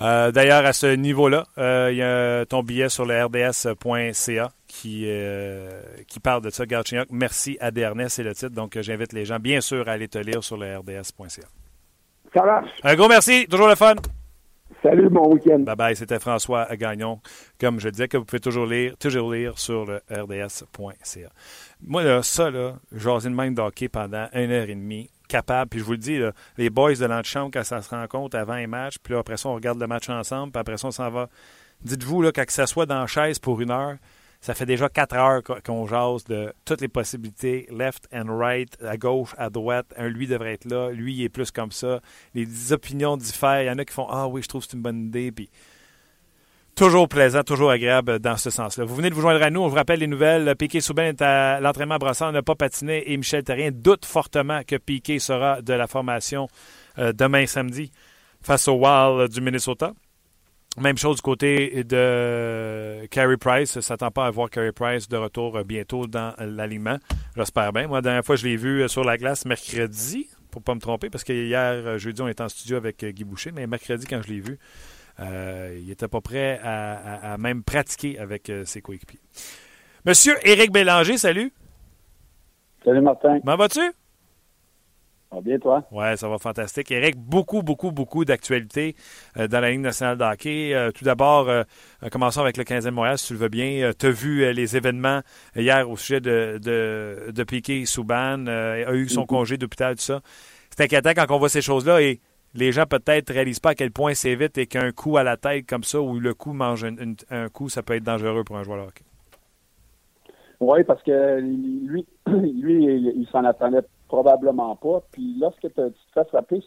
Euh, 0.00 0.30
d'ailleurs, 0.30 0.64
à 0.64 0.72
ce 0.72 0.86
niveau-là, 0.86 1.44
euh, 1.58 1.88
il 1.90 1.98
y 1.98 2.02
a 2.02 2.46
ton 2.46 2.62
billet 2.62 2.88
sur 2.88 3.04
le 3.04 3.24
rds.ca 3.24 4.50
qui, 4.66 5.04
euh, 5.06 5.80
qui 6.06 6.20
parle 6.20 6.42
de 6.42 6.50
ça, 6.50 6.66
Galchenyuk. 6.66 7.08
Merci 7.10 7.56
à 7.60 7.70
Dernest, 7.70 8.16
c'est 8.16 8.22
le 8.22 8.34
titre. 8.34 8.54
Donc, 8.54 8.78
j'invite 8.80 9.12
les 9.12 9.24
gens, 9.24 9.38
bien 9.38 9.60
sûr, 9.60 9.88
à 9.88 9.92
aller 9.92 10.08
te 10.08 10.18
lire 10.18 10.44
sur 10.44 10.56
le 10.56 10.78
rds.ca. 10.78 11.48
Ça 12.34 12.44
marche. 12.44 12.70
Un 12.84 12.94
gros 12.94 13.08
merci. 13.08 13.46
Toujours 13.48 13.68
le 13.68 13.74
fun. 13.74 13.94
Salut, 14.82 15.08
bon 15.08 15.32
week-end. 15.32 15.58
Bye 15.60 15.74
bye, 15.74 15.96
c'était 15.96 16.20
François 16.20 16.68
Gagnon. 16.76 17.20
Comme 17.60 17.80
je 17.80 17.88
disais, 17.88 18.06
que 18.06 18.16
vous 18.16 18.24
pouvez 18.24 18.38
toujours 18.38 18.66
lire, 18.66 18.96
toujours 18.96 19.32
lire 19.32 19.58
sur 19.58 19.84
le 19.86 20.00
rds.ca. 20.08 21.28
Moi, 21.84 22.04
là, 22.04 22.22
ça, 22.22 22.50
là, 22.50 22.74
une 22.92 23.34
main 23.34 23.50
d'hockey 23.50 23.88
pendant 23.88 24.28
une 24.34 24.52
heure 24.52 24.68
et 24.68 24.74
demie, 24.74 25.10
capable. 25.28 25.68
Puis 25.68 25.80
je 25.80 25.84
vous 25.84 25.92
le 25.92 25.98
dis, 25.98 26.18
les 26.56 26.70
boys 26.70 26.94
de 26.94 27.04
l'antichambre, 27.04 27.50
quand 27.52 27.64
ça 27.64 27.82
se 27.82 27.90
rencontre 27.90 28.36
avant 28.36 28.54
un 28.54 28.66
match, 28.66 28.96
puis 29.02 29.14
après 29.14 29.36
ça, 29.36 29.48
on 29.48 29.54
regarde 29.54 29.78
le 29.78 29.86
match 29.86 30.08
ensemble, 30.08 30.52
puis 30.52 30.60
après 30.60 30.78
ça, 30.78 30.88
on 30.88 30.90
s'en 30.90 31.10
va. 31.10 31.28
Dites-vous, 31.82 32.22
là, 32.22 32.32
quand 32.32 32.44
ça 32.48 32.66
soit 32.66 32.86
dans 32.86 33.00
la 33.00 33.06
chaise 33.06 33.38
pour 33.38 33.60
une 33.60 33.70
heure, 33.70 33.96
ça 34.40 34.54
fait 34.54 34.66
déjà 34.66 34.88
quatre 34.88 35.16
heures 35.16 35.42
qu'on 35.64 35.86
jase 35.86 36.24
de 36.24 36.52
toutes 36.64 36.80
les 36.80 36.88
possibilités, 36.88 37.66
left 37.70 38.08
and 38.12 38.26
right, 38.28 38.76
à 38.82 38.96
gauche, 38.96 39.34
à 39.36 39.50
droite. 39.50 39.92
Un, 39.96 40.08
lui 40.08 40.26
devrait 40.26 40.54
être 40.54 40.64
là, 40.64 40.90
lui, 40.90 41.14
il 41.14 41.24
est 41.24 41.28
plus 41.28 41.50
comme 41.50 41.72
ça. 41.72 42.00
Les 42.34 42.72
opinions 42.72 43.16
diffèrent. 43.16 43.62
Il 43.62 43.66
y 43.66 43.70
en 43.70 43.78
a 43.78 43.84
qui 43.84 43.92
font 43.92 44.06
Ah 44.08 44.28
oui, 44.28 44.42
je 44.42 44.48
trouve 44.48 44.62
que 44.62 44.70
c'est 44.70 44.76
une 44.76 44.82
bonne 44.82 45.06
idée. 45.06 45.32
Puis 45.32 45.50
toujours 46.78 47.08
plaisant, 47.08 47.42
toujours 47.42 47.72
agréable 47.72 48.20
dans 48.20 48.36
ce 48.36 48.50
sens-là. 48.50 48.84
Vous 48.84 48.94
venez 48.94 49.10
de 49.10 49.14
vous 49.14 49.20
joindre 49.20 49.42
à 49.42 49.50
nous. 49.50 49.60
On 49.60 49.66
vous 49.66 49.74
rappelle 49.74 49.98
les 49.98 50.06
nouvelles. 50.06 50.54
Piquet 50.54 50.80
Soubin 50.80 51.06
est 51.06 51.20
à 51.20 51.58
l'entraînement 51.58 51.96
à 51.96 51.98
Brassard, 51.98 52.30
n'a 52.30 52.40
pas 52.40 52.54
patiné 52.54 53.10
et 53.10 53.16
Michel 53.16 53.42
Terrien 53.42 53.70
doute 53.72 54.04
fortement 54.04 54.60
que 54.64 54.76
Piquet 54.76 55.18
sera 55.18 55.60
de 55.60 55.72
la 55.72 55.88
formation 55.88 56.46
euh, 56.98 57.12
demain 57.12 57.46
samedi. 57.46 57.90
face 58.42 58.68
au 58.68 58.74
Wild 58.74 59.28
du 59.32 59.40
Minnesota. 59.40 59.92
Même 60.80 60.96
chose 60.96 61.16
du 61.16 61.22
côté 61.22 61.82
de 61.82 63.06
Carey 63.10 63.36
Price. 63.38 63.74
ne 63.74 63.80
s'attend 63.80 64.12
pas 64.12 64.26
à 64.26 64.30
voir 64.30 64.48
Carey 64.48 64.70
Price 64.70 65.08
de 65.08 65.16
retour 65.16 65.64
bientôt 65.64 66.06
dans 66.06 66.32
l'alignement. 66.38 66.98
J'espère 67.36 67.72
bien. 67.72 67.88
Moi, 67.88 67.98
la 67.98 68.02
dernière 68.02 68.24
fois, 68.24 68.36
je 68.36 68.46
l'ai 68.46 68.56
vu 68.56 68.88
sur 68.88 69.02
la 69.02 69.16
glace 69.16 69.44
mercredi, 69.46 70.28
pour 70.52 70.62
pas 70.62 70.76
me 70.76 70.80
tromper, 70.80 71.10
parce 71.10 71.24
que 71.24 71.32
hier, 71.32 71.98
jeudi, 71.98 72.22
on 72.22 72.28
était 72.28 72.44
en 72.44 72.48
studio 72.48 72.76
avec 72.76 73.04
Guy 73.04 73.24
Boucher, 73.24 73.50
mais 73.50 73.66
mercredi, 73.66 74.06
quand 74.06 74.22
je 74.22 74.32
l'ai 74.32 74.40
vu, 74.40 74.60
il 75.18 75.86
n'était 75.86 76.08
pas 76.08 76.20
prêt 76.20 76.60
à, 76.62 77.36
même 77.38 77.62
pratiquer 77.62 78.18
avec 78.18 78.50
ses 78.64 78.80
coéquipiers. 78.80 79.20
Monsieur 80.04 80.36
Éric 80.46 80.72
Bélanger, 80.72 81.18
salut. 81.18 81.52
Salut 82.84 83.00
Martin. 83.00 83.40
Comment 83.40 83.56
vas-tu? 83.56 83.80
va 85.32 85.40
bien, 85.40 85.58
toi? 85.58 85.84
Oui, 85.90 86.16
ça 86.16 86.28
va 86.28 86.38
fantastique. 86.38 86.90
Éric, 86.90 87.16
beaucoup, 87.16 87.62
beaucoup, 87.62 87.92
beaucoup 87.92 88.24
d'actualités 88.24 88.94
euh, 89.36 89.48
dans 89.48 89.60
la 89.60 89.70
Ligue 89.70 89.80
nationale 89.80 90.16
de 90.16 90.24
hockey. 90.24 90.74
Euh, 90.74 90.90
tout 90.90 91.04
d'abord, 91.04 91.48
euh, 91.48 91.64
commençons 92.10 92.40
avec 92.40 92.56
le 92.56 92.64
15e 92.64 92.90
Montréal, 92.90 93.18
si 93.18 93.28
tu 93.28 93.32
le 93.34 93.38
veux 93.38 93.48
bien. 93.48 93.90
tu 93.98 94.06
as 94.06 94.10
vu 94.10 94.52
les 94.52 94.76
événements 94.76 95.20
hier 95.56 95.88
au 95.88 95.96
sujet 95.96 96.20
de, 96.20 96.58
de, 96.62 97.30
de 97.30 97.44
Piquet 97.44 97.84
Souban, 97.84 98.46
a 98.46 98.92
eu 98.92 99.08
son 99.08 99.22
mm-hmm. 99.22 99.26
congé 99.26 99.56
d'hôpital, 99.56 99.96
tout 99.96 100.02
ça. 100.02 100.20
C'est 100.70 100.84
inquiétant 100.84 101.10
quand 101.14 101.34
on 101.34 101.38
voit 101.38 101.48
ces 101.48 101.62
choses-là 101.62 102.00
et 102.00 102.20
les 102.54 102.72
gens 102.72 102.86
peut-être 102.86 103.30
ne 103.30 103.34
réalisent 103.34 103.60
pas 103.60 103.70
à 103.70 103.74
quel 103.74 103.90
point 103.90 104.14
c'est 104.14 104.34
vite 104.34 104.58
et 104.58 104.66
qu'un 104.66 104.90
coup 104.92 105.16
à 105.16 105.22
la 105.22 105.36
tête 105.36 105.66
comme 105.66 105.84
ça, 105.84 106.00
ou 106.00 106.18
le 106.18 106.34
coup 106.34 106.52
mange 106.52 106.84
un 106.84 107.48
coup, 107.48 107.68
ça 107.68 107.82
peut 107.82 107.94
être 107.94 108.04
dangereux 108.04 108.44
pour 108.44 108.56
un 108.56 108.62
joueur 108.62 108.78
de 108.78 108.88
hockey. 108.88 109.04
Oui, 110.60 110.82
parce 110.84 111.02
que 111.02 111.38
lui, 111.40 112.06
lui, 112.26 112.84
il, 112.84 113.28
s'en 113.30 113.44
attendait 113.44 113.82
probablement 114.08 114.74
pas. 114.76 115.02
Puis 115.12 115.36
lorsque 115.38 115.60
tu 115.60 115.70
te 115.70 115.90
fais 116.14 116.24
frapper 116.24 116.62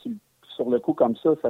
sur, 0.56 0.70
le 0.70 0.80
coup 0.80 0.94
comme 0.94 1.16
ça, 1.18 1.32
ça, 1.42 1.50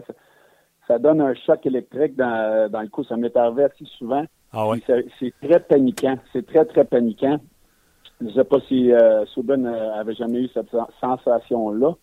ça 0.88 0.98
donne 0.98 1.22
un 1.22 1.36
choc 1.36 1.66
électrique 1.66 2.16
dans, 2.16 2.70
dans 2.72 2.82
le 2.82 2.88
coup. 2.88 3.04
Ça 3.04 3.18
m'est 3.18 3.36
arrivé 3.36 3.66
assez 3.66 3.86
souvent. 3.98 4.24
Ah 4.54 4.68
oui. 4.68 4.84
C'est 5.20 5.34
très 5.42 5.60
paniquant. 5.60 6.18
C'est 6.34 6.46
très, 6.46 6.66
très 6.66 6.86
paniquant. 6.86 7.40
Je 8.22 8.28
ne 8.28 8.32
sais 8.32 8.44
pas 8.44 8.60
si 8.68 8.92
euh, 8.92 9.24
euh, 9.26 9.94
avait 9.94 10.14
jamais 10.14 10.42
eu 10.42 10.50
cette 10.54 10.70
sensation-là, 11.00 11.94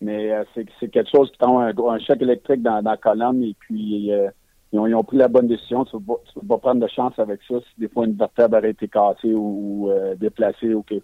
mais 0.00 0.32
euh, 0.32 0.44
c'est 0.54 0.88
quelque 0.88 1.10
chose 1.10 1.30
qui 1.30 1.38
tombe 1.38 1.60
un, 1.60 1.98
choc 1.98 2.20
électrique 2.22 2.62
dans, 2.62 2.82
dans 2.82 2.90
la 2.90 2.96
colonne 2.96 3.42
et 3.42 3.54
puis 3.58 4.12
euh, 4.12 4.28
ils 4.72 4.78
ont, 4.78 5.04
pris 5.04 5.16
la 5.16 5.28
bonne 5.28 5.48
décision. 5.48 5.84
Tu 5.84 5.96
ne 5.96 6.00
vas, 6.06 6.16
pas 6.48 6.58
prendre 6.58 6.80
de 6.80 6.88
chance 6.88 7.18
avec 7.18 7.40
ça 7.48 7.56
si 7.60 7.80
des 7.80 7.88
fois 7.88 8.06
une 8.06 8.14
vertèbre 8.14 8.56
aurait 8.56 8.70
été 8.70 8.88
cassée 8.88 9.34
ou, 9.34 9.90
euh, 9.90 10.14
déplacée 10.14 10.72
ou, 10.74 10.82
que, 10.82 10.94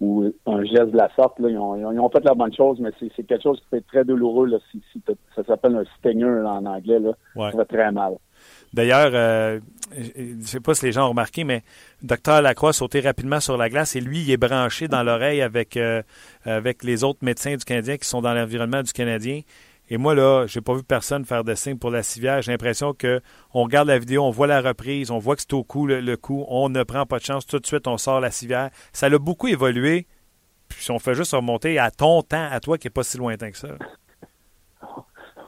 ou 0.00 0.32
un 0.46 0.64
geste 0.64 0.90
de 0.90 0.96
la 0.96 1.10
sorte. 1.14 1.38
Là, 1.38 1.50
ils, 1.50 1.58
ont, 1.58 2.10
fait 2.10 2.24
la 2.24 2.34
bonne 2.34 2.54
chose, 2.54 2.80
mais 2.80 2.90
c'est 2.98 3.22
quelque 3.24 3.42
chose 3.42 3.60
qui 3.60 3.66
peut 3.70 3.76
être 3.76 3.86
très 3.88 4.04
douloureux. 4.04 4.46
Là, 4.46 4.58
si, 4.70 4.82
ça 5.36 5.44
s'appelle 5.44 5.76
un 5.76 5.84
stinger 5.98 6.42
en 6.46 6.64
anglais. 6.64 6.98
Là, 6.98 7.12
Ça 7.36 7.56
va 7.56 7.64
très 7.66 7.92
mal. 7.92 8.14
D'ailleurs, 8.72 9.10
euh, 9.14 9.60
je 9.96 10.22
ne 10.22 10.42
sais 10.42 10.60
pas 10.60 10.74
si 10.74 10.86
les 10.86 10.92
gens 10.92 11.06
ont 11.06 11.10
remarqué, 11.10 11.44
mais 11.44 11.62
Dr 12.02 12.40
Lacroix 12.40 12.72
sautait 12.72 13.00
rapidement 13.00 13.40
sur 13.40 13.56
la 13.56 13.68
glace 13.68 13.96
et 13.96 14.00
lui, 14.00 14.22
il 14.22 14.30
est 14.30 14.36
branché 14.36 14.86
dans 14.86 15.02
l'oreille 15.02 15.42
avec, 15.42 15.76
euh, 15.76 16.02
avec 16.44 16.84
les 16.84 17.02
autres 17.02 17.20
médecins 17.22 17.56
du 17.56 17.64
Canadien 17.64 17.96
qui 17.96 18.08
sont 18.08 18.22
dans 18.22 18.32
l'environnement 18.32 18.82
du 18.82 18.92
Canadien. 18.92 19.42
Et 19.92 19.96
moi, 19.96 20.14
là, 20.14 20.46
j'ai 20.46 20.60
pas 20.60 20.74
vu 20.74 20.84
personne 20.84 21.24
faire 21.24 21.42
de 21.42 21.54
signe 21.56 21.76
pour 21.76 21.90
la 21.90 22.04
civière. 22.04 22.40
J'ai 22.42 22.52
l'impression 22.52 22.94
que 22.94 23.20
on 23.52 23.64
regarde 23.64 23.88
la 23.88 23.98
vidéo, 23.98 24.22
on 24.22 24.30
voit 24.30 24.46
la 24.46 24.60
reprise, 24.60 25.10
on 25.10 25.18
voit 25.18 25.34
que 25.34 25.42
c'est 25.42 25.52
au 25.52 25.64
coup 25.64 25.86
le, 25.86 26.16
coup, 26.16 26.44
on 26.48 26.68
ne 26.68 26.84
prend 26.84 27.06
pas 27.06 27.18
de 27.18 27.24
chance, 27.24 27.44
tout 27.44 27.58
de 27.58 27.66
suite 27.66 27.88
on 27.88 27.98
sort 27.98 28.20
la 28.20 28.30
civière. 28.30 28.70
Ça 28.92 29.06
a 29.06 29.18
beaucoup 29.18 29.48
évolué. 29.48 30.06
Puis 30.68 30.92
on 30.92 31.00
fait 31.00 31.16
juste 31.16 31.32
remonter 31.32 31.80
à 31.80 31.90
ton 31.90 32.22
temps, 32.22 32.48
à 32.48 32.60
toi 32.60 32.78
qui 32.78 32.86
n'est 32.86 32.92
pas 32.92 33.02
si 33.02 33.18
lointain 33.18 33.50
que 33.50 33.58
ça. 33.58 33.70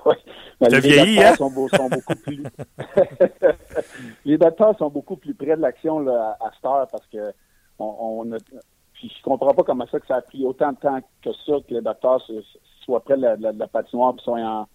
Oui. 0.05 0.15
les 0.61 0.81
vieilli, 0.81 1.23
hein? 1.23 1.35
Sont, 1.37 1.51
beaucoup 1.51 2.15
plus... 2.23 2.43
les 4.25 4.39
docteurs 4.39 4.77
sont 4.79 4.91
beaucoup 4.91 5.17
plus 5.17 5.35
près 5.35 5.57
de 5.57 5.63
l'action 5.63 6.07
à, 6.09 6.37
à 6.41 6.51
cette 6.55 6.65
heure 6.65 6.89
parce 6.91 7.07
que 7.07 7.33
on, 7.79 8.25
on 8.27 8.33
a... 8.33 8.39
Puis 8.95 9.13
je 9.17 9.23
comprends 9.23 9.53
pas 9.53 9.65
comment 9.65 9.87
ça 9.87 9.99
que 9.99 10.07
ça 10.07 10.17
a 10.17 10.21
pris 10.21 10.45
autant 10.45 10.73
de 10.73 10.77
temps 10.77 11.01
que 11.23 11.31
ça 11.33 11.55
que 11.67 11.75
les 11.75 11.81
docteurs 11.81 12.23
soit 12.85 13.01
près 13.01 13.17
de 13.17 13.59
la, 13.59 13.67
patinoire, 13.67 14.15
puis 14.15 14.23
soit 14.23 14.67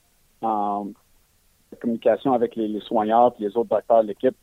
en, 0.41 0.87
communication 1.79 2.33
avec 2.33 2.55
les, 2.55 2.79
soigneurs 2.81 3.33
et 3.39 3.43
les 3.43 3.57
autres 3.57 3.69
docteurs 3.69 4.03
de 4.03 4.07
l'équipe. 4.09 4.35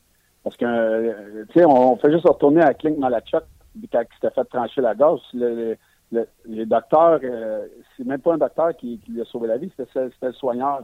Parce 0.43 0.57
que, 0.57 0.65
euh, 0.65 1.45
tu 1.51 1.61
sais, 1.61 1.65
on, 1.65 1.97
fait 1.97 2.13
juste 2.13 2.27
retourner 2.27 2.63
à 2.63 2.75
Klink 2.75 2.99
Malachuk 2.99 3.45
quand 3.91 4.01
il 4.01 4.15
s'était 4.15 4.35
fait 4.35 4.45
trancher 4.45 4.81
la 4.81 4.95
gorge. 4.95 5.21
Le, 5.33 5.77
les 6.13 6.67
docteurs, 6.67 7.21
euh, 7.23 7.67
c'est 7.97 8.07
même 8.07 8.21
pas 8.21 8.35
un 8.35 8.39
docteur 8.39 8.77
qui, 8.77 9.01
lui 9.09 9.21
a 9.21 9.25
sauvé 9.25 9.49
la 9.49 9.57
vie, 9.57 9.71
c'était 9.77 10.09
le 10.23 10.33
soigneur. 10.33 10.83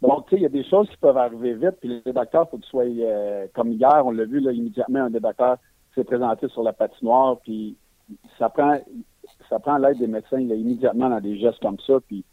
Donc, 0.00 0.26
tu 0.26 0.30
sais, 0.30 0.36
il 0.36 0.42
y 0.42 0.46
a 0.46 0.50
des 0.50 0.64
choses 0.64 0.88
qui 0.88 0.96
peuvent 0.96 1.18
arriver 1.18 1.54
vite, 1.54 1.76
puis 1.80 2.02
les 2.04 2.12
docteurs, 2.12 2.48
faut 2.48 2.56
qu'ils 2.56 2.70
soient 2.70 2.84
euh, 2.84 3.46
comme 3.54 3.72
hier, 3.72 4.02
on 4.04 4.12
l'a 4.12 4.24
vu, 4.24 4.40
là, 4.40 4.52
immédiatement, 4.52 5.00
un 5.00 5.10
des 5.10 5.20
docteurs 5.20 5.58
s'est 5.94 6.04
présenté 6.04 6.48
sur 6.48 6.62
la 6.62 6.72
patinoire, 6.72 7.38
puis 7.40 7.76
ça 8.38 8.48
prend 8.48 8.78
ça 9.48 9.58
prend 9.58 9.78
l'aide 9.78 9.98
des 9.98 10.06
médecins 10.06 10.38
immédiatement 10.38 11.08
dans 11.08 11.20
des 11.20 11.38
gestes 11.38 11.60
comme 11.60 11.78
ça, 11.86 11.94
puis 12.06 12.24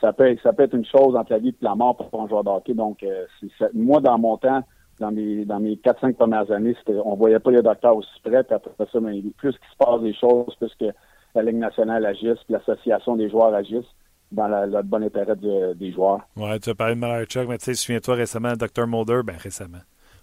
ça 0.00 0.12
peut, 0.12 0.36
ça 0.42 0.52
peut 0.52 0.64
être 0.64 0.74
une 0.74 0.84
chose 0.84 1.16
entre 1.16 1.32
la 1.32 1.38
vie 1.38 1.48
et 1.48 1.56
la 1.60 1.74
mort 1.74 1.96
pour 1.96 2.22
un 2.22 2.28
joueur 2.28 2.44
de 2.44 2.50
hockey. 2.50 2.74
Donc, 2.74 3.02
euh, 3.02 3.26
moi, 3.72 4.00
dans 4.00 4.18
mon 4.18 4.36
temps, 4.36 4.62
dans 5.00 5.10
mes, 5.10 5.44
dans 5.44 5.60
mes 5.60 5.76
4-5 5.76 6.14
premières 6.14 6.50
années, 6.50 6.76
on 7.04 7.14
voyait 7.14 7.38
pas 7.38 7.50
les 7.50 7.62
docteurs 7.62 7.96
aussi 7.96 8.20
près, 8.22 8.44
puis 8.44 8.54
après 8.54 8.86
ça, 8.92 9.00
mais 9.00 9.22
plus 9.36 9.52
qu'il 9.52 9.68
se 9.70 9.76
passe 9.78 10.00
des 10.02 10.14
choses, 10.14 10.54
plus 10.56 10.74
que 10.74 10.86
la 11.34 11.42
Ligue 11.42 11.56
nationale 11.56 12.06
agisse, 12.06 12.38
l'association 12.48 13.16
des 13.16 13.28
joueurs 13.30 13.54
agisse 13.54 13.86
dans 14.32 14.48
le 14.48 14.82
bon 14.82 15.02
intérêt 15.02 15.36
des 15.36 15.92
joueurs. 15.92 16.20
Oui, 16.36 16.58
tu 16.60 16.70
as 16.70 16.74
parlé 16.74 16.94
de 16.94 17.00
Malarchuk, 17.00 17.48
mais 17.48 17.58
tu 17.58 17.66
sais, 17.66 17.74
souviens-toi 17.74 18.14
récemment, 18.14 18.54
Dr. 18.54 18.86
Mulder, 18.86 19.20
ben 19.24 19.36
récemment. 19.36 19.78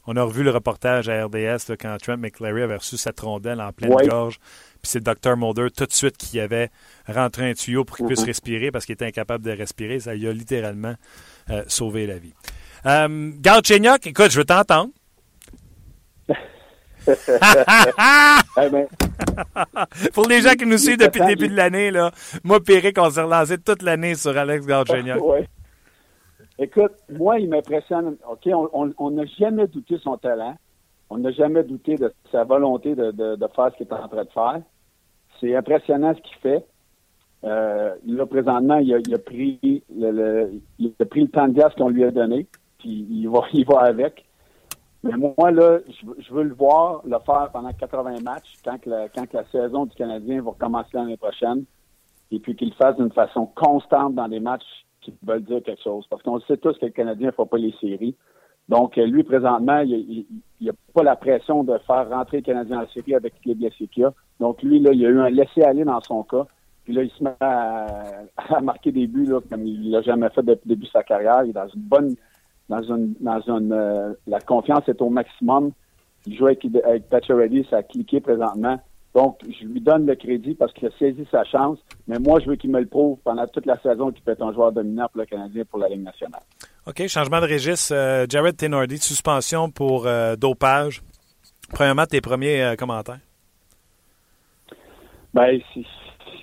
On 0.08 0.16
a 0.16 0.24
revu 0.24 0.44
le 0.44 0.50
reportage 0.50 1.10
à 1.10 1.26
RDS 1.26 1.76
quand 1.80 1.96
Trent 2.02 2.18
McClary 2.18 2.64
avait 2.64 2.78
reçu 2.78 2.98
cette 2.98 3.20
rondelle 3.20 3.62
en 3.62 3.72
pleine 3.72 3.94
gorge. 4.08 4.40
Puis 4.82 4.92
c'est 4.92 5.08
le 5.08 5.14
Dr. 5.14 5.38
Mulder 5.38 5.68
tout 5.70 5.86
de 5.86 5.92
suite 5.92 6.18
qui 6.18 6.40
avait 6.40 6.70
rentré 7.08 7.52
un 7.52 7.54
tuyau 7.54 7.86
pour 7.86 7.98
qu'il 7.98 8.08
puisse 8.08 8.24
mm-hmm. 8.24 8.26
respirer 8.26 8.72
parce 8.72 8.86
qu'il 8.86 8.94
était 8.94 9.06
incapable 9.06 9.46
de 9.46 9.52
respirer. 9.52 10.00
Ça 10.00 10.16
lui 10.16 10.28
a 10.28 10.34
littéralement 10.34 10.96
euh, 11.52 11.64
sauvé 11.68 12.08
la 12.08 12.18
vie. 12.18 12.34
Euh, 12.88 13.32
Galchenyuk, 13.40 14.08
écoute, 14.08 14.32
je 14.32 14.40
veux 14.40 14.46
t'entendre. 14.46 14.90
Eh 17.08 18.70
ben. 18.70 18.88
Pour 20.14 20.28
les 20.28 20.42
gens 20.42 20.54
qui 20.54 20.66
nous 20.66 20.78
suivent 20.78 20.98
depuis 20.98 21.20
le 21.22 21.28
début 21.28 21.48
de 21.48 21.56
l'année, 21.56 21.92
là, 21.92 22.12
moi 22.44 22.60
Péric, 22.60 22.98
on 23.00 23.10
s'est 23.10 23.22
relancé 23.22 23.58
toute 23.58 23.82
l'année 23.82 24.16
sur 24.16 24.38
Alex 24.38 24.66
Galchenyuk. 24.66 25.20
Écoute, 26.60 26.94
moi, 27.10 27.40
il 27.40 27.50
m'impressionne. 27.50 28.18
OK, 28.30 28.48
on 28.74 29.12
n'a 29.12 29.26
jamais 29.40 29.68
douté 29.68 29.98
son 30.04 30.18
talent. 30.18 30.56
On 31.10 31.18
n'a 31.18 31.32
jamais 31.32 31.64
douté 31.64 31.96
de 31.96 32.14
sa 32.32 32.46
volonté 32.46 32.96
de, 32.96 33.12
faire 33.54 33.72
ce 33.72 33.78
qu'il 33.78 33.88
est 33.88 33.94
en 33.94 34.08
train 34.08 34.24
de 34.24 34.30
faire. 34.30 34.62
C'est 35.40 35.54
impressionnant 35.56 36.14
ce 36.16 36.22
qu'il 36.22 36.38
fait. 36.38 36.66
Euh, 37.44 37.96
là, 38.06 38.26
présentement, 38.26 38.78
il 38.78 38.94
a, 39.14 39.18
pris 39.18 39.60
le, 39.94 40.52
il 40.80 40.94
a 41.00 41.06
pris 41.06 41.22
le 41.22 41.28
temps 41.28 41.50
de 41.50 41.54
gaz 41.54 41.74
qu'on 41.76 41.90
lui 41.90 42.06
a 42.06 42.12
donné, 42.12 42.48
puis 42.80 43.08
il 43.10 43.28
va, 43.28 43.42
il 43.54 43.66
va 43.66 43.80
avec. 43.82 44.24
Mais 45.04 45.14
moi, 45.18 45.52
là, 45.52 45.80
je, 45.88 46.34
veux 46.34 46.44
le 46.44 46.54
voir 46.54 47.02
le 47.06 47.18
faire 47.26 47.50
pendant 47.52 47.72
80 47.74 48.22
matchs 48.24 48.54
quand, 48.64 48.86
la, 48.86 49.10
quand 49.10 49.34
la 49.34 49.46
saison 49.46 49.86
du 49.86 49.96
Canadien 49.96 50.42
va 50.42 50.52
recommencer 50.52 50.90
l'année 50.94 51.18
prochaine, 51.18 51.66
et 52.32 52.40
puis 52.40 52.56
qu'il 52.56 52.70
le 52.70 52.76
fasse 52.76 52.96
d'une 52.98 53.12
façon 53.12 53.46
constante 53.46 54.16
dans 54.16 54.28
des 54.28 54.40
matchs 54.40 54.86
qui 55.02 55.14
veulent 55.24 55.44
dire 55.44 55.62
quelque 55.64 55.84
chose. 55.84 56.06
Parce 56.10 56.22
qu'on 56.24 56.40
sait 56.42 56.58
tous 56.58 56.78
que 56.78 56.86
le 56.86 56.92
Canadien 56.92 57.28
ne 57.28 57.32
fera 57.32 57.46
pas 57.46 57.58
les 57.58 57.74
séries. 57.82 58.16
Donc, 58.70 58.96
lui, 58.96 59.24
présentement, 59.24 59.80
il 59.80 60.26
n'a 60.62 60.72
pas 60.94 61.04
la 61.04 61.16
pression 61.16 61.64
de 61.64 61.78
faire 61.80 62.10
rentrer 62.10 62.38
le 62.38 62.44
Canadien 62.44 62.82
en 62.82 62.88
série 62.88 63.16
avec 63.16 63.34
les 63.44 63.56
blessés 63.56 63.88
qu'il 63.88 64.06
a. 64.06 64.14
Donc, 64.40 64.62
lui, 64.62 64.80
là, 64.80 64.92
il 64.94 65.06
a 65.06 65.10
eu 65.10 65.20
un 65.20 65.30
laisser-aller 65.30 65.84
dans 65.84 66.00
son 66.02 66.24
cas. 66.24 66.46
Puis 66.86 66.94
là, 66.94 67.04
il 67.04 67.12
se 67.12 67.24
met 67.24 67.36
à, 67.42 68.62
marquer 68.62 68.92
des 68.92 69.08
buts 69.08 69.26
là, 69.26 69.40
comme 69.50 69.66
il 69.66 69.92
l'a 69.92 70.02
jamais 70.02 70.30
fait 70.30 70.44
depuis 70.44 70.70
le 70.70 70.76
début 70.76 70.86
de 70.86 70.92
sa 70.92 71.04
carrière. 71.04 71.44
Il 71.44 71.50
est 71.50 71.54
dans 71.54 71.68
une 71.68 71.82
bonne... 71.82 72.16
Dans 72.72 72.82
une, 72.84 73.14
dans 73.20 73.42
une, 73.42 73.74
euh, 73.74 74.14
la 74.28 74.40
confiance 74.40 74.88
est 74.88 75.02
au 75.02 75.10
maximum. 75.10 75.72
Il 76.26 76.38
joue 76.38 76.46
avec, 76.46 76.66
avec 76.86 77.26
Reddy, 77.28 77.68
ça 77.70 77.78
a 77.78 77.84
cliqué 77.84 78.22
présentement. 78.22 78.80
Donc, 79.14 79.40
je 79.44 79.66
lui 79.66 79.82
donne 79.82 80.06
le 80.06 80.16
crédit 80.16 80.56
parce 80.56 80.72
qu'il 80.72 80.88
a 80.88 80.92
saisi 80.98 81.28
sa 81.30 81.44
chance, 81.44 81.80
mais 82.08 82.18
moi, 82.18 82.40
je 82.40 82.50
veux 82.50 82.56
qu'il 82.56 82.72
me 82.72 82.80
le 82.80 82.86
prouve 82.86 83.18
pendant 83.26 83.46
toute 83.48 83.66
la 83.66 83.78
saison 83.82 84.10
qu'il 84.12 84.24
peut 84.24 84.32
être 84.32 84.42
un 84.42 84.54
joueur 84.54 84.72
dominant 84.72 85.08
pour 85.12 85.20
le 85.20 85.26
Canadien 85.26 85.64
pour 85.66 85.80
la 85.80 85.90
Ligue 85.90 86.04
nationale. 86.04 86.44
OK, 86.88 87.06
changement 87.08 87.42
de 87.42 87.48
registre. 87.48 87.94
Euh, 87.94 88.26
Jared 88.30 88.56
Tenordi, 88.56 88.98
suspension 88.98 89.70
pour 89.70 90.08
euh, 90.08 90.38
dopage. 90.38 91.02
Premièrement, 91.74 92.06
tes 92.06 92.22
premiers 92.22 92.64
euh, 92.64 92.76
commentaires? 92.76 93.20
Ben, 95.34 95.60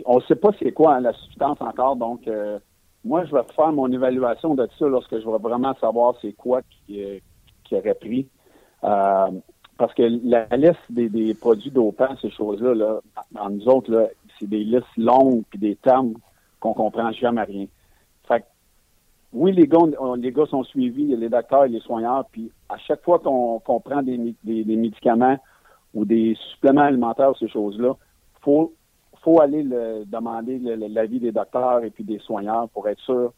on 0.05 0.17
ne 0.17 0.23
sait 0.23 0.37
pas 0.37 0.51
c'est 0.59 0.73
quoi 0.73 0.97
hein, 0.97 1.01
la 1.01 1.15
substance 1.15 1.59
encore, 1.61 1.97
donc 1.97 2.21
moi, 3.05 3.25
je 3.25 3.33
vais 3.33 3.43
faire 3.55 3.73
mon 3.73 3.91
évaluation 3.91 4.55
de 4.55 4.69
ça 4.79 4.87
lorsque 4.87 5.19
je 5.19 5.25
vais 5.25 5.39
vraiment 5.39 5.75
savoir 5.81 6.15
c'est 6.21 6.33
quoi 6.33 6.63
qui, 6.87 7.23
qui 7.65 7.75
aurait 7.75 7.95
pris 7.95 8.29
parce 9.79 9.95
que 9.95 10.03
la 10.25 10.45
liste 10.57 10.81
des, 10.91 11.35
produits 11.35 11.71
dopants, 11.71 12.17
ces 12.21 12.31
choses-là, 12.31 12.75
là, 12.75 13.01
nous 13.49 13.69
autres, 13.69 14.11
c'est 14.39 14.49
des 14.49 14.65
listes 14.65 14.97
longues 14.97 15.45
et 15.55 15.59
des 15.59 15.77
termes 15.77 16.15
qu'on 16.59 16.75
comprend 16.75 17.13
jamais 17.13 17.45
rien. 17.45 17.67
Fait 18.27 18.45
oui, 19.33 19.53
les 19.53 19.69
gars, 19.69 19.79
les 20.17 20.33
gars 20.33 20.47
sont 20.47 20.65
suivis, 20.65 21.15
les 21.15 21.29
docteurs 21.29 21.67
et 21.67 21.69
les 21.69 21.81
soigneurs, 21.81 22.25
puis 22.33 22.51
à 22.69 22.77
chaque 22.79 23.05
fois 23.05 23.21
qu'on 23.21 23.81
prend 23.81 24.03
des, 24.03 24.19
médicaments 24.45 25.39
ou 25.95 26.05
des 26.05 26.37
suppléments 26.53 26.83
alimentaires, 26.83 27.33
ces 27.39 27.49
choses-là, 27.49 27.95
faut 28.41 28.73
faut 29.29 29.41
aller 29.41 29.63
le, 29.63 30.05
demander 30.07 30.59
l'avis 30.59 31.21
des 31.21 31.33
docteurs 31.33 31.85
et 31.85 31.91
puis 31.91 32.05
des 32.05 32.19
soigneurs 32.21 32.69
pour 32.71 32.89
être 32.89 33.01
sûr 33.01 33.33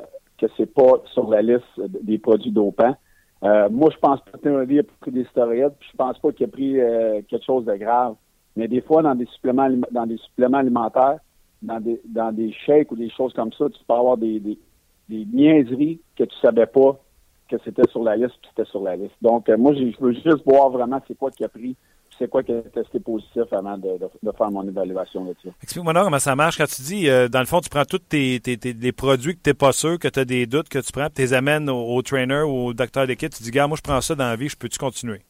euh, 0.00 0.04
que 0.38 0.46
c'est 0.56 0.72
pas 0.72 1.02
sur 1.12 1.30
la 1.30 1.40
liste 1.40 1.80
des 2.02 2.18
produits 2.18 2.50
dopants. 2.50 2.96
Euh, 3.44 3.68
moi, 3.70 3.90
je 3.92 3.98
pense 3.98 4.20
pas 4.20 4.38
que 4.38 4.78
a 4.80 4.82
pris 5.00 5.12
des 5.12 5.24
stéroïdes, 5.26 5.74
puis 5.78 5.88
je 5.92 5.96
pense 5.96 6.18
pas 6.18 6.32
qu'il 6.32 6.46
a 6.46 6.48
pris 6.48 6.80
euh, 6.80 7.20
quelque 7.28 7.44
chose 7.44 7.64
de 7.64 7.76
grave. 7.76 8.16
Mais 8.56 8.66
des 8.66 8.80
fois, 8.80 9.02
dans 9.02 9.14
des 9.14 9.26
suppléments 9.26 9.68
dans 9.92 10.06
des 10.06 10.16
suppléments 10.16 10.58
alimentaires, 10.58 11.20
dans 11.62 11.80
des 11.80 12.00
dans 12.04 12.32
des 12.32 12.52
shakes 12.52 12.90
ou 12.90 12.96
des 12.96 13.10
choses 13.10 13.32
comme 13.34 13.52
ça, 13.52 13.66
tu 13.68 13.78
peux 13.86 13.94
avoir 13.94 14.16
des, 14.16 14.40
des, 14.40 14.58
que 15.08 16.24
tu 16.24 16.36
savais 16.42 16.66
pas 16.66 16.98
que 17.48 17.56
c'était 17.64 17.88
sur 17.90 18.02
la 18.02 18.16
liste, 18.16 18.34
puis 18.40 18.50
c'était 18.56 18.68
sur 18.68 18.82
la 18.82 18.96
liste. 18.96 19.14
Donc, 19.22 19.48
moi, 19.50 19.72
je 19.74 19.92
veux 20.00 20.12
juste 20.12 20.42
voir 20.44 20.70
vraiment 20.70 21.00
c'est 21.06 21.16
quoi 21.16 21.30
qu'il 21.30 21.46
a 21.46 21.48
pris 21.48 21.76
c'est 22.18 22.28
quoi 22.28 22.42
qui 22.42 22.52
a 22.52 22.62
testé 22.62 23.00
positif 23.00 23.44
avant 23.52 23.76
de, 23.78 23.98
faire 24.36 24.50
mon 24.50 24.66
évaluation 24.66 25.24
là-dessus. 25.24 25.50
Explique-moi 25.62 25.92
comment 25.92 26.18
ça 26.18 26.34
marche. 26.36 26.56
Quand 26.58 26.66
tu 26.66 26.82
dis, 26.82 27.08
euh, 27.08 27.28
dans 27.28 27.40
le 27.40 27.46
fond, 27.46 27.60
tu 27.60 27.68
prends 27.68 27.84
tous 27.84 27.98
tes, 27.98 28.40
produits 28.92 29.36
que 29.36 29.42
tu 29.42 29.50
n'es 29.50 29.54
pas 29.54 29.72
sûr, 29.72 29.98
que 29.98 30.08
tu 30.08 30.20
as 30.20 30.24
des 30.24 30.46
doutes, 30.46 30.68
que 30.68 30.78
tu 30.78 30.92
prends, 30.92 31.08
tu 31.08 31.22
les 31.22 31.34
amènes 31.34 31.68
au, 31.68 32.00
trainer 32.02 32.42
ou 32.42 32.66
au 32.66 32.74
docteur 32.74 33.06
d'équipe, 33.06 33.32
tu 33.32 33.42
dis, 33.42 33.50
gars, 33.50 33.66
moi, 33.66 33.76
je 33.76 33.82
prends 33.82 34.00
ça 34.00 34.14
dans 34.14 34.24
la 34.24 34.36
vie, 34.36 34.48
je 34.48 34.56
peux-tu 34.56 34.78
continuer? 34.78 35.22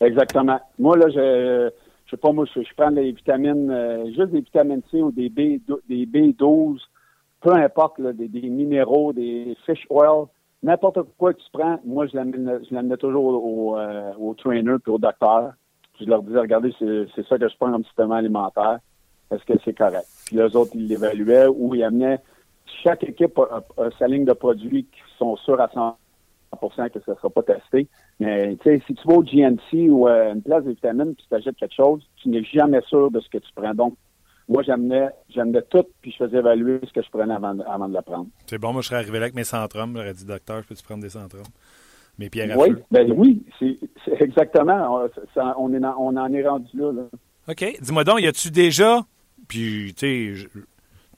Exactement. 0.00 0.60
Moi, 0.78 0.96
là, 0.96 1.08
je, 1.08 1.70
je 2.06 2.10
sais 2.10 2.16
pas, 2.16 2.32
moi, 2.32 2.44
je, 2.54 2.60
prends 2.76 2.90
des 2.90 3.12
vitamines, 3.12 3.70
euh, 3.70 4.06
juste 4.06 4.30
des 4.30 4.40
vitamines 4.40 4.82
C 4.90 5.00
ou 5.00 5.12
des, 5.12 5.28
B, 5.28 5.60
des 5.88 6.06
B12, 6.06 6.78
peu 7.40 7.52
importe, 7.52 8.00
des, 8.00 8.48
minéraux, 8.48 9.12
des 9.12 9.56
fish 9.66 9.86
oil 9.90 10.26
n'importe 10.62 11.00
quoi 11.18 11.32
que 11.32 11.38
tu 11.38 11.50
prends, 11.52 11.78
moi, 11.84 12.06
je 12.06 12.16
l'amenais 12.16 12.96
toujours 12.96 13.44
au, 13.44 13.78
euh, 13.78 14.12
au, 14.18 14.34
trainer 14.34 14.76
puis 14.82 14.92
au 14.92 14.98
docteur. 14.98 15.52
je 16.00 16.06
leur 16.06 16.22
disais, 16.22 16.38
regardez, 16.38 16.74
c'est 16.78 17.26
ça 17.26 17.38
que 17.38 17.48
je 17.48 17.56
prends 17.56 17.72
comme 17.72 17.84
système 17.84 18.12
alimentaire. 18.12 18.78
Est-ce 19.30 19.44
que 19.44 19.54
c'est 19.64 19.76
correct? 19.76 20.06
Puis 20.26 20.36
les 20.36 20.56
autres, 20.56 20.72
ils 20.74 20.86
l'évaluaient 20.86 21.46
ou 21.46 21.74
ils 21.74 21.82
amenaient. 21.82 22.20
Chaque 22.82 23.02
équipe 23.04 23.38
a, 23.38 23.62
sa 23.98 24.06
ligne 24.06 24.24
de 24.24 24.32
produits 24.32 24.84
qui 24.84 25.00
sont 25.18 25.36
sûrs 25.36 25.60
à 25.60 25.68
100% 25.68 26.90
que 26.90 27.00
ça 27.00 27.12
ne 27.12 27.16
sera 27.16 27.30
pas 27.30 27.42
testé. 27.42 27.88
Mais 28.20 28.56
tu 28.56 28.64
sais, 28.64 28.82
si 28.86 28.94
tu 28.94 29.08
vas 29.08 29.14
au 29.14 29.22
GNC 29.22 29.90
ou 29.90 30.06
à 30.06 30.12
euh, 30.12 30.34
une 30.34 30.42
place 30.42 30.64
de 30.64 30.70
vitamines 30.70 31.14
puis 31.14 31.26
tu 31.28 31.34
achètes 31.34 31.56
quelque 31.56 31.74
chose, 31.74 32.06
tu 32.16 32.28
n'es 32.28 32.44
jamais 32.44 32.82
sûr 32.82 33.10
de 33.10 33.20
ce 33.20 33.28
que 33.28 33.38
tu 33.38 33.50
prends. 33.54 33.74
Donc, 33.74 33.94
moi, 34.48 34.62
j'amenais, 34.62 35.08
j'amenais 35.28 35.62
tout, 35.62 35.84
puis 36.00 36.12
je 36.12 36.24
faisais 36.24 36.38
évaluer 36.38 36.80
ce 36.86 36.92
que 36.92 37.02
je 37.02 37.10
prenais 37.10 37.34
avant, 37.34 37.58
avant 37.60 37.88
de 37.88 37.94
la 37.94 38.02
prendre. 38.02 38.26
C'est 38.46 38.58
bon, 38.58 38.72
moi, 38.72 38.82
je 38.82 38.88
serais 38.88 38.96
arrivé 38.96 39.18
là 39.18 39.24
avec 39.24 39.34
mes 39.34 39.44
centrums. 39.44 39.92
J'aurais 39.94 40.14
dit, 40.14 40.24
docteur, 40.24 40.62
peux-tu 40.64 40.82
prendre 40.82 41.02
des 41.02 41.10
centrums? 41.10 41.42
Mes 42.18 42.28
pierres 42.28 42.52
à 42.52 42.60
oui, 42.60 42.74
Ben 42.90 43.10
oui, 43.12 43.42
c'est, 43.58 43.78
exactement. 44.20 45.00
on, 45.56 45.72
est 45.72 45.84
on 45.98 46.16
en 46.16 46.32
est 46.32 46.46
rendu 46.46 46.76
là. 46.76 46.92
OK. 47.48 47.76
Dis-moi 47.80 48.04
donc, 48.04 48.20
y 48.20 48.26
a-tu 48.26 48.50
déjà, 48.50 49.00
puis, 49.48 49.94
tu 49.96 50.36
sais, 50.36 50.48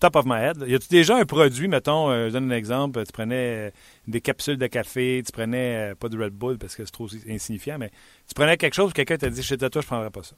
top 0.01 0.17
of 0.17 0.27
my 0.27 0.39
head, 0.41 0.65
y 0.67 0.75
a-tu 0.75 0.89
déjà 0.89 1.17
un 1.17 1.25
produit, 1.25 1.67
mettons, 1.67 2.11
euh, 2.11 2.29
je 2.29 2.35
donne 2.35 2.53
un 2.53 2.57
exemple, 2.57 3.05
tu 3.05 3.13
prenais 3.13 3.69
euh, 3.69 3.71
des 4.07 4.21
capsules 4.21 4.59
de 4.59 4.67
café, 4.67 5.23
tu 5.25 5.33
prenais, 5.33 5.93
euh, 5.93 5.95
pas 5.95 6.09
de 6.09 6.23
Red 6.23 6.33
Bull 6.33 6.59
parce 6.59 6.77
que 6.77 6.85
c'est 6.85 6.93
trop 6.93 7.09
insignifiant, 7.29 7.79
mais 7.79 7.91
tu 8.29 8.35
prenais 8.35 8.57
quelque 8.57 8.75
chose, 8.75 8.93
quelqu'un 8.93 9.17
t'a 9.17 9.31
dit, 9.31 9.43
chez 9.43 9.57
toi, 9.57 9.69
je 9.73 9.87
prendrais 9.87 10.11
pas 10.11 10.23
ça. 10.23 10.37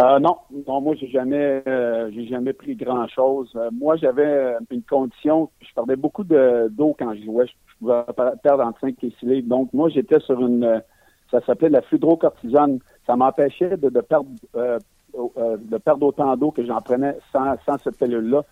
Euh, 0.00 0.18
non, 0.18 0.38
non, 0.66 0.80
moi 0.80 0.94
j'ai 0.94 1.08
jamais, 1.08 1.62
euh, 1.66 2.10
j'ai 2.12 2.26
jamais 2.26 2.54
pris 2.54 2.74
grand 2.74 3.06
chose. 3.08 3.52
Euh, 3.56 3.68
moi 3.70 3.96
j'avais 3.96 4.54
une 4.70 4.82
condition, 4.82 5.50
je 5.60 5.74
perdais 5.74 5.96
beaucoup 5.96 6.24
d'eau 6.24 6.96
quand 6.98 7.14
je 7.14 7.24
jouais. 7.24 7.46
Je, 7.46 7.52
pouvais 7.80 8.02
perdre 8.42 8.64
entre 8.64 8.80
5 8.80 8.94
et 9.04 9.12
6 9.20 9.26
livres. 9.26 9.48
Donc 9.48 9.72
moi 9.74 9.90
j'étais 9.90 10.18
sur 10.20 10.40
une, 10.40 10.82
ça 11.30 11.40
s'appelait 11.44 11.68
la 11.68 11.82
fludrocortisone. 11.82 12.78
Ça 13.06 13.16
m'empêchait 13.16 13.76
de, 13.76 13.88
perdre, 14.00 14.30
de 14.54 15.78
perdre 15.78 16.06
autant 16.06 16.34
d'eau 16.36 16.50
que 16.50 16.64
j'en 16.64 16.80
prenais 16.80 17.16
sans, 17.32 17.56
cette 17.82 17.98
pilule-là. 17.98 18.44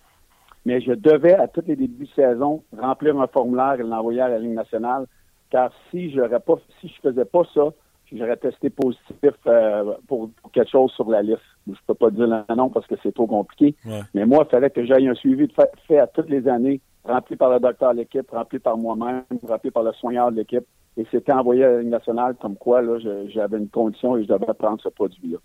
Mais 0.67 0.81
je 0.81 0.93
devais 0.93 1.35
à 1.35 1.49
tous 1.49 1.63
les 1.67 1.77
débuts 1.77 2.07
de 2.07 2.11
saison 2.11 2.63
remplir 2.77 3.19
un 3.19 3.27
formulaire 3.27 3.77
et 3.79 3.85
l'envoyer 3.85 4.21
à 4.21 4.29
la 4.29 4.39
Ligue 4.39 4.55
nationale. 4.55 5.07
Car 5.51 5.71
si 5.91 6.11
je 6.11 6.21
pas, 6.21 6.55
si 6.81 6.89
je 6.89 7.01
faisais 7.01 7.25
pas 7.25 7.43
ça, 7.55 7.69
j'aurais 8.13 8.37
testé 8.37 8.71
positif 8.71 9.33
euh, 9.47 9.95
pour, 10.07 10.31
quelque 10.53 10.71
chose 10.71 10.93
sur 10.93 11.09
la 11.11 11.23
liste. 11.23 11.41
Je 11.67 11.79
peux 11.87 11.95
pas 11.95 12.11
dire 12.11 12.27
le 12.27 12.55
nom 12.55 12.71
parce 12.71 12.87
que 12.87 12.95
c'est 13.03 13.15
trop 13.15 13.27
compliqué. 13.27 13.75
Mais 14.15 14.25
moi, 14.25 14.45
il 14.47 14.51
fallait 14.51 14.71
que 14.71 14.85
j'aille 14.85 15.09
un 15.09 15.15
suivi 15.15 15.49
fait, 15.87 15.99
à 15.99 16.07
toutes 16.07 16.31
les 16.31 16.49
années, 16.49 16.81
rempli 17.05 17.37
par 17.37 17.51
le 17.51 17.61
docteur 17.61 17.93
de 17.93 17.99
l'équipe, 17.99 18.31
rempli 18.31 18.59
par 18.59 18.77
moi-même, 18.77 19.25
rempli 19.47 19.71
par 19.71 19.83
le 19.83 19.93
soigneur 19.93 20.31
de 20.31 20.37
l'équipe. 20.37 20.65
Et 20.97 21.07
c'était 21.11 21.33
envoyé 21.33 21.65
à 21.65 21.71
la 21.71 21.81
Ligue 21.81 21.91
nationale 21.91 22.35
comme 22.41 22.57
quoi 22.57 22.83
là, 22.83 22.99
j'avais 23.29 23.59
une 23.59 23.69
condition 23.69 24.17
et 24.17 24.25
je 24.25 24.29
devais 24.29 24.53
prendre 24.55 24.81
ce 24.83 24.89
produit-là. 24.89 25.39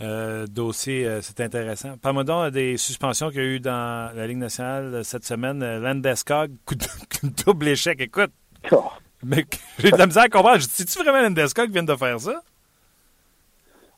Euh, 0.00 0.46
dossier, 0.46 1.06
euh, 1.06 1.20
c'est 1.22 1.40
intéressant. 1.40 1.96
Parle-moi 2.02 2.24
donc 2.24 2.50
des 2.50 2.76
suspensions 2.76 3.30
qu'il 3.30 3.38
y 3.38 3.44
a 3.44 3.46
eu 3.46 3.60
dans 3.60 4.12
la 4.14 4.26
Ligue 4.26 4.38
nationale 4.38 5.04
cette 5.04 5.24
semaine. 5.24 5.60
Landeskog, 5.60 6.50
double 7.46 7.68
échec. 7.68 8.00
Écoute, 8.00 8.32
oh. 8.72 8.90
Mais 9.24 9.44
j'ai 9.78 9.90
de 9.90 9.96
la 9.96 10.06
misère 10.06 10.24
à 10.24 10.28
comprendre. 10.28 10.60
C'est-tu 10.60 10.98
vraiment 11.02 11.22
Landesca 11.22 11.66
qui 11.66 11.72
vient 11.72 11.82
de 11.82 11.96
faire 11.96 12.20
ça? 12.20 12.42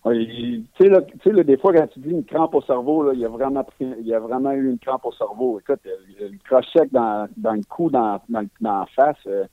Tu 0.05 0.65
sais, 0.79 0.89
là, 0.89 1.01
là, 1.25 1.43
des 1.43 1.57
fois, 1.57 1.73
quand 1.73 1.89
tu 1.89 1.99
dis 1.99 2.11
une 2.11 2.25
crampe 2.25 2.55
au 2.55 2.63
cerveau, 2.63 3.03
là, 3.03 3.13
il, 3.13 3.19
y 3.19 3.25
a 3.25 3.29
vraiment, 3.29 3.67
il 3.81 4.15
a 4.15 4.21
vraiment 4.21 4.53
eu 4.53 4.71
une 4.71 4.79
crampe 4.79 5.05
au 5.05 5.13
cerveau. 5.13 5.59
Écoute, 5.59 5.81
il 5.85 6.21
y 6.21 6.25
a 6.25 6.29
une 6.29 6.39
croche 6.39 6.67
sec 6.73 6.93
dans, 6.93 7.29
dans 7.37 7.55
le 7.55 7.63
cou, 7.69 7.91
dans, 7.91 8.21
dans, 8.29 8.47
dans 8.61 8.81
la 8.81 8.87
face. 8.95 9.17
Euh, 9.27 9.47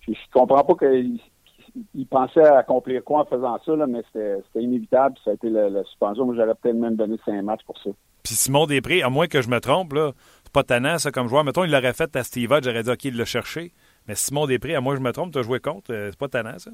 je, 0.00 0.12
je 0.12 0.30
comprends 0.30 0.62
pas 0.62 0.74
qu'il 0.74 1.18
il 1.94 2.06
pensait 2.06 2.44
accomplir 2.44 3.02
quoi 3.02 3.20
en 3.20 3.24
faisant 3.24 3.58
ça, 3.64 3.76
là, 3.76 3.86
mais 3.86 4.02
c'était 4.12 4.62
inévitable. 4.62 5.16
Ça 5.24 5.30
a 5.30 5.34
été 5.34 5.48
la, 5.50 5.82
suspension. 5.84 6.24
Moi, 6.26 6.34
j'aurais 6.36 6.54
peut-être 6.54 6.76
même 6.76 6.96
donné 6.96 7.16
cinq 7.24 7.42
matchs 7.42 7.64
pour 7.66 7.78
ça. 7.78 7.90
Puis 8.22 8.34
Simon 8.34 8.66
Després, 8.66 9.02
à 9.02 9.10
moins 9.10 9.26
que 9.26 9.42
je 9.42 9.48
me 9.48 9.60
trompe, 9.60 9.92
là, 9.92 10.12
c'est 10.44 10.52
pas 10.52 10.62
tannant, 10.62 10.98
ça, 10.98 11.10
comme 11.10 11.28
joueur. 11.28 11.44
Mettons, 11.44 11.64
il 11.64 11.70
l'aurait 11.70 11.92
fait 11.92 12.14
à 12.16 12.22
Steve 12.22 12.50
j'aurais 12.62 12.82
dit, 12.82 12.90
OK, 12.90 13.04
il 13.04 13.16
l'a 13.16 13.24
cherché. 13.24 13.72
Mais 14.06 14.14
Simon 14.14 14.46
Després, 14.46 14.74
à 14.74 14.80
moi 14.80 14.96
je 14.96 15.00
me 15.00 15.12
trompe, 15.12 15.32
tu 15.32 15.38
as 15.38 15.42
joué 15.42 15.60
contre. 15.60 15.92
Euh, 15.92 16.10
c'est 16.10 16.18
pas 16.18 16.28
tannant, 16.28 16.58
ça? 16.58 16.70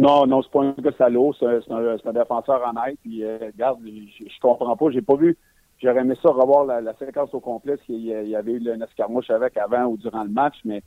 Non, 0.00 0.26
non, 0.26 0.42
c'est 0.42 0.50
pas 0.50 0.62
un 0.62 0.74
gars 0.78 0.92
salaud. 0.96 1.34
C'est 1.38 1.46
un, 1.46 2.12
défenseur 2.12 2.62
honnête. 2.66 2.98
Puis, 3.02 3.22
euh, 3.22 3.38
regarde, 3.52 3.78
je, 3.84 4.24
je 4.24 4.40
comprends 4.40 4.76
pas. 4.76 4.90
J'ai 4.90 5.02
pas 5.02 5.16
vu. 5.16 5.36
J'aurais 5.82 6.00
aimé 6.00 6.14
ça 6.22 6.30
revoir 6.30 6.64
la, 6.64 6.94
séquence 6.96 7.34
au 7.34 7.40
complet, 7.40 7.76
qu'il 7.84 8.04
y 8.04 8.36
avait 8.36 8.52
eu 8.52 8.58
le 8.60 8.80
escarmouche 8.82 9.30
avec 9.30 9.56
avant 9.56 9.86
ou 9.86 9.96
durant 9.96 10.22
le 10.22 10.30
match, 10.30 10.54
mais 10.64 10.80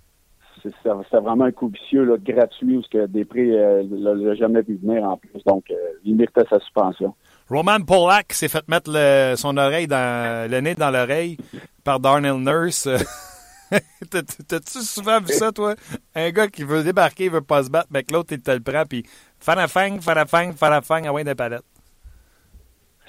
c'est 0.63 1.19
vraiment 1.19 1.43
un 1.43 1.51
coup 1.51 1.67
vicieux, 1.67 2.05
là, 2.05 2.15
gratuit, 2.17 2.77
où 2.77 2.81
ce 2.81 2.89
que 2.89 3.05
Després 3.07 3.51
euh, 3.51 3.83
l'a 3.91 4.35
jamais 4.35 4.61
vu 4.61 4.77
venir 4.77 5.03
en 5.03 5.17
plus. 5.17 5.43
Donc, 5.45 5.65
euh, 5.69 5.75
il 6.05 6.15
méritait 6.15 6.45
sa 6.49 6.59
suspension. 6.61 7.13
Roman 7.49 7.81
Polak 7.85 8.31
s'est 8.31 8.47
fait 8.47 8.67
mettre 8.69 8.91
son 9.35 9.57
oreille 9.57 9.87
dans 9.87 10.49
le 10.49 10.61
nez 10.61 10.75
dans 10.75 10.91
l'oreille 10.91 11.37
par 11.83 11.99
Darnell 11.99 12.37
Nurse. 12.37 12.87
T'as-tu 14.47 14.79
souvent 14.79 15.19
vu 15.19 15.33
ça, 15.33 15.51
toi? 15.51 15.75
Un 16.13 16.29
gars 16.31 16.47
qui 16.47 16.63
veut 16.63 16.83
débarquer, 16.83 17.25
il 17.25 17.31
veut 17.31 17.41
pas 17.41 17.63
se 17.63 17.69
battre, 17.69 17.87
mais 17.91 18.03
que 18.03 18.13
l'autre, 18.13 18.33
il 18.33 18.41
te 18.41 18.51
le 18.51 18.59
prend, 18.59 18.83
puis 18.85 19.03
farafang, 19.39 19.99
farafang, 19.99 20.53
farafang, 20.53 21.05
à 21.07 21.11
moins 21.11 21.23
des 21.23 21.35
palettes. 21.35 21.63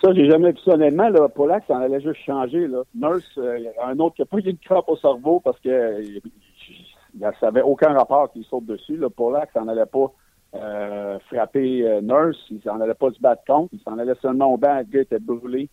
Ça, 0.03 0.13
j'ai 0.13 0.29
jamais 0.29 0.53
vu 0.53 0.59
ça. 0.65 0.73
Honnêtement, 0.73 1.09
là, 1.09 1.29
Polak, 1.29 1.65
ça 1.67 1.75
en 1.75 1.81
allait 1.81 2.01
juste 2.01 2.21
changer. 2.25 2.69
Nurse, 2.95 3.25
euh, 3.39 3.59
un 3.83 3.99
autre 3.99 4.17
qui 4.17 4.23
n'a 4.23 4.27
pas 4.27 4.39
eu 4.39 4.51
une 4.51 4.59
crampe 4.59 4.89
au 4.89 4.97
cerveau 4.97 5.41
parce 5.41 5.59
que 5.61 6.21
ça 7.21 7.33
n'avait 7.43 7.63
aucun 7.63 7.95
rapport 7.95 8.31
qu'il 8.31 8.45
saute 8.45 8.67
dessus. 8.67 8.97
Là. 8.97 9.09
Polak, 9.09 9.51
ça 9.55 9.61
n'en 9.61 9.69
allait 9.69 9.87
pas 9.87 10.13
euh, 10.55 11.19
frapper 11.31 11.83
euh, 11.87 12.01
Nurse, 12.03 12.39
il 12.51 12.61
s'en 12.63 12.81
allait 12.81 12.95
pas 12.95 13.11
se 13.11 13.21
battre 13.21 13.43
contre, 13.47 13.71
il 13.73 13.81
s'en 13.81 13.99
allait 13.99 14.15
seulement 14.21 14.53
au 14.53 14.57
banc, 14.57 14.79
le 14.79 14.85
gars 14.85 15.01
était 15.01 15.19
brûlé. 15.19 15.69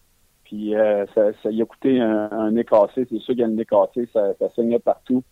Puis 0.54 0.76
euh, 0.76 1.04
ça, 1.16 1.50
y 1.50 1.64
a 1.64 1.66
coûté 1.66 2.00
un, 2.00 2.30
un 2.32 2.52
nez 2.52 2.64
cassé. 2.64 3.08
C'est 3.10 3.18
sûr 3.18 3.34
qu'il 3.34 3.40
y 3.40 3.44
a 3.44 3.48
un 3.48 3.50
nez 3.50 3.66
cassé, 3.66 4.08
ça, 4.14 4.36
saignait 4.56 4.78
partout. 4.78 5.24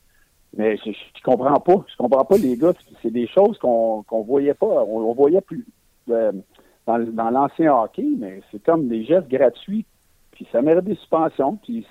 Mais 0.57 0.77
je, 0.77 0.91
je, 0.91 1.21
comprends 1.23 1.59
pas. 1.59 1.85
Je 1.87 1.95
comprends 1.95 2.25
pas 2.25 2.37
les 2.37 2.57
gars. 2.57 2.73
C'est 3.03 3.11
des 3.11 3.27
choses 3.27 3.59
qu'on 3.59 4.01
qu'on 4.01 4.23
voyait 4.23 4.55
pas. 4.55 4.65
On, 4.65 5.13
voyait 5.13 5.41
plus 5.41 5.63
euh, 6.09 6.31
dans, 6.87 7.29
l'ancien 7.29 7.71
hockey, 7.71 8.07
mais 8.17 8.41
c'est 8.51 8.63
comme 8.63 8.87
des 8.87 9.05
gestes 9.05 9.27
gratuits. 9.27 9.85
Puis 10.31 10.47
ça 10.51 10.63
mérite 10.63 10.85
des 10.85 10.95
suspensions. 10.95 11.55
Puis 11.57 11.85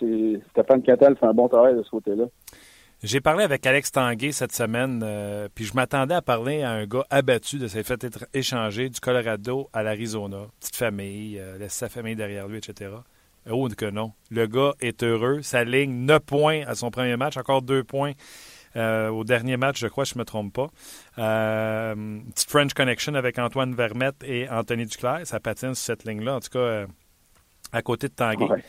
Stéphane 0.51 0.83
Cattel 0.83 1.15
fait 1.15 1.27
un 1.27 1.33
bon 1.33 1.47
travail 1.47 1.77
de 1.77 1.85
ce 1.85 1.91
côté-là. 1.91 2.25
J'ai 3.05 3.21
parlé 3.21 3.45
avec 3.45 3.65
Alex 3.65 3.93
Tanguay 3.93 4.33
cette 4.33 4.53
semaine, 4.53 5.03
euh, 5.05 5.49
puis 5.55 5.67
je 5.67 5.75
m'attendais 5.75 6.15
à 6.15 6.21
parler 6.21 6.63
à 6.63 6.73
un 6.73 6.85
gars 6.85 7.05
abattu 7.11 7.59
de 7.59 7.69
s'être 7.69 7.87
fait 7.87 8.09
échangé 8.35 8.89
du 8.89 8.99
Colorado 8.99 9.69
à 9.73 9.85
l'Arizona. 9.85 10.49
Petite 10.59 10.77
famille, 10.77 11.41
laisse 11.61 11.75
sa 11.75 11.89
famille 11.89 12.17
derrière 12.17 12.49
lui, 12.49 12.59
etc. 12.59 12.91
Oh 13.49 13.69
que 13.69 13.91
non. 13.91 14.13
Le 14.31 14.47
gars 14.47 14.75
est 14.81 15.03
heureux. 15.03 15.43
Sa 15.43 15.65
ligne, 15.65 16.05
9 16.05 16.21
points 16.21 16.63
à 16.67 16.75
son 16.75 16.91
premier 16.91 17.17
match, 17.17 17.37
encore 17.37 17.63
2 17.63 17.85
points 17.85 18.13
euh, 18.77 19.09
au 19.09 19.25
dernier 19.25 19.57
match, 19.57 19.81
je 19.81 19.89
crois, 19.89 20.05
je 20.05 20.15
ne 20.15 20.21
me 20.21 20.25
trompe 20.25 20.53
pas. 20.53 20.69
petite 21.17 22.51
French 22.51 22.73
Connection 22.75 23.15
avec 23.15 23.39
Antoine 23.39 23.75
Vermette 23.75 24.23
et 24.25 24.49
Anthony 24.49 24.87
Duclair. 24.87 25.21
Ça 25.25 25.41
patine 25.41 25.75
sur 25.75 25.85
cette 25.85 26.05
ligne-là, 26.05 26.37
en 26.37 26.41
tout 26.41 26.51
cas, 26.51 26.87
à 27.73 27.83
côté 27.83 28.09
de 28.09 28.15
Tanguay. 28.15 28.63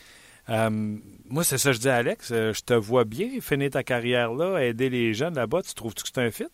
moi, 0.48 1.44
c'est 1.44 1.58
ça 1.58 1.70
que 1.70 1.76
je 1.76 1.82
dis 1.82 1.90
à 1.90 1.98
Alex. 1.98 2.30
Je 2.30 2.62
te 2.62 2.74
vois 2.74 3.04
bien 3.04 3.30
finir 3.42 3.72
ta 3.72 3.84
carrière 3.84 4.34
là, 4.34 4.60
aider 4.60 4.90
les 4.90 5.14
jeunes 5.14 5.36
là-bas. 5.36 5.62
Tu 5.62 5.74
trouves-tu 5.76 6.04
que 6.04 6.10
c'est 6.14 6.22
un 6.22 6.32
fit? 6.32 6.46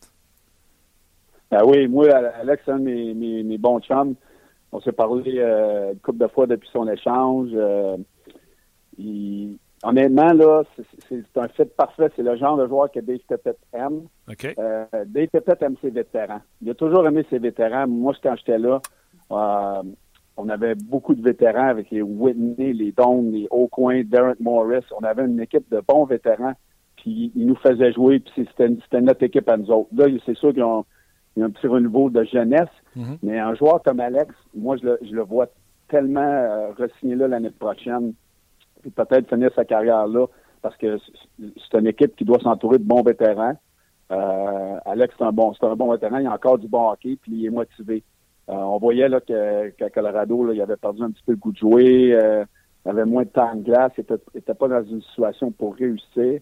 Ben 1.50 1.64
oui, 1.66 1.88
moi, 1.88 2.14
Alex, 2.14 2.68
un 2.68 2.80
de 2.80 3.14
mes, 3.14 3.44
mes, 3.44 3.58
bons 3.58 3.80
chums. 3.80 4.16
On 4.72 4.82
s'est 4.82 4.92
parlé 4.92 5.40
une 5.40 6.00
couple 6.00 6.20
de 6.20 6.28
fois 6.28 6.48
depuis 6.48 6.70
son 6.72 6.88
échange. 6.88 7.50
il, 8.98 9.58
Honnêtement, 9.84 10.34
là, 10.34 10.64
c'est 11.08 11.24
un 11.38 11.48
fait 11.50 11.76
parfait. 11.76 12.10
C'est 12.16 12.24
le 12.24 12.36
genre 12.36 12.58
de 12.58 12.68
joueur 12.68 12.92
que 12.92 13.00
Dave 13.00 13.20
Tepet 13.28 13.58
aime. 13.74 14.08
Euh, 14.58 14.86
Dave 15.06 15.28
Tepet 15.28 15.58
aime 15.62 15.76
ses 15.82 15.92
vétérans. 15.92 16.42
Il 16.62 16.70
a 16.72 16.74
toujours 16.74 17.08
aimé 17.08 17.26
ses 17.30 17.38
vétérans. 17.38 17.88
Moi, 17.88 18.14
quand 18.24 18.36
j'étais 18.38 18.58
là, 18.58 18.82
euh, 19.32 19.84
on 20.36 20.50
avait 20.50 20.74
beaucoup 20.74 21.14
de 21.14 21.22
vétérans 21.22 21.68
avec 21.68 21.92
les 21.92 22.02
Whitney, 22.02 22.74
les 22.74 22.92
Dons, 22.92 23.30
les 23.32 23.48
Aucoin, 23.52 24.02
Derek 24.04 24.40
Morris. 24.40 24.86
On 25.00 25.04
avait 25.04 25.26
une 25.26 25.40
équipe 25.40 25.70
de 25.70 25.82
bons 25.88 26.06
vétérans. 26.06 26.54
Puis 26.96 27.32
ils 27.36 27.46
nous 27.46 27.56
faisaient 27.58 27.94
jouer. 27.94 28.20
Puis 28.20 28.48
c'était 28.58 29.02
notre 29.02 29.22
équipe 29.24 29.48
à 29.48 29.58
nous 29.58 29.70
autres. 29.70 29.90
Là, 29.96 30.08
c'est 30.26 30.38
sûr 30.38 30.54
qu'ils 30.54 30.64
ont, 30.64 30.86
un 31.44 31.50
petit 31.50 31.68
renouveau 31.68 32.10
de 32.10 32.24
jeunesse. 32.24 32.70
Mm-hmm. 32.96 33.18
Mais 33.24 33.40
un 33.40 33.56
joueur 33.56 33.82
comme 33.84 34.00
Alex, 34.00 34.34
moi, 34.56 34.78
je 34.78 34.86
le, 34.86 35.00
je 35.02 35.14
le 35.14 35.22
vois 35.24 35.48
tellement 35.88 36.22
euh, 36.22 36.72
re-signer 36.72 37.16
là 37.16 37.28
l'année 37.28 37.52
prochaine 37.52 38.14
puis 38.82 38.92
peut-être 38.92 39.30
finir 39.30 39.52
sa 39.56 39.66
carrière 39.66 40.08
là, 40.08 40.28
parce 40.62 40.76
que 40.78 40.98
c'est 41.38 41.78
une 41.78 41.88
équipe 41.88 42.16
qui 42.16 42.26
doit 42.26 42.40
s'entourer 42.40 42.78
de 42.78 42.84
bons 42.84 43.04
vétérans. 43.04 43.56
Euh, 44.12 44.78
Alex, 44.86 45.14
c'est 45.18 45.26
un 45.26 45.32
bon, 45.32 45.54
un 45.62 45.76
bon 45.76 45.92
vétéran, 45.92 46.20
il 46.20 46.28
a 46.28 46.34
encore 46.34 46.58
du 46.58 46.68
bon 46.68 46.90
hockey, 46.90 47.18
puis 47.22 47.34
il 47.34 47.46
est 47.46 47.50
motivé. 47.50 48.04
Euh, 48.50 48.54
on 48.54 48.78
voyait 48.78 49.10
là 49.10 49.20
qu'à 49.20 49.90
Colorado, 49.90 50.46
là, 50.46 50.54
il 50.54 50.62
avait 50.62 50.78
perdu 50.78 51.04
un 51.04 51.12
petit 51.12 51.24
peu 51.26 51.34
le 51.34 51.38
goût 51.38 51.52
de 51.52 51.58
jouer, 51.58 52.14
euh, 52.14 52.46
il 52.86 52.90
avait 52.90 53.06
moins 53.06 53.24
de 53.24 53.30
temps 53.30 53.54
de 53.56 53.64
glace, 53.64 53.92
il 53.98 54.02
était, 54.02 54.54
pas 54.54 54.68
dans 54.70 54.84
une 54.84 55.02
situation 55.02 55.52
pour 55.52 55.76
réussir. 55.76 56.40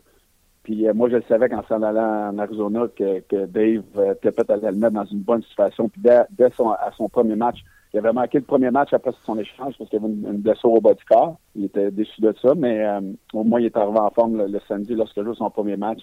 Puis 0.66 0.88
moi, 0.96 1.10
je 1.10 1.18
le 1.18 1.24
savais 1.30 1.48
qu'en 1.48 1.64
s'en 1.68 1.84
allant 1.84 2.32
en 2.32 2.40
Arizona 2.40 2.88
que, 2.96 3.20
que 3.22 3.46
Dave 3.46 3.84
était 4.14 4.32
peut-être 4.32 4.50
allé 4.50 4.72
le 4.72 4.78
mettre 4.78 4.96
dans 4.96 5.06
une 5.06 5.22
bonne 5.22 5.44
situation. 5.44 5.88
Puis 5.90 6.02
dès, 6.02 6.50
son, 6.58 6.72
à 6.72 6.92
son 6.98 7.08
premier 7.08 7.36
match, 7.36 7.64
il 7.94 8.00
avait 8.00 8.12
manqué 8.12 8.40
le 8.40 8.46
premier 8.46 8.72
match 8.72 8.92
après 8.92 9.12
son 9.26 9.38
échange 9.38 9.76
parce 9.78 9.90
qu'il 9.92 10.00
avait 10.00 10.08
une, 10.08 10.38
blessure 10.38 10.72
au 10.72 10.82
bas 10.82 10.96
du 10.96 11.06
corps. 11.06 11.38
Il 11.56 11.66
était 11.66 11.92
déçu 11.92 12.20
de 12.20 12.34
ça, 12.42 12.56
mais 12.56 12.84
euh, 12.84 13.00
au 13.32 13.44
moins 13.44 13.60
il 13.60 13.68
est 13.68 13.78
arrivé 13.78 14.00
en 14.00 14.10
forme 14.10 14.44
le, 14.44 14.60
samedi 14.68 14.96
lorsqu'il 14.96 15.24
joue 15.24 15.36
son 15.36 15.52
premier 15.52 15.78
match. 15.78 16.00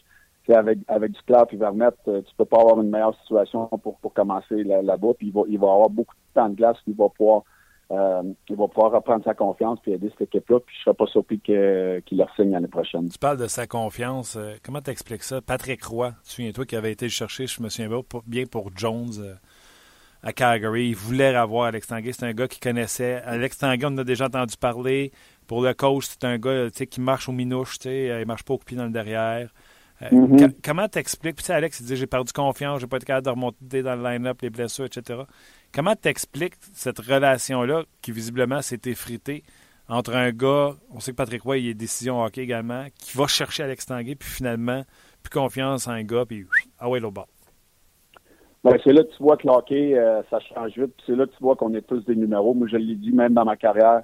avec, 0.49 0.79
avec 0.87 1.11
du 1.11 1.21
clair 1.23 1.45
et 1.51 1.57
Vermette, 1.57 1.99
euh, 2.07 2.23
tu 2.23 2.33
peux 2.37 2.45
pas 2.45 2.61
avoir 2.61 2.81
une 2.81 2.89
meilleure 2.89 3.19
situation 3.21 3.67
pour, 3.83 3.99
pour 3.99 4.15
commencer 4.15 4.63
là-bas. 4.63 5.15
puis 5.19 5.27
il 5.27 5.33
va, 5.33 5.43
il 5.49 5.59
va 5.59 5.73
avoir 5.73 5.91
beaucoup 5.91 6.15
de 6.15 6.41
temps 6.41 6.49
de 6.49 6.55
glace, 6.55 6.77
puis 6.85 6.93
il 6.93 6.97
va 6.97 7.09
pouvoir 7.09 7.43
euh, 7.91 8.23
il 8.49 8.57
va 8.57 8.69
pouvoir 8.69 8.93
reprendre 8.93 9.25
sa 9.25 9.35
confiance 9.35 9.79
puis 9.83 9.93
aider 9.93 10.11
cette 10.11 10.29
équipe-là. 10.29 10.61
Puis 10.61 10.75
je 10.79 10.83
serais 10.85 10.95
pas 10.95 11.07
surpris 11.07 11.41
qu'il 11.41 12.19
leur 12.19 12.35
signe 12.37 12.51
l'année 12.51 12.69
prochaine. 12.69 13.09
Tu 13.09 13.19
parles 13.19 13.39
de 13.39 13.49
sa 13.49 13.67
confiance. 13.67 14.39
comment 14.63 14.81
tu 14.81 14.91
expliques 14.91 15.25
ça? 15.25 15.41
Patrick 15.41 15.83
Roy, 15.85 16.13
tu 16.25 16.31
souviens-toi 16.31 16.65
qui 16.65 16.77
avait 16.77 16.93
été 16.93 17.09
chercher, 17.09 17.47
je 17.47 17.63
me 17.63 17.69
souviens 17.69 17.91
bien, 18.27 18.47
pour 18.47 18.71
Jones 18.75 19.37
à 20.23 20.33
Calgary. 20.33 20.89
Il 20.89 20.97
voulait 20.97 21.35
avoir 21.35 21.65
Alex 21.65 21.87
Tanguay. 21.87 22.13
C'est 22.13 22.25
un 22.25 22.33
gars 22.33 22.49
qui 22.49 22.61
connaissait. 22.61 23.23
Alex 23.25 23.59
Tanguay, 23.59 23.87
on 23.87 23.89
en 23.89 23.99
a 23.99 24.05
déjà 24.05 24.27
entendu 24.27 24.57
parler. 24.57 25.13
Pour 25.47 25.63
le 25.63 25.75
coach, 25.75 26.07
c'est 26.09 26.25
un 26.25 26.39
gars 26.39 26.71
qui 26.71 27.01
marche 27.01 27.29
au 27.29 27.33
minouche. 27.33 27.77
Il 27.85 27.91
ne 27.91 28.25
marche 28.25 28.45
pas 28.45 28.55
au 28.55 28.59
pied 28.59 28.77
dans 28.77 28.85
le 28.85 28.91
derrière. 28.91 29.51
Euh, 30.03 30.09
mm-hmm. 30.11 30.55
Comment 30.65 30.89
t'expliques? 30.89 31.37
Puis 31.37 31.53
Alex, 31.53 31.81
il 31.81 31.87
dit 31.87 31.97
j'ai 31.97 32.07
perdu 32.07 32.33
confiance, 32.33 32.81
j'ai 32.81 32.87
pas 32.87 32.97
été 32.97 33.07
capable 33.07 33.27
de 33.27 33.31
remonter 33.31 33.83
dans 33.83 33.95
le 33.95 34.03
line-up, 34.03 34.41
les 34.43 34.51
blessures, 34.51 34.87
etc. 34.87 35.21
Comment 35.75 35.95
t'expliques 35.95 36.55
cette 36.75 36.99
relation-là 36.99 37.85
qui 38.03 38.13
visiblement 38.13 38.61
s'est 38.61 38.81
effritée 38.85 39.43
entre 39.89 40.15
un 40.15 40.31
gars, 40.31 40.73
on 40.95 41.01
sait 41.01 41.13
que 41.13 41.17
Patrick 41.17 41.43
Roy, 41.43 41.59
il 41.59 41.69
est 41.69 41.75
décision 41.75 42.23
hockey 42.23 42.43
également, 42.43 42.85
qui 42.99 43.17
va 43.17 43.27
chercher 43.27 43.63
Alex 43.63 43.87
Tanguay, 43.87 44.15
puis 44.15 44.29
finalement, 44.29 44.83
plus 45.23 45.31
confiance 45.31 45.89
en 45.89 45.93
un 45.93 46.03
gars, 46.03 46.25
puis 46.27 46.47
ah 46.79 46.89
ouais, 46.89 47.01
l'autre 47.01 47.15
bas. 47.15 47.27
Ben, 48.65 48.77
c'est 48.85 48.93
là 48.93 49.03
que 49.03 49.11
tu 49.17 49.23
vois 49.23 49.37
que 49.37 49.47
l'hockey, 49.47 49.99
euh, 49.99 50.23
ça 50.31 50.39
change 50.41 50.79
vite. 50.79 50.95
c'est 51.05 51.17
là 51.17 51.27
que 51.27 51.33
tu 51.33 51.43
vois 51.43 51.57
qu'on 51.57 51.75
est 51.75 51.83
tous 51.83 52.05
des 52.05 52.15
numéros. 52.15 52.55
Moi, 52.55 52.69
je 52.71 52.77
l'ai 52.77 52.95
dit 52.95 53.13
même 53.13 53.33
dans 53.33 53.45
ma 53.45 53.57
carrière, 53.57 54.03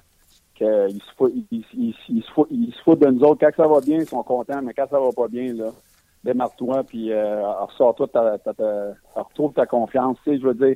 qu'ils 0.55 1.01
se 1.01 1.15
foutent, 1.17 1.33
ils, 1.51 1.63
se 1.93 2.81
foutent, 2.83 2.99
de 2.99 3.07
nous 3.07 3.23
autres. 3.23 3.39
Quand 3.39 3.51
ça 3.55 3.67
va 3.67 3.79
bien, 3.79 3.99
ils 3.99 4.07
sont 4.07 4.23
contents, 4.23 4.61
mais 4.61 4.73
quand 4.73 4.87
ça 4.89 4.99
va 4.99 5.11
pas 5.15 5.27
bien, 5.27 5.53
là, 5.53 5.69
démarre-toi, 6.23 6.83
puis 6.83 7.11
euh, 7.11 7.47
ressors-toi, 7.63 8.07
ta, 8.07 8.37
retrouve 9.15 9.53
ta 9.53 9.65
confiance. 9.65 10.17
Tu 10.23 10.31
sais, 10.31 10.39
je 10.39 10.45
veux 10.45 10.53
dire, 10.55 10.75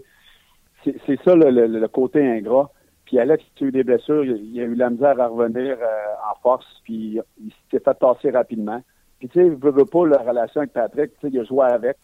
c'est 0.84 1.22
ça 1.24 1.36
le, 1.36 1.88
côté 1.88 2.26
ingrat. 2.26 2.72
Puis 3.06 3.20
Alex, 3.20 3.44
tu 3.56 3.66
as 3.66 3.68
eu 3.68 3.72
des 3.72 3.84
blessures, 3.84 4.24
il, 4.26 4.60
a 4.60 4.64
eu 4.64 4.76
la 4.76 4.90
misère 4.90 5.20
à 5.20 5.28
revenir 5.28 5.78
euh, 5.80 6.32
en 6.32 6.40
force, 6.42 6.66
puis 6.84 7.20
il 7.40 7.52
s'est 7.70 7.80
fait 7.84 8.00
passer 8.00 8.32
rapidement. 8.32 8.82
Puis 9.20 9.30
tu 9.30 9.40
sais, 9.40 9.50
je 9.50 9.70
veux 9.70 9.86
pas 9.86 10.08
la 10.08 10.18
relation 10.18 10.62
avec 10.62 10.74
Patrick, 10.74 11.12
tu 11.14 11.22
sais, 11.22 11.34
il 11.34 11.40
a 11.40 11.44
joué 11.44 11.66
avec. 11.66 11.98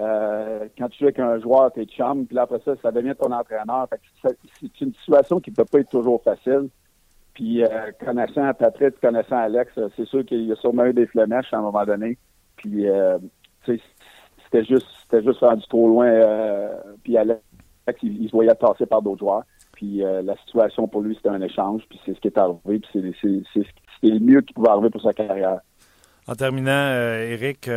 Euh, 0.00 0.66
quand 0.76 0.88
tu 0.88 0.98
joues 0.98 1.04
avec 1.04 1.20
un 1.20 1.38
joueur, 1.38 1.70
t'es 1.72 1.84
chum, 1.84 2.26
puis 2.26 2.38
après 2.38 2.60
ça, 2.64 2.74
ça 2.82 2.90
devient 2.90 3.14
ton 3.18 3.30
entraîneur. 3.30 3.88
c'est 4.22 4.80
une 4.80 4.94
situation 4.94 5.40
qui 5.40 5.50
peut 5.50 5.64
pas 5.64 5.80
être 5.80 5.90
toujours 5.90 6.22
facile. 6.22 6.68
Puis 7.32 7.64
euh, 7.64 7.90
connaissant 8.04 8.52
Patrick, 8.54 9.00
connaissant 9.00 9.36
Alex, 9.36 9.72
c'est 9.96 10.06
sûr 10.06 10.24
qu'il 10.24 10.50
a 10.50 10.56
sûrement 10.56 10.86
eu 10.86 10.92
des 10.92 11.06
flemèches 11.06 11.52
à 11.52 11.58
un 11.58 11.62
moment 11.62 11.84
donné. 11.84 12.18
Puis 12.56 12.88
euh, 12.88 13.18
c'était 13.66 14.64
juste 14.64 14.86
c'était 15.02 15.22
juste 15.22 15.40
rendu 15.40 15.66
trop 15.68 15.88
loin. 15.88 16.10
Puis 17.02 17.16
Alex, 17.16 17.40
il, 18.02 18.26
se 18.26 18.32
voyait 18.32 18.54
passer 18.54 18.86
par 18.86 19.02
d'autres 19.02 19.20
joueurs. 19.20 19.44
Puis 19.72 19.98
la 19.98 20.36
situation 20.44 20.86
pour 20.86 21.02
lui, 21.02 21.16
c'était 21.16 21.30
un 21.30 21.42
échange. 21.42 21.82
Puis 21.88 22.00
c'est 22.06 22.14
ce 22.14 22.20
qui 22.20 22.28
est 22.28 22.38
arrivé. 22.38 22.78
Puis 22.80 23.14
c'est 23.20 24.08
le 24.08 24.20
mieux 24.20 24.40
qui 24.42 24.52
pouvait 24.52 24.70
arriver 24.70 24.90
pour 24.90 25.02
sa 25.02 25.12
carrière. 25.12 25.60
En 26.26 26.34
terminant, 26.34 26.92
Eric, 26.92 27.68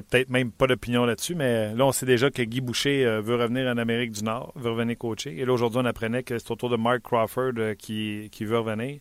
peut-être 0.00 0.30
même 0.30 0.50
pas 0.50 0.66
d'opinion 0.66 1.04
là-dessus, 1.04 1.34
mais 1.34 1.74
là, 1.74 1.86
on 1.86 1.92
sait 1.92 2.06
déjà 2.06 2.30
que 2.30 2.42
Guy 2.42 2.60
Boucher 2.60 3.04
euh, 3.04 3.20
veut 3.20 3.36
revenir 3.36 3.66
en 3.66 3.78
Amérique 3.78 4.12
du 4.12 4.24
Nord, 4.24 4.52
veut 4.56 4.70
revenir 4.70 4.98
coacher. 4.98 5.36
Et 5.38 5.44
là, 5.44 5.52
aujourd'hui, 5.52 5.80
on 5.82 5.84
apprenait 5.84 6.22
que 6.22 6.38
c'est 6.38 6.50
autour 6.50 6.70
de 6.70 6.76
Mark 6.76 7.02
Crawford 7.02 7.52
euh, 7.58 7.74
qui, 7.74 8.28
qui, 8.32 8.44
veut 8.44 8.58
revenir. 8.58 8.98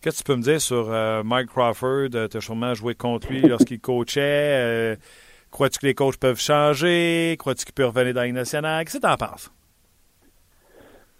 Qu'est-ce 0.00 0.18
que 0.18 0.24
tu 0.24 0.32
peux 0.32 0.36
me 0.36 0.42
dire 0.42 0.60
sur 0.60 0.90
euh, 0.90 1.22
Mike 1.22 1.48
Crawford? 1.48 2.10
tu 2.10 2.36
as 2.36 2.40
sûrement 2.40 2.74
joué 2.74 2.94
contre 2.94 3.30
lui 3.30 3.42
lorsqu'il 3.42 3.80
coachait. 3.80 4.98
Crois-tu 5.50 5.78
que 5.78 5.86
les 5.86 5.94
coachs 5.94 6.16
peuvent 6.16 6.40
changer? 6.40 7.36
Crois-tu 7.38 7.64
qu'il 7.64 7.74
peut 7.74 7.86
revenir 7.86 8.14
dans 8.14 8.22
les 8.22 8.32
nationale? 8.32 8.84
Qu'est-ce 8.84 8.98
que 8.98 9.06
tu 9.06 9.12
en 9.12 9.16
penses? 9.16 9.50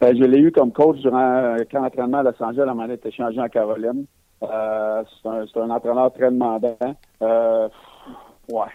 Ben, 0.03 0.16
je 0.16 0.24
l'ai 0.24 0.40
eu 0.40 0.50
comme 0.50 0.72
coach 0.72 0.98
durant 0.98 1.55
un 1.55 1.64
camp 1.70 1.82
d'entraînement 1.82 2.18
à 2.18 2.22
Los 2.24 2.42
Angeles. 2.42 2.74
Manière 2.74 2.96
était 2.96 3.12
changé 3.12 3.40
en 3.40 3.48
Caroline. 3.48 4.07
c'est 4.40 4.48
un, 4.48 5.46
un, 5.55 5.70
entraîneur 5.70 6.12
très 6.12 6.28
demandant. 6.32 6.76
ouais. 7.20 8.72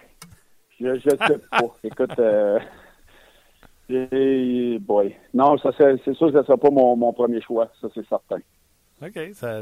Je, 0.79 0.95
je 0.95 1.09
sais 1.09 1.17
pas. 1.51 1.59
Écoute, 1.83 2.17
euh, 2.19 2.59
boy. 4.79 5.17
Non, 5.33 5.57
ça 5.57 5.71
c'est 5.77 6.13
sûr 6.13 6.27
que 6.27 6.31
ce 6.31 6.37
ne 6.37 6.43
sera 6.43 6.55
pas 6.55 6.69
mon, 6.69 6.95
mon, 6.95 7.11
premier 7.11 7.41
choix, 7.41 7.67
ça 7.81 7.89
c'est 7.93 8.07
certain. 8.07 8.39
OK, 9.01 9.19
ça, 9.33 9.59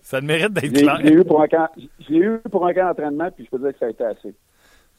ça, 0.00 0.20
mérite 0.22 0.54
d'être 0.54 0.72
clair. 0.72 0.96
Je 0.98 1.02
l'ai 1.02 1.12
eu 1.12 1.24
pour 1.24 1.42
un 1.42 1.48
camp, 1.48 1.68
eu 2.08 2.38
pour 2.50 2.66
un 2.66 2.72
camp 2.72 2.86
d'entraînement, 2.86 3.30
puis 3.30 3.44
je 3.44 3.50
peux 3.50 3.58
dire 3.58 3.74
que 3.74 3.78
ça 3.80 3.86
a 3.86 3.90
été 3.90 4.04
assez. 4.04 4.34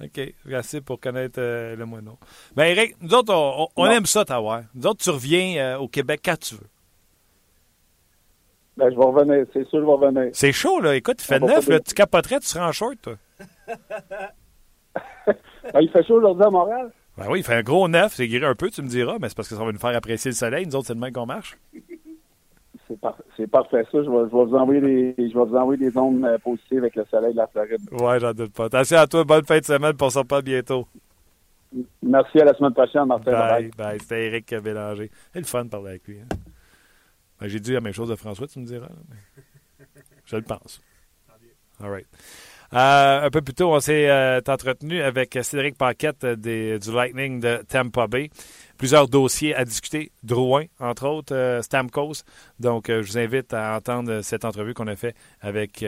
OK, 0.04 0.20
assez 0.54 0.82
pour 0.82 1.00
connaître 1.00 1.40
euh, 1.40 1.76
le 1.76 1.86
moineau. 1.86 2.18
Ben 2.56 2.66
Eric, 2.66 2.96
nous 3.02 3.14
autres, 3.14 3.34
on, 3.34 3.68
on 3.76 3.86
aime 3.86 4.06
ça 4.06 4.26
t'avoir. 4.26 4.64
Nous 4.74 4.86
autres, 4.88 5.02
tu 5.04 5.10
reviens 5.10 5.58
euh, 5.58 5.78
au 5.78 5.88
Québec 5.88 6.22
quand 6.24 6.38
tu 6.38 6.56
veux. 6.56 6.68
Ben, 8.78 8.92
je 8.92 8.98
vais 8.98 9.06
revenir, 9.06 9.46
c'est 9.54 9.66
sûr, 9.70 9.80
je 9.80 9.86
vais 9.86 9.92
revenir. 9.92 10.30
C'est 10.34 10.52
chaud, 10.52 10.82
là. 10.82 10.96
Écoute, 10.96 11.18
tu 11.18 11.26
fais 11.26 11.40
neuf, 11.40 11.68
là, 11.70 11.80
tu 11.80 11.94
capoterais, 11.94 12.40
tu 12.42 12.48
seras 12.48 12.68
en 12.68 12.74
short, 12.74 12.96
toi. 13.02 13.16
Ben, 15.74 15.80
il 15.82 15.90
fait 15.90 16.04
chaud 16.06 16.16
aujourd'hui 16.16 16.44
à 16.44 16.50
Montréal? 16.50 16.92
Ben 17.18 17.28
oui, 17.30 17.40
il 17.40 17.44
fait 17.44 17.56
un 17.56 17.64
gros 17.64 17.88
neuf. 17.88 18.16
C'est 18.16 18.28
gris 18.28 18.44
un 18.44 18.56
peu, 18.56 18.70
tu 18.70 18.82
me 18.82 18.90
diras, 18.90 19.18
mais 19.22 19.30
c'est 19.30 19.36
parce 19.36 19.48
que 19.48 19.56
ça 19.56 19.64
va 19.64 19.72
nous 19.72 19.80
faire 19.80 19.96
apprécier 19.96 20.32
le 20.32 20.36
soleil. 20.36 20.66
Nous 20.66 20.76
autres, 20.76 20.88
c'est 20.88 20.96
même 20.96 21.14
qu'on 21.14 21.26
marche. 21.26 21.58
C'est 22.88 23.48
parfait, 23.48 23.84
ça. 23.92 24.04
Je 24.04 24.10
vais, 24.10 24.28
vous 24.28 24.56
envoyer 24.56 24.82
des, 24.82 25.16
je 25.18 25.38
vais 25.38 25.46
vous 25.46 25.56
envoyer 25.56 25.90
des 25.90 25.98
ondes 25.98 26.24
euh, 26.24 26.38
positives 26.38 26.80
avec 26.80 26.96
le 26.96 27.06
soleil 27.06 27.34
de 27.34 27.38
la 27.38 27.48
Floride. 27.48 27.82
Ouais, 27.92 28.20
j'en 28.20 28.34
doute 28.34 28.54
pas. 28.54 28.66
Attention 28.66 28.98
à 28.98 29.08
toi. 29.08 29.24
Bonne 29.24 29.46
fin 29.46 29.60
de 29.60 29.66
semaine. 29.66 29.94
Pour 29.94 30.12
ça 30.12 30.24
pas 30.24 30.42
bientôt. 30.42 30.88
Merci. 32.04 32.40
À 32.40 32.46
la 32.46 32.54
semaine 32.54 32.74
prochaine, 32.74 33.06
Martin. 33.06 33.32
Bye. 33.32 33.72
Bye. 33.78 34.00
C'était 34.00 34.28
Eric 34.28 34.54
Bélanger. 34.62 35.10
C'est 35.34 35.40
le 35.40 35.46
fun 35.46 35.66
de 35.66 35.70
parler 35.70 35.90
avec 35.90 36.08
lui. 36.08 36.20
Hein. 36.20 36.36
Ben, 37.40 37.48
J'ai 37.48 37.60
dit 37.60 37.74
la 37.74 37.82
même 37.82 37.94
chose 37.94 38.10
de 38.10 38.16
François, 38.16 38.48
tu 38.48 38.60
me 38.60 38.66
diras. 38.66 38.90
Je 40.26 40.36
le 40.36 40.44
pense. 40.44 40.82
All 41.82 41.90
right. 41.90 42.08
Euh, 42.74 43.26
un 43.26 43.30
peu 43.30 43.42
plus 43.42 43.54
tôt, 43.54 43.74
on 43.74 43.80
s'est 43.80 44.10
euh, 44.10 44.42
entretenu 44.48 45.02
avec 45.02 45.38
Cédric 45.42 45.78
Paquette 45.78 46.26
des, 46.26 46.80
du 46.80 46.92
Lightning 46.92 47.40
de 47.40 47.64
Tampa 47.68 48.08
Bay. 48.08 48.30
Plusieurs 48.78 49.08
dossiers 49.08 49.56
à 49.56 49.64
discuter, 49.66 50.12
Drouin, 50.24 50.66
entre 50.80 51.08
autres, 51.08 51.34
euh, 51.34 51.62
Stamkos. 51.62 52.24
Donc, 52.60 52.88
je 52.88 53.00
vous 53.00 53.18
invite 53.18 53.54
à 53.54 53.76
entendre 53.78 54.22
cette 54.22 54.46
entrevue 54.46 54.74
qu'on 54.74 54.88
a 54.88 54.96
fait 54.96 55.16
avec 55.42 55.86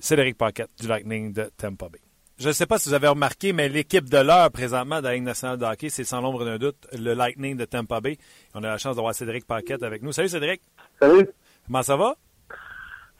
Cédric 0.00 0.36
Paquette 0.36 0.70
du 0.80 0.88
Lightning 0.88 1.32
de 1.32 1.50
Tampa 1.56 1.88
Bay. 1.88 2.00
Je 2.38 2.48
ne 2.48 2.52
sais 2.52 2.66
pas 2.66 2.78
si 2.78 2.90
vous 2.90 2.94
avez 2.94 3.08
remarqué, 3.08 3.54
mais 3.54 3.70
l'équipe 3.70 4.10
de 4.10 4.18
l'heure 4.18 4.50
présentement 4.50 4.98
de 4.98 5.04
la 5.04 5.14
Ligue 5.14 5.22
nationale 5.22 5.56
de 5.56 5.64
hockey, 5.64 5.88
c'est 5.88 6.04
sans 6.04 6.20
l'ombre 6.20 6.44
d'un 6.44 6.58
doute 6.58 6.86
le 6.92 7.14
Lightning 7.14 7.56
de 7.56 7.64
Tampa 7.64 8.02
Bay. 8.02 8.18
On 8.54 8.62
a 8.62 8.66
la 8.66 8.76
chance 8.76 8.94
d'avoir 8.94 9.14
Cédric 9.14 9.46
Paquette 9.46 9.82
avec 9.82 10.02
nous. 10.02 10.12
Salut 10.12 10.28
Cédric. 10.28 10.60
Salut. 11.00 11.26
Comment 11.66 11.82
ça 11.82 11.96
va? 11.96 12.14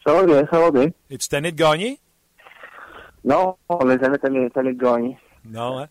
Ça 0.06 0.12
va 0.12 0.22
bien, 0.22 0.46
ça 0.50 0.60
va 0.60 0.70
bien. 0.70 0.88
Es-tu 1.08 1.28
tanné 1.28 1.50
de 1.50 1.56
gagner? 1.56 1.98
Non, 3.24 3.56
on 3.70 3.84
n'a 3.86 3.98
jamais 3.98 4.18
tanné, 4.18 4.50
tanné 4.50 4.74
de 4.74 4.78
gagner. 4.78 5.16
Non, 5.46 5.78
hein? 5.78 5.88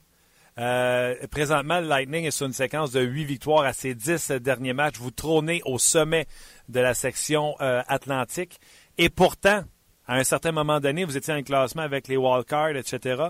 Euh, 0.58 1.16
présentement, 1.32 1.82
le 1.82 1.88
Lightning 1.88 2.26
est 2.26 2.32
sur 2.32 2.46
une 2.46 2.54
séquence 2.54 2.92
de 2.92 3.02
huit 3.02 3.26
victoires 3.26 3.66
à 3.66 3.74
ses 3.74 3.94
dix 3.94 4.32
derniers 4.32 4.74
matchs. 4.74 4.98
Vous 4.98 5.12
trônez 5.12 5.62
au 5.66 5.78
sommet 5.78 6.28
de 6.70 6.80
la 6.80 6.94
section 6.94 7.56
euh, 7.60 7.82
atlantique. 7.88 8.60
Et 8.98 9.10
pourtant, 9.10 9.64
à 10.08 10.16
un 10.16 10.24
certain 10.24 10.54
moment 10.54 10.80
donné, 10.80 11.04
vous 11.04 11.18
étiez 11.18 11.34
en 11.34 11.44
classement 11.44 11.82
avec 11.82 12.08
les 12.08 12.16
wildcards, 12.16 12.78
etc. 12.78 13.24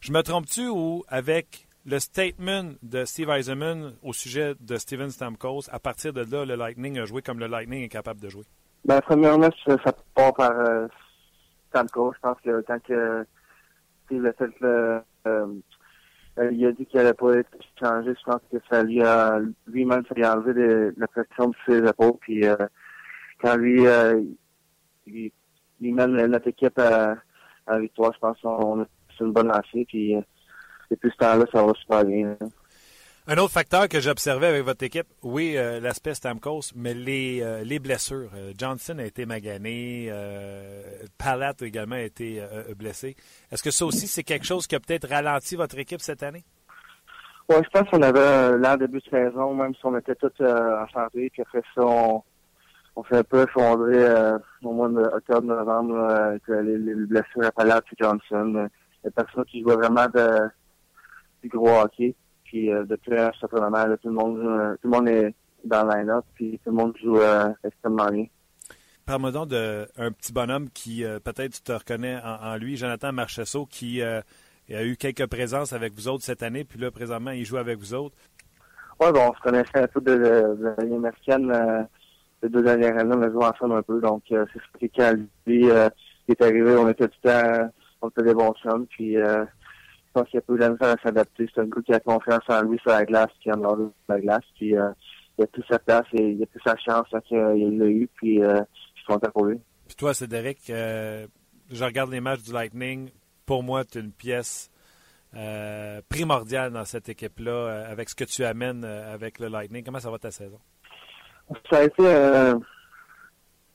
Je 0.00 0.12
me 0.12 0.22
trompe-tu 0.22 0.68
ou 0.68 1.04
avec 1.08 1.66
le 1.84 1.98
statement 1.98 2.74
de 2.82 3.04
Steve 3.04 3.30
Eisenman 3.30 3.94
au 4.02 4.12
sujet 4.12 4.54
de 4.60 4.76
Steven 4.76 5.10
Stamkos, 5.10 5.68
à 5.72 5.80
partir 5.80 6.12
de 6.12 6.20
là, 6.20 6.44
le 6.44 6.54
Lightning 6.54 6.98
a 6.98 7.06
joué 7.06 7.22
comme 7.22 7.38
le 7.38 7.46
Lightning 7.46 7.82
est 7.82 7.88
capable 7.88 8.20
de 8.20 8.28
jouer? 8.28 8.44
Ben, 8.84 9.00
premièrement, 9.00 9.48
ça, 9.66 9.76
part 10.14 10.34
par 10.34 10.52
euh, 10.52 10.86
Stamkos. 11.70 12.12
Je 12.14 12.20
pense 12.20 12.40
que 12.44 12.60
quand 12.66 12.82
que 12.84 13.26
Steve 14.04 14.26
a 14.26 14.32
fait 14.34 14.60
le... 14.60 15.00
Euh, 15.26 15.46
il 16.52 16.66
a 16.66 16.72
dit 16.72 16.86
qu'il 16.86 16.98
n'allait 16.98 17.14
pas 17.14 17.34
être 17.36 17.50
changé. 17.78 18.14
Je 18.14 18.24
pense 18.24 18.40
que 18.50 18.58
ça 18.70 18.82
lui 18.82 19.02
a 19.02 19.40
lui-même 19.66 20.04
ça 20.08 20.14
lui 20.14 20.24
a 20.24 20.36
de, 20.36 20.94
la 20.96 21.06
pression 21.08 21.48
de 21.48 21.56
ses 21.66 21.88
épaules. 21.88 22.18
Puis 22.20 22.46
euh, 22.46 22.56
quand 23.40 23.56
lui 23.56 23.86
euh, 23.86 24.22
il, 25.06 25.30
il, 25.80 25.94
mène 25.94 26.14
notre 26.26 26.48
équipe 26.48 26.78
à, 26.78 27.16
à 27.66 27.78
victoire, 27.78 28.12
je 28.14 28.18
pense 28.18 28.40
qu'on 28.40 28.82
a 28.82 28.86
une 29.20 29.32
bonne 29.32 29.48
lancée. 29.48 29.84
Puis 29.86 30.16
euh, 30.16 30.20
depuis 30.90 31.10
ce 31.10 31.16
temps-là, 31.16 31.44
ça 31.52 31.64
va 31.64 31.72
super 31.74 32.04
bien. 32.04 32.36
Là. 32.40 32.46
Un 33.30 33.36
autre 33.36 33.52
facteur 33.52 33.88
que 33.90 34.00
j'observais 34.00 34.46
avec 34.46 34.64
votre 34.64 34.82
équipe, 34.82 35.06
oui, 35.22 35.52
euh, 35.58 35.80
l'aspect 35.80 36.14
Stamkos, 36.14 36.72
mais 36.74 36.94
les, 36.94 37.42
euh, 37.42 37.62
les 37.62 37.78
blessures. 37.78 38.30
Euh, 38.34 38.54
Johnson 38.56 38.98
a 38.98 39.04
été 39.04 39.26
magané, 39.26 40.10
Palat 41.18 41.52
également 41.60 41.96
a 41.96 42.00
été 42.00 42.42
blessé. 42.74 43.16
Est-ce 43.52 43.62
que 43.62 43.70
ça 43.70 43.84
aussi, 43.84 44.06
c'est 44.06 44.22
quelque 44.22 44.46
chose 44.46 44.66
qui 44.66 44.76
a 44.76 44.80
peut-être 44.80 45.06
ralenti 45.06 45.56
votre 45.56 45.78
équipe 45.78 46.00
cette 46.00 46.22
année? 46.22 46.42
Oui, 47.50 47.56
je 47.62 47.68
pense 47.68 47.90
qu'on 47.90 48.00
avait 48.00 48.56
là 48.56 48.78
début 48.78 49.00
de 49.00 49.10
saison, 49.10 49.52
même 49.54 49.74
si 49.74 49.80
on 49.84 49.98
était 49.98 50.14
tous 50.14 50.32
en 50.40 50.88
santé, 50.88 51.28
puis 51.30 51.42
après 51.42 51.60
ça, 51.74 51.82
on, 51.84 52.22
on 52.96 53.04
s'est 53.04 53.18
un 53.18 53.24
peu 53.24 53.42
effondré 53.42 54.08
au 54.62 54.72
mois 54.72 54.88
d'octobre-novembre 54.88 55.98
avec 55.98 56.48
les, 56.48 56.78
les, 56.78 56.94
blessures 56.94 57.44
à 57.44 57.52
Palat 57.52 57.82
et 57.92 58.02
Johnson. 58.02 58.70
Les 59.04 59.10
personnes 59.10 59.44
qui 59.44 59.60
jouaient 59.60 59.76
vraiment 59.76 60.06
de, 60.06 60.48
du 61.42 61.50
gros 61.50 61.78
hockey. 61.82 62.14
Puis 62.48 62.72
euh, 62.72 62.84
depuis 62.84 63.14
un 63.14 63.30
certain 63.38 63.60
moment, 63.60 63.86
là, 63.86 63.96
tout 63.98 64.08
le 64.08 64.14
monde 64.14 64.38
euh, 64.38 64.72
tout 64.80 64.88
le 64.88 64.90
monde 64.90 65.08
est 65.08 65.34
dans 65.64 65.84
le 65.84 65.94
line-up, 65.94 66.24
puis 66.34 66.58
tout 66.64 66.70
le 66.70 66.76
monde 66.76 66.96
joue 66.96 67.18
euh, 67.18 67.50
extrêmement 67.62 68.08
bien. 68.10 68.24
Parle-moi 69.04 69.32
donc 69.32 69.48
d'un 69.48 70.12
petit 70.12 70.32
bonhomme 70.32 70.70
qui, 70.70 71.02
peut-être 71.24 71.52
tu 71.52 71.62
te 71.62 71.72
reconnais 71.72 72.16
en, 72.22 72.52
en 72.52 72.56
lui, 72.56 72.76
Jonathan 72.76 73.12
Marchesso, 73.12 73.66
qui 73.66 74.02
a 74.02 74.22
eu 74.68 74.96
quelques 74.96 75.26
présences 75.26 75.72
avec 75.72 75.94
vous 75.94 76.08
autres 76.08 76.24
cette 76.24 76.42
année, 76.42 76.64
puis 76.64 76.78
là, 76.78 76.90
présentement, 76.90 77.30
il 77.30 77.44
joue 77.46 77.56
avec 77.56 77.78
vous 77.78 77.94
autres. 77.94 78.14
Oui, 79.00 79.06
bon, 79.12 79.30
on 79.30 79.34
se 79.34 79.40
connaissait 79.40 79.78
un 79.78 79.86
peu 79.86 80.02
de, 80.02 80.14
de, 80.14 80.56
de 80.56 80.74
l'année 80.76 80.96
américaine. 80.96 81.88
les 82.42 82.48
deux 82.50 82.62
dernières 82.62 82.98
années, 82.98 83.14
on 83.16 83.22
a 83.22 83.30
joué 83.30 83.44
ensemble 83.46 83.76
un 83.76 83.82
peu. 83.82 83.98
Donc, 83.98 84.24
c'est 84.28 84.44
ce 84.44 84.78
qui, 84.78 84.90
quand 84.90 85.14
lui 85.46 85.68
est 85.68 86.42
arrivé, 86.42 86.76
on 86.76 86.88
était 86.90 87.08
tout 87.08 87.18
le 87.24 87.30
temps, 87.30 87.70
on 88.02 88.08
était 88.10 88.24
des 88.24 88.34
bons 88.34 88.52
chums. 88.62 88.86
Puis, 88.88 89.16
pense 90.18 90.28
qu'il 90.28 90.38
a 90.38 90.42
peu 90.42 90.58
de 90.58 90.84
à 90.84 90.96
s'adapter. 91.02 91.48
C'est 91.54 91.60
un 91.60 91.66
gars 91.66 91.82
qui 91.84 91.92
a 91.92 92.00
confiance 92.00 92.42
en 92.48 92.62
lui 92.62 92.78
sur 92.78 92.90
la 92.90 93.04
glace, 93.04 93.30
qui 93.42 93.50
en 93.52 93.62
a 93.64 93.76
de 93.76 93.90
la 94.08 94.20
glace. 94.20 94.44
Puis 94.56 94.76
euh, 94.76 94.90
il 95.38 95.44
a 95.44 95.46
tout 95.48 95.62
sa 95.70 95.78
place 95.78 96.06
et 96.12 96.30
il 96.30 96.42
a 96.42 96.46
tout 96.46 96.60
sa 96.64 96.76
chance 96.76 97.06
qu'il 97.26 97.38
l'a 97.78 97.86
eu. 97.86 98.08
Puis 98.14 98.42
euh, 98.42 98.60
je 98.94 99.00
suis 99.00 99.06
content 99.06 99.30
pour 99.30 99.46
lui. 99.46 99.58
Puis 99.86 99.96
toi, 99.96 100.14
Cédric, 100.14 100.70
euh, 100.70 101.26
je 101.70 101.84
regarde 101.84 102.10
les 102.10 102.20
matchs 102.20 102.42
du 102.42 102.52
Lightning. 102.52 103.10
Pour 103.46 103.62
moi, 103.62 103.84
tu 103.84 103.98
es 103.98 104.00
une 104.00 104.12
pièce 104.12 104.70
euh, 105.36 106.00
primordiale 106.08 106.72
dans 106.72 106.84
cette 106.84 107.08
équipe-là, 107.08 107.50
euh, 107.50 107.92
avec 107.92 108.08
ce 108.08 108.14
que 108.14 108.24
tu 108.24 108.44
amènes 108.44 108.84
euh, 108.84 109.12
avec 109.12 109.38
le 109.38 109.48
Lightning. 109.48 109.84
Comment 109.84 110.00
ça 110.00 110.10
va 110.10 110.18
ta 110.18 110.30
saison? 110.30 110.58
Ça 111.70 111.78
a 111.78 111.82
été 111.84 112.58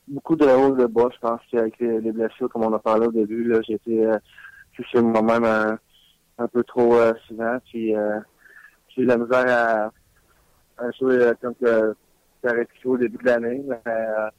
beaucoup 0.07 0.35
de 0.35 0.45
haut 0.45 0.75
de 0.75 0.85
bas, 0.85 1.09
je 1.13 1.19
pense, 1.19 1.41
avec 1.53 1.79
les, 1.79 2.01
les, 2.01 2.11
blessures, 2.11 2.49
comme 2.49 2.63
on 2.63 2.73
a 2.73 2.79
parlé 2.79 3.07
au 3.07 3.11
début. 3.11 3.55
J'ai 3.67 3.73
été 3.73 4.11
touché 4.75 5.01
moi-même 5.01 5.77
un 6.37 6.47
peu 6.47 6.63
trop 6.63 6.95
euh, 6.95 7.13
souvent. 7.27 7.57
Puis 7.65 7.95
euh, 7.95 8.19
j'ai 8.89 9.05
la 9.05 9.17
misère 9.17 9.45
à, 9.47 10.83
à 10.83 10.91
jouer 10.91 11.17
euh, 11.17 11.33
comme 11.41 11.55
que 11.55 11.95
j'aurais 12.43 12.65
pu 12.65 12.87
au 12.87 12.97
début 12.97 13.17
de 13.17 13.25
l'année. 13.25 13.63
Euh, 13.87 14.29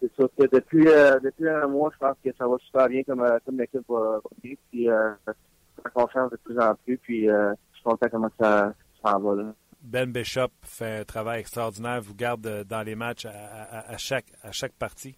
c'est 0.00 0.12
sûr 0.14 0.28
que 0.38 0.44
depuis 0.54 0.84
depuis 0.84 1.48
un 1.48 1.66
mois, 1.66 1.90
je 1.94 1.98
pense 1.98 2.16
que 2.22 2.30
ça 2.36 2.46
va 2.46 2.56
super 2.58 2.88
bien 2.88 3.02
comme, 3.04 3.26
comme 3.46 3.58
l'équipe 3.58 3.88
va 3.88 4.20
bien. 4.42 4.54
Puis 4.70 4.84
j'ai 4.84 5.90
confiance 5.94 6.30
de 6.30 6.36
plus 6.36 6.58
en 6.58 6.74
plus. 6.74 6.98
Puis 6.98 7.26
je 7.26 7.54
suis 7.74 7.84
content 7.84 8.06
comment 8.10 8.30
ça 8.38 8.74
s'en 9.02 9.18
va 9.18 9.42
là. 9.42 9.54
Ben 9.80 10.10
Bishop 10.10 10.48
fait 10.62 11.00
un 11.00 11.04
travail 11.04 11.40
extraordinaire, 11.40 12.00
vous 12.00 12.14
garde 12.14 12.64
dans 12.64 12.82
les 12.82 12.94
matchs 12.94 13.26
à, 13.26 13.92
à, 13.92 13.96
chaque, 13.98 14.26
à 14.42 14.50
chaque 14.50 14.72
partie. 14.72 15.16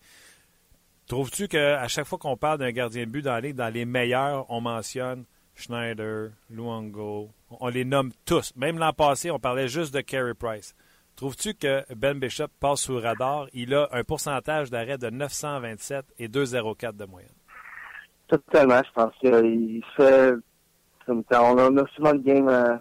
Trouves-tu 1.06 1.46
qu'à 1.46 1.86
chaque 1.86 2.04
fois 2.04 2.18
qu'on 2.18 2.36
parle 2.36 2.58
d'un 2.58 2.72
gardien 2.72 3.06
de 3.06 3.10
but 3.10 3.22
dans 3.22 3.40
la 3.40 3.52
dans 3.52 3.72
les 3.72 3.84
meilleurs, 3.84 4.44
on 4.50 4.60
mentionne 4.60 5.24
Schneider, 5.56 6.32
Luango, 6.50 7.30
on 7.50 7.68
les 7.68 7.84
nomme 7.84 8.12
tous. 8.24 8.54
Même 8.56 8.78
l'an 8.78 8.92
passé, 8.92 9.30
on 9.30 9.38
parlait 9.38 9.68
juste 9.68 9.92
de 9.94 10.02
Carey 10.02 10.34
Price. 10.34 10.74
Trouves-tu 11.16 11.54
que 11.54 11.82
Ben 11.94 12.18
Bishop 12.18 12.48
passe 12.60 12.82
sous 12.82 12.98
radar? 12.98 13.46
Il 13.54 13.74
a 13.74 13.88
un 13.90 14.04
pourcentage 14.04 14.70
d'arrêt 14.70 14.98
de 14.98 15.08
927 15.08 16.04
et 16.18 16.28
2,04 16.28 16.96
de 16.96 17.06
moyenne. 17.06 17.30
Totalement, 18.28 18.82
je 18.84 18.92
pense 18.92 19.14
qu'il 19.18 19.82
fait. 19.96 20.34
On 21.08 21.20
a 21.78 21.86
souvent 21.94 22.12
le 22.12 22.18
game 22.18 22.48
euh, 22.48 22.76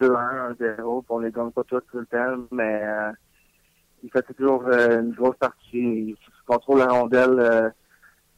2-1, 0.00 0.56
1-0, 0.58 1.02
puis 1.02 1.06
on 1.08 1.18
les 1.20 1.30
gagne 1.30 1.50
pas 1.50 1.64
tous 1.64 1.80
tout 1.90 1.98
le 1.98 2.06
temps, 2.06 2.44
mais 2.50 2.82
euh, 2.82 3.12
il 4.02 4.10
fait 4.10 4.22
toujours 4.22 4.64
euh, 4.66 5.00
une 5.00 5.12
grosse 5.12 5.36
partie. 5.36 5.58
Il 5.72 6.16
contrôle 6.46 6.80
la 6.80 6.88
rondelle 6.88 7.38
euh, 7.38 7.70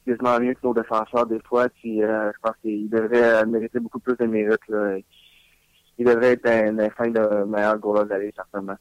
quasiment 0.05 0.39
mieux 0.41 0.55
que 0.55 0.61
nos 0.63 0.75
défenseurs 0.75 1.27
des 1.27 1.41
fois. 1.41 1.69
Puis 1.69 2.03
euh, 2.03 2.31
je 2.33 2.39
pense 2.43 2.57
qu'il 2.63 2.89
devrait 2.89 3.43
euh, 3.43 3.47
mériter 3.47 3.81
beaucoup 3.81 4.01
plus 4.01 4.17
de 4.17 4.27
mérite. 4.27 4.61
Là. 4.69 4.97
Il 5.99 6.07
devrait 6.07 6.33
être 6.33 6.47
un, 6.47 6.79
un 6.79 6.91
fin 6.91 7.09
de 7.09 7.45
meilleur 7.45 7.79
goaler 7.79 8.09
d'aller 8.09 8.33
certainement. 8.35 8.77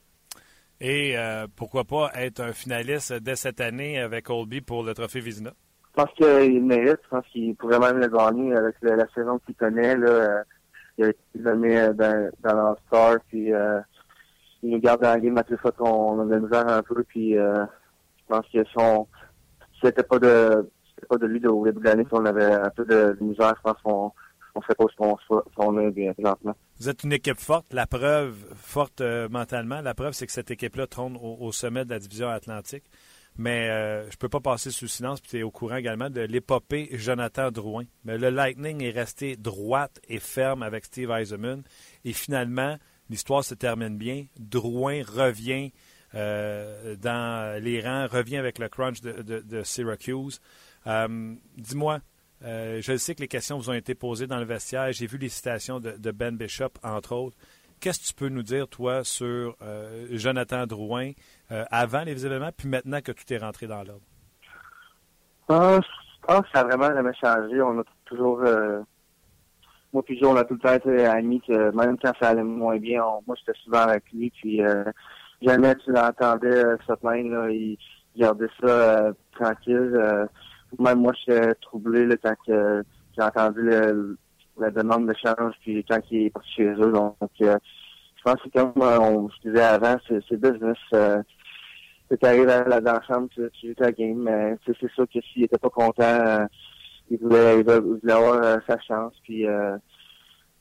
Et 0.82 1.18
euh, 1.18 1.48
pourquoi 1.56 1.84
pas 1.84 2.12
être 2.16 2.42
un 2.42 2.52
finaliste 2.52 3.14
dès 3.14 3.36
cette 3.36 3.62
année 3.62 4.00
avec 4.00 4.26
Colby 4.26 4.62
pour 4.62 4.84
le 4.84 4.94
trophée 4.94 5.20
Vizina? 5.20 5.52
Je 5.96 6.04
pense 6.04 6.12
qu'il 6.16 6.64
mérite. 6.64 7.00
Je 7.04 7.10
pense 7.10 7.26
qu'il 7.28 7.56
pourrait 7.56 7.80
même 7.80 8.00
le 8.00 8.08
gagner 8.08 8.56
avec 8.56 8.76
la, 8.82 8.96
la 8.96 9.08
saison 9.14 9.40
qu'il 9.46 9.56
connaît. 9.56 9.96
Là. 9.96 10.44
Il 10.98 11.06
a 11.06 11.10
été 11.10 11.20
nommé 11.36 11.90
dans, 11.94 12.32
dans. 12.44 12.76
Puis 13.30 13.54
euh, 13.54 13.80
il 14.62 14.72
nous 14.72 14.80
garde 14.80 15.02
dans 15.02 15.10
la 15.14 15.20
game 15.20 15.38
à 15.38 15.44
chaque 15.48 15.62
fois 15.62 15.72
qu'on 15.72 16.20
a 16.22 16.26
de 16.26 16.32
la 16.32 16.40
misère 16.40 16.68
un 16.68 16.82
peu. 16.82 17.04
Puis 17.04 17.34
je 17.34 17.66
pense 18.28 18.46
que 18.52 18.64
son 18.76 19.08
si 19.74 19.80
c'était 19.84 20.04
pas 20.04 20.20
de 20.20 20.70
pas 21.08 21.18
de 21.18 21.26
lui 21.28 21.40
de, 21.40 21.48
au 21.48 21.66
de 21.66 21.84
l'année, 21.84 22.04
si 22.04 22.14
on 22.14 22.26
avait 22.26 22.46
un 22.46 22.70
peu 22.70 22.86
de, 22.86 23.18
misère, 23.22 23.54
je 23.58 23.62
pense 23.62 23.82
qu'on 23.84 24.12
on 24.56 24.62
pas 24.62 24.86
ce 24.92 25.56
qu'on 25.56 25.90
bien 25.90 26.14
présentement. 26.14 26.56
Vous 26.80 26.90
êtes 26.90 27.04
une 27.04 27.14
équipe 27.14 27.40
forte, 27.40 27.74
la 27.74 27.88
preuve, 27.88 28.36
forte 28.56 29.02
euh, 29.02 29.28
mentalement. 29.30 29.82
La 29.82 29.94
preuve, 29.94 30.14
c'est 30.14 30.26
que 30.26 30.32
cette 30.32 30.52
équipe-là 30.52 30.88
trône 30.88 31.18
au, 31.20 31.52
sommet 31.52 31.86
de 31.86 31.90
la 31.90 32.00
division 32.00 32.30
atlantique. 32.30 32.84
Mais 33.36 33.70
euh, 33.70 34.10
je 34.12 34.18
peux 34.18 34.30
pas 34.30 34.42
passer 34.42 34.70
sous 34.70 34.88
silence, 34.88 35.20
puis 35.20 35.32
tu 35.32 35.40
es 35.40 35.44
au 35.44 35.50
courant 35.50 35.78
également 35.78 36.12
de 36.12 36.22
l'épopée 36.22 36.90
Jonathan 36.92 37.50
Drouin. 37.50 37.86
Mais 38.06 38.20
le 38.20 38.30
Lightning 38.30 38.84
est 38.84 38.92
resté 38.92 39.36
droite 39.38 40.00
et 40.08 40.20
ferme 40.20 40.62
avec 40.62 40.86
Steve 40.86 41.10
Eisenman. 41.10 41.64
Et 42.06 42.14
finalement, 42.14 42.78
l'histoire 43.10 43.44
se 43.44 43.56
termine 43.56 43.98
bien. 43.98 44.26
Drouin 44.38 45.02
revient 45.04 45.72
euh, 46.14 46.96
dans 46.98 47.60
les 47.64 47.82
rangs, 47.82 48.06
revient 48.06 48.38
avec 48.38 48.60
le 48.60 48.70
crunch 48.70 49.02
de 49.02 49.64
Syracuse. 49.64 50.40
Euh, 50.88 51.36
Dis-moi, 51.58 52.00
euh, 52.44 52.80
je 52.82 52.98
sais 52.98 53.16
que 53.16 53.22
les 53.22 53.28
questions 53.28 53.58
vous 53.58 53.70
ont 53.70 53.74
été 53.74 53.96
posées 53.96 54.28
dans 54.28 54.38
le 54.38 54.46
vestiaire. 54.46 54.92
J'ai 54.92 55.08
vu 55.08 55.18
les 55.18 55.30
citations 55.30 55.80
de, 55.80 56.12
Ben 56.12 56.36
Bishop, 56.36 56.72
entre 56.84 57.16
autres. 57.16 57.38
Qu'est-ce 57.80 58.00
que 58.00 58.06
tu 58.06 58.14
peux 58.14 58.30
nous 58.30 58.44
dire, 58.44 58.68
toi, 58.68 59.04
sur 59.04 59.56
euh, 59.62 60.08
Jonathan 60.12 60.66
Drouin 60.66 61.12
euh, 61.52 61.66
avant 61.70 62.04
les 62.04 62.26
événements, 62.26 62.52
puis 62.56 62.68
maintenant 62.68 63.02
que 63.02 63.12
tout 63.12 63.32
est 63.32 63.38
rentré 63.38 63.68
dans 63.68 63.84
l'ordre? 63.84 64.02
Ah, 65.50 65.80
que 66.28 66.48
ça 66.54 66.62
a 66.62 66.64
vraiment 66.64 66.94
jamais 66.94 67.14
changé. 67.22 67.62
On 67.62 67.80
a 67.80 67.84
toujours... 68.06 68.40
Euh, 68.44 68.82
moi 69.92 70.02
puis 70.04 70.20
on 70.26 70.36
a 70.36 70.44
tout 70.44 70.56
le 70.56 70.60
temps 70.60 70.74
été 70.74 71.06
amis, 71.06 71.42
que 71.46 71.72
même 71.76 71.98
quand 72.02 72.14
ça 72.20 72.30
allait 72.30 72.44
moins 72.44 72.78
bien, 72.78 73.04
moi, 73.28 73.36
j'étais 73.38 73.58
souvent 73.64 73.82
avec 73.82 74.04
lui, 74.12 74.32
puis 74.32 74.60
jamais 75.42 75.76
tu 75.76 75.92
l'entendais 75.92 76.64
se 76.88 76.94
plaindre. 76.94 77.50
Il, 77.50 77.78
il 78.16 78.22
gardait 78.22 78.48
ça 78.62 79.12
tranquille 79.34 80.28
même 80.80 81.00
moi, 81.00 81.14
j'étais 81.14 81.54
troublé 81.56 82.06
là, 82.06 82.16
quand 82.22 82.36
euh, 82.50 82.84
j'ai 83.16 83.24
entendu 83.24 83.62
le, 83.62 84.18
la 84.60 84.72
demande 84.72 85.08
d'échange, 85.08 85.54
puis 85.62 85.84
quand 85.90 86.00
il 86.12 86.28
est 86.28 86.30
parti 86.30 86.50
chez 86.56 86.70
eux. 86.70 86.92
Donc, 86.92 87.16
euh, 87.42 87.58
je 88.18 88.24
pense 88.24 88.42
que 88.42 88.50
comme 88.50 88.82
euh, 88.82 89.00
on, 89.00 89.30
je 89.30 89.50
disais 89.50 89.64
avant, 89.64 89.98
c'est 90.08 90.38
business. 90.38 90.78
Euh, 90.94 91.22
tu 92.10 92.28
arrives 92.28 92.50
à 92.50 92.64
la, 92.64 92.80
dans 92.80 93.02
chambre, 93.04 93.28
tu, 93.34 93.42
tu 93.54 93.70
joues 93.70 93.74
ta 93.76 93.92
game, 93.92 94.24
mais 94.24 94.56
c'est 94.66 94.92
sûr 94.92 95.06
que 95.12 95.20
s'il 95.22 95.44
était 95.44 95.58
pas 95.58 95.70
content, 95.70 96.04
euh, 96.04 96.46
il, 97.10 97.18
voulait, 97.18 97.60
il, 97.60 97.66
voulait, 97.66 98.14
avoir 98.14 98.44
euh, 98.44 98.58
sa 98.68 98.80
chance. 98.80 99.14
Puis, 99.24 99.48
euh, 99.48 99.78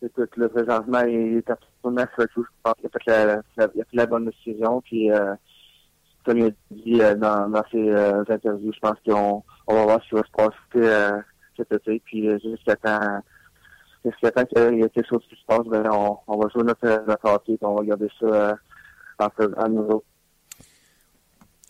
écoute, 0.03 0.31
le 0.37 0.49
présentement, 0.49 1.03
il 1.03 1.39
est 1.39 1.51
absolument 1.51 2.07
surtout. 2.17 2.45
Je 2.45 2.51
pense 2.63 2.75
qu'il 2.75 2.87
a 2.87 2.91
fait 2.91 3.27
la, 3.27 3.43
la, 3.57 3.85
la 3.93 4.07
bonne 4.07 4.25
décision. 4.27 4.81
Puis, 4.81 5.11
euh, 5.13 5.35
comme 6.25 6.39
il 6.39 6.47
a 6.47 6.51
dit 6.71 7.03
euh, 7.03 7.15
dans, 7.17 7.49
dans 7.51 7.65
ses 7.71 7.91
euh, 7.91 8.25
interviews, 8.29 8.73
je 8.73 8.81
pense 8.81 8.99
qu'on 9.07 9.43
on 9.67 9.75
va 9.75 9.85
voir 9.85 10.03
ce 10.03 10.09
qui 10.09 10.15
va 10.15 10.23
se 10.23 10.33
passer 10.33 10.87
euh, 10.87 11.21
cet. 11.57 12.03
Puis, 12.05 12.29
euh, 12.29 12.39
jusqu'à 12.43 12.77
temps, 12.77 13.23
qu'il 14.03 14.79
y 14.79 14.83
ait 14.83 14.89
quelque 14.91 15.09
chose 15.09 15.23
qui 15.29 15.37
se 15.37 15.45
passe, 15.47 15.67
ben, 15.67 15.89
on, 15.91 16.39
va 16.39 16.49
jouer 16.49 16.65
notre, 16.65 17.05
notre 17.07 17.29
hockey. 17.29 17.59
On 17.63 17.75
va 17.77 17.85
garder 17.85 18.09
ça 18.21 18.27
euh, 18.27 18.55
à 19.57 19.69
nouveau. 19.69 20.05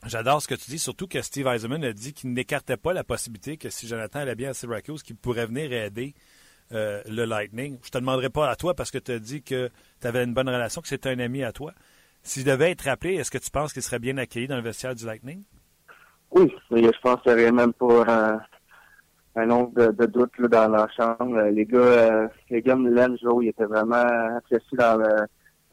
J'adore 0.07 0.43
ce 0.43 0.49
que 0.49 0.55
tu 0.55 0.71
dis, 0.71 0.79
surtout 0.79 1.07
que 1.07 1.23
Steve 1.23 1.47
Eisenman 1.47 1.85
a 1.85 1.93
dit 1.93 2.13
qu'il 2.13 2.33
n'écartait 2.33 2.77
pas 2.77 2.93
la 2.93 3.05
possibilité 3.05 3.57
que 3.57 3.71
si 3.71 3.87
Jonathan 3.87 4.21
allait 4.21 4.35
bien 4.35 4.51
à 4.51 4.55
Syracuse, 4.55 5.03
qu'il 5.03 5.17
pourrait 5.17 5.47
venir 5.47 5.73
aider 5.73 6.15
euh, 6.73 7.03
le 7.07 7.25
Lightning. 7.25 7.79
Je 7.85 7.91
te 7.91 7.99
demanderai 7.99 8.31
pas 8.31 8.51
à 8.51 8.57
toi 8.57 8.75
parce 8.75 8.91
que 8.91 8.99
tu 8.99 9.13
as 9.13 9.19
dit 9.21 9.43
que 9.43 9.71
tu 10.01 10.07
avais 10.07 10.25
une 10.25 10.35
bonne 10.35 10.49
relation, 10.49 10.81
que 10.81 10.89
c'était 10.89 11.11
un 11.11 11.19
ami 11.21 11.45
à 11.45 11.53
toi. 11.53 11.73
S'il 12.25 12.45
devait 12.45 12.71
être 12.73 12.83
rappelé, 12.83 13.15
est-ce 13.15 13.31
que 13.31 13.39
tu 13.39 13.51
penses 13.51 13.73
qu'il 13.73 13.83
serait 13.83 13.99
bien 13.99 14.17
accueilli 14.17 14.49
dans 14.49 14.57
le 14.57 14.63
vestiaire 14.63 14.95
du 14.95 15.05
Lightning? 15.05 15.45
Oui, 16.35 16.53
je 16.71 17.01
pense 17.03 17.21
qu'il 17.23 17.35
n'y 17.35 17.43
aurait 17.43 17.53
même 17.53 17.73
pas 17.75 18.05
un, 18.09 18.41
un 19.37 19.47
nombre 19.47 19.73
de, 19.75 19.93
de 19.93 20.07
doutes 20.07 20.39
là, 20.39 20.49
dans 20.49 20.69
la 20.69 20.89
chambre. 20.89 21.41
Les 21.51 21.67
gars, 21.67 21.79
euh, 21.79 22.29
les 22.51 22.63
gars 22.63 22.77
me 22.77 22.91
Joe, 23.19 23.45
ils 23.45 23.49
étaient 23.49 23.65
vraiment 23.65 24.05
appréciés 24.37 24.79
dans, 24.79 24.97
le, 24.99 25.27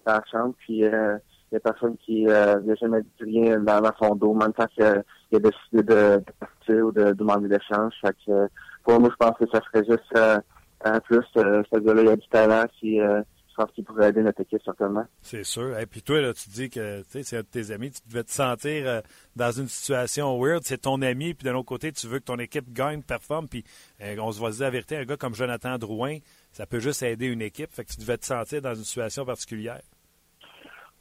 dans 0.06 0.14
la 0.14 0.24
chambre. 0.32 0.54
Puis 0.60 0.84
euh, 0.84 1.18
il 1.52 1.56
y 1.56 1.58
a 1.58 1.60
personne 1.62 1.98
qui 1.98 2.28
euh, 2.28 2.76
jamais 2.76 3.02
dit 3.02 3.24
rien 3.24 3.60
dans, 3.60 3.82
dans 3.82 3.94
son 4.02 4.16
dos, 4.16 4.34
même 4.34 4.54
temps 4.54 4.68
qu'il 4.68 4.84
a 4.86 5.04
décidé 5.32 5.84
de, 5.84 6.18
de 6.18 6.24
partir 6.40 6.86
ou 6.86 6.92
de 6.92 7.14
demander 7.14 7.48
l'échange. 7.48 7.94
Fait 8.02 8.16
que 8.26 8.48
pour 8.84 9.00
moi, 9.00 9.10
je 9.12 9.16
pense 9.16 9.38
que 9.38 9.46
ça 9.52 9.62
serait 9.66 9.86
juste 9.86 10.18
euh, 10.18 10.40
un 10.84 11.00
plus. 11.00 11.26
Euh, 11.38 11.64
ce 11.72 11.80
gars-là, 11.80 12.02
il 12.02 12.10
a 12.10 12.16
du 12.16 12.28
talent 12.30 12.66
euh, 12.84 13.22
je 13.22 13.39
pense 13.60 13.72
qu'il 13.72 13.84
pourrait 13.84 14.10
aider 14.10 14.22
notre 14.22 14.42
équipe 14.42 14.62
certainement. 14.64 15.06
C'est 15.22 15.44
sûr. 15.44 15.78
Et 15.78 15.86
puis 15.86 16.02
toi, 16.02 16.22
là, 16.22 16.34
tu 16.34 16.50
dis 16.50 16.70
que 16.70 17.04
c'est 17.10 17.38
un 17.38 17.42
de 17.42 17.46
tes 17.46 17.72
amis, 17.72 17.92
tu 17.92 18.02
devais 18.08 18.24
te 18.24 18.32
sentir 18.32 18.88
euh, 18.88 19.02
dans 19.36 19.52
une 19.52 19.68
situation 19.68 20.40
weird. 20.42 20.64
C'est 20.64 20.80
ton 20.80 21.02
ami, 21.02 21.34
puis 21.34 21.46
de 21.46 21.52
l'autre 21.52 21.68
côté, 21.68 21.92
tu 21.92 22.08
veux 22.08 22.20
que 22.20 22.26
ton 22.26 22.40
équipe 22.40 22.72
gagne, 22.72 23.02
performe. 23.02 23.48
Puis 23.48 23.64
euh, 24.02 24.16
on 24.20 24.32
se 24.32 24.42
va 24.42 24.50
dire 24.52 24.62
la 24.62 24.70
vérité, 24.70 24.98
un 24.98 25.06
gars 25.06 25.18
comme 25.18 25.36
Jonathan 25.36 25.78
Drouin, 25.78 26.18
ça 26.52 26.66
peut 26.66 26.80
juste 26.80 27.04
aider 27.04 27.28
une 27.28 27.42
équipe. 27.42 27.72
Fait 27.72 27.84
que 27.84 27.92
tu 27.92 28.00
devais 28.00 28.18
te 28.18 28.26
sentir 28.26 28.62
dans 28.62 28.74
une 28.74 28.84
situation 28.84 29.26
particulière. 29.26 29.82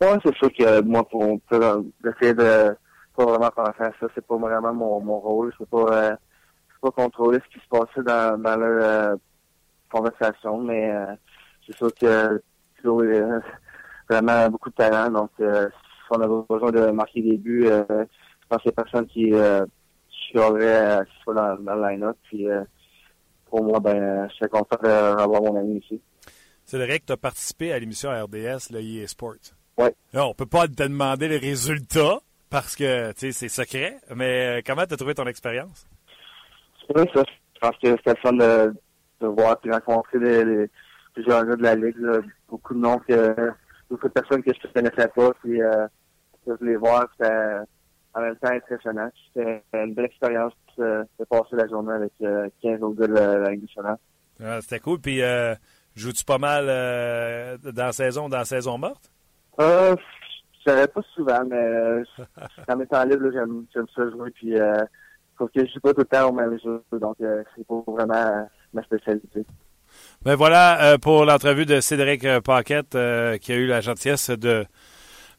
Oui, 0.01 0.09
c'est 0.25 0.35
sûr 0.37 0.53
que 0.53 0.81
moi, 0.83 1.09
pour, 1.09 1.41
pour 1.41 1.61
essayer 2.05 2.35
de 2.35 2.77
pas 3.17 3.25
vraiment 3.25 3.51
penser 3.51 3.83
à 3.83 3.93
ça, 3.99 4.07
c'est 4.15 4.27
pas 4.27 4.37
vraiment 4.37 4.73
mon, 4.73 5.01
mon 5.01 5.19
rôle. 5.19 5.53
Je 5.53 5.59
peux 5.65 5.67
pas, 5.67 5.93
euh, 5.93 6.17
pas 6.81 6.91
contrôler 6.91 7.41
ce 7.45 7.59
qui 7.59 7.65
se 7.65 7.69
passait 7.69 8.03
dans, 8.05 8.41
dans 8.41 8.57
leur 8.57 8.83
euh, 8.83 9.17
conversation, 9.91 10.59
mais 10.59 10.93
euh, 10.93 11.15
c'est 11.67 11.77
sûr 11.77 11.93
que 11.95 12.41
A 12.85 13.41
vraiment 14.09 14.49
beaucoup 14.49 14.71
de 14.71 14.75
talent. 14.75 15.11
Donc, 15.11 15.31
euh, 15.41 15.69
si 15.69 16.19
on 16.19 16.21
a 16.21 16.45
besoin 16.49 16.71
de 16.71 16.91
marquer 16.91 17.23
des 17.23 17.37
buts, 17.37 17.67
euh, 17.67 17.85
je 17.89 18.47
pense 18.49 18.63
qu'il 18.63 18.71
y 18.71 18.75
a 18.75 18.83
personne 18.83 19.07
qui 19.07 19.35
euh, 19.35 19.65
qu'il 20.11 20.41
soit 21.23 21.35
dans, 21.35 21.57
dans 21.63 21.75
le 21.75 21.89
line-up. 21.89 22.17
Puis, 22.25 22.49
euh, 22.49 22.65
pour 23.47 23.65
moi, 23.65 23.81
ben, 23.81 24.29
je 24.29 24.35
suis 24.35 24.49
content 24.49 24.77
d'avoir 24.83 25.43
mon 25.43 25.59
ami 25.59 25.79
ici. 25.79 26.01
C'est 26.65 26.79
vrai 26.79 26.99
que 26.99 27.07
tu 27.07 27.13
as 27.13 27.17
participé 27.17 27.73
à 27.73 27.79
l'émission 27.79 28.11
RDS, 28.11 28.71
le 28.71 28.81
EA 28.81 29.07
Sports. 29.07 29.55
Oui. 29.79 29.89
On 30.15 30.35
peut 30.35 30.47
pas 30.47 30.67
te 30.67 30.83
demander 30.83 31.29
les 31.29 31.39
résultats 31.39 32.19
parce 32.51 32.77
que 32.77 33.13
c'est 33.17 33.33
secret, 33.33 33.99
mais 34.15 34.63
comment 34.67 34.85
tu 34.85 34.95
as 34.95 34.97
trouvé 34.97 35.15
ton 35.15 35.27
expérience? 35.27 35.87
C'est 36.87 36.97
vrai, 36.97 37.11
ça. 37.15 37.23
Je 37.55 37.61
pense 37.61 37.77
que 37.83 37.91
c'était 37.91 38.11
le 38.11 38.17
fun 38.23 38.33
de, 38.33 38.75
de 39.21 39.27
voir 39.27 39.57
et 39.65 39.71
rencontrer 39.71 40.19
les, 40.19 40.45
les, 40.45 40.71
plusieurs 41.19 41.45
gars 41.45 41.57
de 41.57 41.63
la 41.63 41.75
Ligue. 41.75 41.99
Là. 41.99 42.21
Beaucoup 42.49 42.75
de 42.75 42.79
noms 42.79 42.99
que 42.99 43.53
beaucoup 43.91 44.07
de 44.07 44.13
personnes 44.13 44.43
que 44.43 44.53
je 44.53 44.69
ne 44.69 44.73
connaissais 44.73 45.09
pas. 45.09 45.33
Puis 45.43 45.61
euh, 45.61 45.87
de 46.47 46.57
les 46.63 46.77
voir, 46.77 47.09
c'était 47.13 47.33
en 48.15 48.21
même 48.21 48.37
temps 48.37 48.53
impressionnant. 48.53 49.11
C'était 49.27 49.63
une 49.73 49.95
belle 49.95 50.07
expérience 50.07 50.53
de, 50.79 51.05
de, 51.19 51.25
passer 51.25 51.57
la 51.57 51.67
journée 51.67 51.93
avec 51.93 52.13
euh, 52.23 52.49
15 52.63 52.83
autres 52.83 53.01
gars 53.01 53.07
de 53.09 53.15
la, 53.15 53.51
Ligue 53.51 53.63
nationale. 53.63 53.97
Ah, 54.41 54.61
c'était 54.61 54.79
cool. 54.79 55.01
Puis 55.01 55.23
euh, 55.23 55.55
joues-tu 55.97 56.25
pas 56.25 56.39
mal 56.39 56.67
euh, 56.69 57.59
dans 57.59 57.87
la 57.87 57.93
saison, 57.93 58.29
dans 58.29 58.39
la 58.39 58.45
saison 58.45 58.79
morte? 58.79 59.11
Euh, 59.61 59.97
je 60.53 60.71
savais 60.71 60.87
pas 60.87 61.03
souvent, 61.15 61.45
mais 61.47 61.57
euh, 61.57 62.05
dans 62.69 62.77
mes 62.77 62.87
temps 62.87 63.05
libres, 63.05 63.31
j'aime, 63.33 63.65
ça 63.95 64.09
jouer. 64.11 64.31
Puis, 64.31 64.57
euh, 64.57 64.85
faut 65.37 65.49
que 65.49 65.67
je 65.67 65.73
joue 65.73 65.81
pas 65.81 65.95
tout 65.95 66.01
le 66.01 66.07
temps 66.07 66.29
au 66.29 66.33
même 66.33 66.57
jeu. 66.61 66.81
Donc, 66.93 67.17
euh, 67.21 67.43
c'est 67.57 67.67
pas 67.67 67.83
vraiment 67.87 68.15
euh, 68.15 68.45
ma 68.73 68.83
spécialité. 68.85 69.45
Ben 70.25 70.35
voilà 70.35 70.83
euh, 70.83 70.99
pour 70.99 71.25
l'entrevue 71.25 71.65
de 71.65 71.81
Cédric 71.81 72.27
Paquette 72.41 72.97
euh, 72.97 73.39
qui 73.39 73.53
a 73.53 73.55
eu 73.55 73.67
la 73.67 73.81
gentillesse 73.81 74.31
de, 74.31 74.67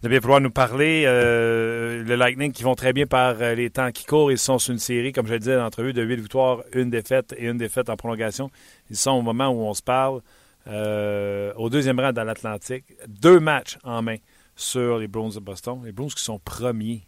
bien 0.02 0.22
pouvoir 0.22 0.40
nous 0.40 0.52
parler. 0.52 1.04
Euh, 1.06 2.02
le 2.04 2.16
Lightning 2.16 2.54
qui 2.54 2.64
vont 2.64 2.76
très 2.76 2.94
bien 2.94 3.06
par 3.06 3.36
les 3.36 3.70
temps 3.70 3.92
qui 3.92 4.06
courent. 4.06 4.32
Ils 4.32 4.38
sont 4.38 4.58
sur 4.58 4.72
une 4.72 4.80
série, 4.80 5.12
comme 5.12 5.28
je 5.28 5.34
le 5.34 5.40
disais, 5.40 5.56
l'entrevue 5.58 5.92
de 5.92 6.02
8 6.02 6.16
victoires, 6.16 6.64
une 6.74 6.90
défaite 6.90 7.36
et 7.38 7.48
une 7.48 7.58
défaite 7.58 7.90
en 7.90 7.98
prolongation. 7.98 8.50
Ils 8.90 8.96
sont 8.96 9.12
au 9.12 9.22
moment 9.22 9.50
où 9.50 9.62
on 9.62 9.74
se 9.74 9.84
parle 9.84 10.22
au 10.66 11.70
deuxième 11.70 12.00
rang 12.00 12.14
dans 12.14 12.24
l'Atlantique. 12.24 12.86
Deux 13.08 13.40
matchs 13.40 13.78
en 13.84 14.02
main 14.02 14.18
sur 14.56 14.98
les 14.98 15.08
Bruins 15.08 15.30
de 15.30 15.40
Boston. 15.40 15.82
Les 15.84 15.92
Bruins 15.92 16.10
qui 16.16 16.24
sont 16.24 16.40
premiers. 16.40 17.04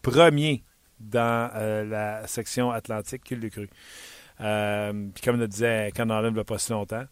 Premiers 0.00 0.64
dans 1.00 1.50
euh, 1.54 1.84
la 1.84 2.26
section 2.26 2.70
Atlantique, 2.70 3.22
qui 3.24 3.36
le 3.36 3.48
cru. 3.48 3.68
Euh, 4.40 4.92
puis 5.14 5.22
comme 5.22 5.38
le 5.38 5.48
disait 5.48 5.92
Ken 5.94 6.10
Allen 6.10 6.30
il 6.32 6.34
n'y 6.34 6.40
a 6.40 6.44
pas 6.44 6.58
si 6.58 6.72
longtemps, 6.72 7.04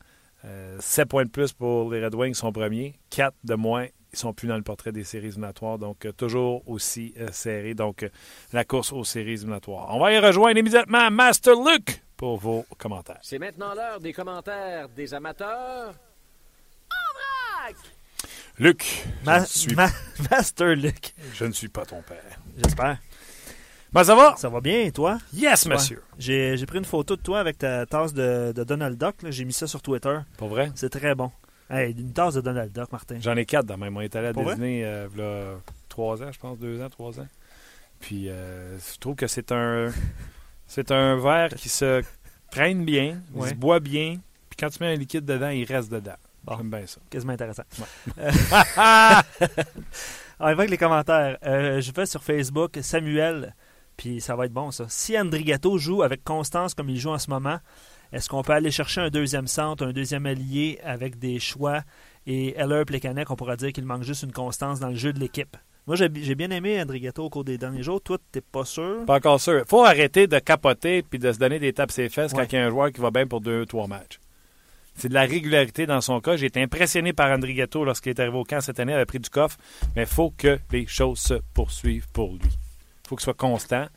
euh, 0.44 0.76
7 0.80 1.08
points 1.08 1.24
de 1.24 1.30
plus 1.30 1.52
pour 1.52 1.90
les 1.92 2.04
Red 2.04 2.14
Wings 2.14 2.34
sont 2.34 2.52
premiers, 2.52 2.98
4 3.10 3.34
de 3.44 3.54
moins, 3.54 3.86
ils 4.12 4.18
sont 4.18 4.32
plus 4.32 4.48
dans 4.48 4.56
le 4.56 4.62
portrait 4.62 4.92
des 4.92 5.04
séries 5.04 5.28
éliminatoires, 5.28 5.78
donc 5.78 6.04
euh, 6.04 6.12
toujours 6.12 6.68
aussi 6.68 7.14
serré. 7.30 7.74
Donc 7.74 8.08
la 8.52 8.64
course 8.64 8.92
aux 8.92 9.04
séries 9.04 9.34
éliminatoires. 9.34 9.94
On 9.94 10.00
va 10.00 10.12
y 10.12 10.18
rejoindre 10.18 10.58
immédiatement 10.58 11.10
Master 11.10 11.54
Luke 11.54 12.02
pour 12.16 12.36
vos 12.38 12.64
commentaires. 12.78 13.18
C'est 13.22 13.38
maintenant 13.38 13.74
l'heure 13.74 14.00
des 14.00 14.12
commentaires 14.12 14.88
des 14.88 15.14
amateurs. 15.14 15.94
En 16.90 17.64
vrac! 17.64 17.76
Luc, 18.58 19.04
Ma 19.24 19.44
suis... 19.44 19.74
Ma 19.74 19.88
Master 20.30 20.76
Luc. 20.76 21.14
Je 21.34 21.44
ne 21.44 21.52
suis 21.52 21.68
pas 21.68 21.84
ton 21.86 22.02
père. 22.02 22.38
J'espère. 22.56 22.98
Ben, 23.92 24.04
ça 24.04 24.14
va? 24.14 24.34
Ça 24.38 24.48
va 24.48 24.62
bien, 24.62 24.80
et 24.80 24.90
toi? 24.90 25.18
Yes, 25.34 25.66
monsieur. 25.66 25.96
Ouais. 25.96 26.16
J'ai, 26.18 26.56
j'ai 26.56 26.64
pris 26.64 26.78
une 26.78 26.84
photo 26.86 27.14
de 27.14 27.20
toi 27.20 27.40
avec 27.40 27.58
ta 27.58 27.84
tasse 27.84 28.14
de, 28.14 28.52
de 28.52 28.64
Donald 28.64 28.96
Duck. 28.96 29.16
J'ai 29.28 29.44
mis 29.44 29.52
ça 29.52 29.66
sur 29.66 29.82
Twitter. 29.82 30.18
Pour 30.38 30.48
vrai? 30.48 30.72
C'est 30.74 30.88
très 30.88 31.14
bon. 31.14 31.30
Hey, 31.68 31.92
une 31.92 32.12
tasse 32.14 32.34
de 32.34 32.40
Donald 32.40 32.72
Duck, 32.72 32.90
Martin. 32.90 33.18
J'en 33.20 33.36
ai 33.36 33.44
quatre 33.44 33.66
dans 33.66 33.76
même. 33.76 33.94
On 33.94 34.00
est 34.00 34.16
allé 34.16 34.28
à 34.28 34.32
déjeuner 34.32 34.84
euh, 34.86 35.08
il 35.12 35.20
y 35.20 35.22
a 35.22 35.56
trois 35.90 36.22
ans, 36.22 36.32
je 36.32 36.38
pense, 36.38 36.58
deux 36.58 36.80
ans, 36.82 36.88
trois 36.88 37.20
ans. 37.20 37.28
Puis, 38.00 38.30
euh, 38.30 38.78
je 38.78 38.98
trouve 38.98 39.14
que 39.14 39.26
c'est 39.26 39.52
un, 39.52 39.90
c'est 40.66 40.90
un 40.90 41.16
verre 41.18 41.50
qui 41.50 41.68
se 41.68 42.02
traîne 42.50 42.86
bien, 42.86 43.20
ouais. 43.34 43.48
il 43.48 43.50
se 43.50 43.54
boit 43.54 43.80
bien. 43.80 44.16
Puis, 44.48 44.56
quand 44.58 44.70
tu 44.70 44.82
mets 44.82 44.94
un 44.94 44.96
liquide 44.96 45.26
dedans, 45.26 45.50
il 45.50 45.64
reste 45.64 45.92
dedans. 45.92 46.16
Bon. 46.44 46.56
J'aime 46.56 46.70
bien 46.70 46.86
ça. 46.86 46.98
Quasiment 47.10 47.34
intéressant. 47.34 47.64
Ouais. 47.78 47.84
Alors, 50.42 50.58
avec 50.58 50.70
les 50.70 50.78
commentaires. 50.78 51.36
Euh, 51.44 51.80
je 51.80 51.92
vais 51.92 52.06
sur 52.06 52.22
Facebook 52.22 52.78
Samuel, 52.82 53.54
puis 53.96 54.20
ça 54.20 54.36
va 54.36 54.46
être 54.46 54.52
bon 54.52 54.70
ça. 54.70 54.86
Si 54.88 55.18
Andrigato 55.18 55.78
joue 55.78 56.02
avec 56.02 56.24
constance 56.24 56.74
comme 56.74 56.88
il 56.88 56.98
joue 56.98 57.10
en 57.10 57.18
ce 57.18 57.30
moment, 57.30 57.58
est-ce 58.12 58.28
qu'on 58.28 58.42
peut 58.42 58.52
aller 58.52 58.70
chercher 58.70 59.00
un 59.00 59.08
deuxième 59.08 59.46
centre, 59.46 59.86
un 59.86 59.92
deuxième 59.92 60.26
allié 60.26 60.78
avec 60.84 61.18
des 61.18 61.38
choix 61.38 61.82
et 62.26 62.54
Heller 62.58 62.84
Plekanec, 62.84 63.30
on 63.30 63.36
pourra 63.36 63.56
dire 63.56 63.72
qu'il 63.72 63.84
manque 63.84 64.02
juste 64.02 64.22
une 64.22 64.32
constance 64.32 64.80
dans 64.80 64.88
le 64.88 64.96
jeu 64.96 65.12
de 65.12 65.18
l'équipe? 65.18 65.56
Moi, 65.86 65.96
j'ai 65.96 66.34
bien 66.36 66.50
aimé 66.50 66.80
Andrigato 66.80 67.24
au 67.24 67.30
cours 67.30 67.42
des 67.42 67.58
derniers 67.58 67.82
jours. 67.82 68.00
Toi, 68.00 68.16
t'es 68.30 68.40
pas 68.40 68.64
sûr? 68.64 69.04
Pas 69.04 69.16
encore 69.16 69.40
sûr. 69.40 69.64
faut 69.66 69.84
arrêter 69.84 70.28
de 70.28 70.38
capoter 70.38 71.02
puis 71.02 71.18
de 71.18 71.32
se 71.32 71.38
donner 71.38 71.58
des 71.58 71.72
tapes 71.72 71.90
ses 71.90 72.08
fesses 72.08 72.32
ouais. 72.32 72.38
quand 72.38 72.52
il 72.52 72.56
y 72.56 72.58
a 72.58 72.66
un 72.66 72.70
joueur 72.70 72.92
qui 72.92 73.00
va 73.00 73.10
bien 73.10 73.26
pour 73.26 73.40
deux, 73.40 73.66
trois 73.66 73.88
matchs. 73.88 74.20
C'est 74.94 75.08
de 75.08 75.14
la 75.14 75.22
régularité 75.22 75.86
dans 75.86 76.00
son 76.00 76.20
cas. 76.20 76.36
J'ai 76.36 76.46
été 76.46 76.62
impressionné 76.62 77.12
par 77.12 77.30
Andrigato 77.30 77.84
lorsqu'il 77.84 78.10
est 78.10 78.20
arrivé 78.20 78.36
au 78.36 78.44
camp 78.44 78.60
cette 78.60 78.78
année. 78.78 78.92
Il 78.92 78.98
a 78.98 79.06
pris 79.06 79.18
du 79.18 79.30
coffre. 79.30 79.56
Mais 79.96 80.02
il 80.02 80.08
faut 80.08 80.32
que 80.36 80.58
les 80.70 80.86
choses 80.86 81.18
se 81.18 81.34
poursuivent 81.54 82.06
pour 82.12 82.34
lui. 82.34 82.50
Faut 83.12 83.16
qu'il 83.16 83.24
soit 83.24 83.34
constant. 83.34 83.88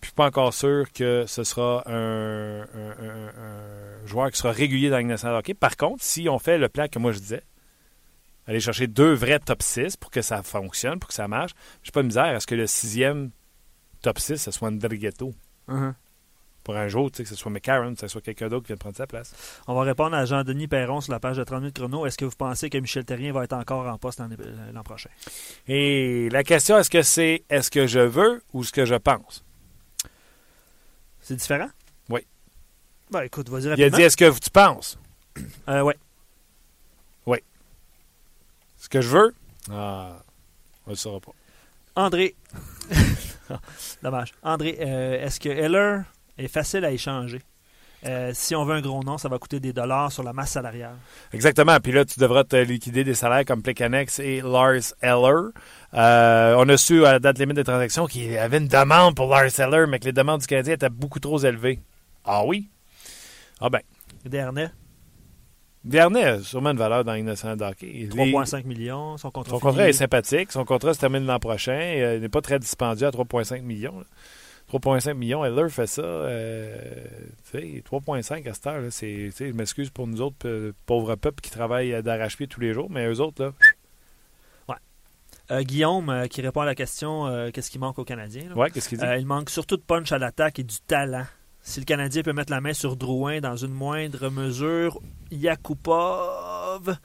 Puis 0.00 0.02
je 0.02 0.06
suis 0.06 0.14
pas 0.14 0.26
encore 0.26 0.54
sûr 0.54 0.92
que 0.92 1.24
ce 1.26 1.42
sera 1.42 1.82
un, 1.86 2.64
joueur 4.06 4.30
qui 4.30 4.38
sera 4.38 4.52
régulier 4.52 4.88
dans 4.88 4.98
la 4.98 5.02
nationale 5.02 5.36
hockey. 5.36 5.52
Par 5.52 5.76
contre, 5.76 6.04
si 6.04 6.28
on 6.28 6.38
fait 6.38 6.58
le 6.58 6.68
plan 6.68 6.86
que 6.86 7.00
moi 7.00 7.10
je 7.10 7.18
disais, 7.18 7.42
aller 8.46 8.60
chercher 8.60 8.86
deux 8.86 9.14
vrais 9.14 9.40
top 9.40 9.64
6 9.64 9.96
pour 9.96 10.12
que 10.12 10.22
ça 10.22 10.44
fonctionne, 10.44 11.00
pour 11.00 11.08
que 11.08 11.14
ça 11.14 11.26
marche, 11.26 11.54
je 11.82 11.90
pas 11.90 12.02
de 12.02 12.06
misère 12.06 12.22
à 12.22 12.38
ce 12.38 12.46
que 12.46 12.54
le 12.54 12.68
sixième 12.68 13.32
top 14.00 14.20
6, 14.20 14.36
ce 14.36 14.52
soit. 14.52 14.70
Uh 14.70 14.74
-huh. 15.66 15.94
Pour 16.64 16.76
un 16.76 16.88
jour, 16.88 17.10
tu 17.10 17.18
sais, 17.18 17.22
que 17.24 17.28
ce 17.28 17.34
soit 17.34 17.50
McCarron, 17.50 17.94
que 17.94 18.00
ce 18.00 18.08
soit 18.08 18.20
quelqu'un 18.20 18.48
d'autre 18.48 18.62
qui 18.64 18.68
vient 18.68 18.76
de 18.76 18.80
prendre 18.80 18.96
sa 18.96 19.06
place. 19.06 19.34
On 19.66 19.74
va 19.74 19.82
répondre 19.82 20.14
à 20.16 20.24
Jean-Denis 20.24 20.68
Perron 20.68 21.00
sur 21.00 21.12
la 21.12 21.20
page 21.20 21.36
de 21.36 21.44
30 21.44 21.60
minutes 21.60 21.76
chrono. 21.76 22.06
Est-ce 22.06 22.16
que 22.18 22.24
vous 22.24 22.36
pensez 22.36 22.70
que 22.70 22.78
Michel 22.78 23.04
Terrien 23.04 23.32
va 23.32 23.44
être 23.44 23.52
encore 23.54 23.86
en 23.86 23.98
poste 23.98 24.20
l'an 24.20 24.28
l'an 24.72 24.82
prochain? 24.82 25.10
Et 25.68 26.28
la 26.30 26.44
question, 26.44 26.78
est-ce 26.78 26.90
que 26.90 27.02
c'est 27.02 27.44
est-ce 27.50 27.70
que 27.70 27.86
je 27.86 28.00
veux 28.00 28.42
ou 28.52 28.64
ce 28.64 28.72
que 28.72 28.84
je 28.84 28.94
pense? 28.94 29.44
C'est 31.20 31.36
différent? 31.36 31.68
Oui. 32.08 32.26
Ben, 33.10 33.22
écoute, 33.22 33.48
vas-y 33.48 33.62
Il 33.64 33.66
a 33.68 33.70
rapidement. 33.70 33.96
dit 33.98 34.02
est-ce 34.02 34.16
que 34.16 34.38
tu 34.38 34.50
penses? 34.50 34.98
Euh, 35.68 35.82
ouais. 35.82 35.96
Ce 38.78 38.88
que 38.88 39.00
je 39.00 39.08
veux? 39.10 39.34
Ah, 39.70 40.16
on 40.86 40.90
ne 40.90 40.94
le 40.94 40.96
saura 40.96 41.20
pas. 41.20 41.30
André. 41.94 42.34
Dommage. 44.02 44.32
André, 44.42 44.76
euh, 44.80 45.24
est-ce 45.24 45.38
que 45.38 45.48
Heller 45.48 46.02
est 46.38 46.48
facile 46.48 46.84
à 46.84 46.90
échanger? 46.90 47.40
Euh, 48.04 48.32
si 48.34 48.56
on 48.56 48.64
veut 48.64 48.74
un 48.74 48.80
gros 48.80 49.02
nom, 49.04 49.16
ça 49.16 49.28
va 49.28 49.38
coûter 49.38 49.60
des 49.60 49.72
dollars 49.72 50.10
sur 50.10 50.24
la 50.24 50.32
masse 50.32 50.50
salariale. 50.50 50.96
Exactement. 51.32 51.78
Puis 51.78 51.92
là, 51.92 52.04
tu 52.04 52.18
devras 52.18 52.42
te 52.42 52.56
liquider 52.56 53.04
des 53.04 53.14
salaires 53.14 53.44
comme 53.44 53.62
Plekanex 53.62 54.18
et 54.18 54.40
Lars 54.40 54.92
Eller. 55.00 55.50
Euh, 55.94 56.54
on 56.58 56.68
a 56.68 56.76
su 56.76 57.04
à 57.06 57.12
la 57.12 57.18
date 57.20 57.38
limite 57.38 57.54
des 57.56 57.62
transactions 57.64 58.06
qu'il 58.06 58.32
y 58.32 58.36
avait 58.38 58.58
une 58.58 58.66
demande 58.66 59.14
pour 59.14 59.28
Lars 59.28 59.56
Eller, 59.60 59.86
mais 59.86 60.00
que 60.00 60.06
les 60.06 60.12
demandes 60.12 60.40
du 60.40 60.46
Canadien 60.48 60.74
étaient 60.74 60.90
beaucoup 60.90 61.20
trop 61.20 61.38
élevées. 61.38 61.78
Ah 62.24 62.44
oui? 62.44 62.68
Ah 63.60 63.70
ben. 63.70 63.80
Dernay, 64.24 64.70
Vernet 65.84 66.24
a 66.24 66.40
sûrement 66.40 66.70
une 66.70 66.78
valeur 66.78 67.04
dans 67.04 67.12
l'innocent 67.12 67.58
hockey. 67.60 68.08
Les- 68.14 68.32
3,5 68.32 68.64
millions. 68.66 69.16
Son 69.16 69.30
contrat, 69.32 69.50
Son 69.50 69.58
contrat 69.58 69.88
est 69.88 69.92
sympathique. 69.92 70.52
Son 70.52 70.64
contrat 70.64 70.94
se 70.94 71.00
termine 71.00 71.26
l'an 71.26 71.40
prochain. 71.40 71.72
Euh, 71.72 72.16
il 72.16 72.20
n'est 72.22 72.28
pas 72.28 72.40
très 72.40 72.58
dispendieux 72.60 73.06
à 73.06 73.10
3,5 73.10 73.62
millions. 73.62 73.98
là. 73.98 74.04
3,5 74.72 75.14
millions, 75.14 75.44
Eller 75.44 75.68
fait 75.68 75.86
ça. 75.86 76.02
euh, 76.02 76.74
tu 77.50 77.58
sais, 77.58 77.82
3,5 77.84 78.48
à 78.48 78.54
cette 78.54 78.66
heure, 78.66 78.80
là, 78.80 78.90
c'est, 78.90 79.30
je 79.30 79.52
m'excuse 79.52 79.90
pour 79.90 80.06
nous 80.06 80.20
autres, 80.22 80.46
euh, 80.46 80.72
pauvres 80.86 81.14
peuples 81.16 81.40
qui 81.42 81.50
travaillent 81.50 81.92
euh, 81.94 82.02
d'arrache-pied 82.02 82.46
tous 82.46 82.60
les 82.60 82.72
jours, 82.72 82.88
mais 82.90 83.06
eux 83.06 83.20
autres, 83.20 83.42
là, 83.44 83.52
Euh, 85.50 85.62
Guillaume, 85.62 86.08
euh, 86.08 86.26
qui 86.28 86.40
répond 86.40 86.60
à 86.60 86.64
la 86.64 86.74
question 86.76 87.26
euh, 87.26 87.50
qu'est-ce 87.52 87.70
qui 87.70 87.78
manque 87.78 87.98
aux 87.98 88.04
Canadiens? 88.04 88.48
là? 88.48 88.56
ouais, 88.56 88.70
qu'est-ce 88.70 88.88
qu'il 88.88 88.96
dit? 88.98 89.04
Euh, 89.04 89.18
il 89.18 89.26
manque 89.26 89.50
surtout 89.50 89.76
de 89.76 89.82
punch 89.82 90.10
à 90.12 90.18
l'attaque 90.18 90.58
et 90.60 90.62
du 90.62 90.76
talent. 90.86 91.26
Si 91.60 91.78
le 91.80 91.84
Canadien 91.84 92.22
peut 92.22 92.32
mettre 92.32 92.50
la 92.52 92.60
main 92.60 92.72
sur 92.72 92.96
Drouin 92.96 93.40
dans 93.40 93.56
une 93.56 93.72
moindre 93.72 94.30
mesure, 94.30 94.98
Yakupov, 95.30 96.96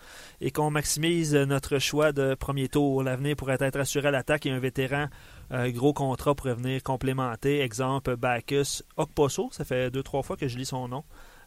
et 0.42 0.52
qu'on 0.52 0.70
maximise 0.70 1.36
notre 1.36 1.80
choix 1.80 2.12
de 2.12 2.36
premier 2.36 2.68
tour, 2.70 3.04
l'avenir 3.04 3.36
pourrait 3.36 3.58
être 3.60 3.80
assuré 3.80 4.08
à 4.08 4.12
l'attaque 4.12 4.46
et 4.46 4.52
un 4.52 4.60
vétéran 4.60 5.08
euh, 5.52 5.72
gros 5.72 5.94
contrat 5.94 6.36
pourrait 6.36 6.56
venir 6.56 6.82
complémenter. 6.84 7.62
Exemple, 7.62 8.16
Bacchus 8.18 8.84
Okposo, 8.98 9.50
ça 9.52 9.64
fait 9.66 9.90
deux, 9.92 10.04
trois 10.04 10.24
fois 10.24 10.38
que 10.38 10.48
je 10.48 10.58
lis 10.58 10.66
son 10.66 10.88
nom. 10.88 11.04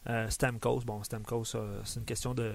Euh, 0.09 0.27
Stamkos, 0.29 0.81
bon, 0.85 1.03
Stamkos, 1.03 1.43
c'est 1.83 1.99
une 1.99 2.05
question 2.05 2.33
de, 2.33 2.51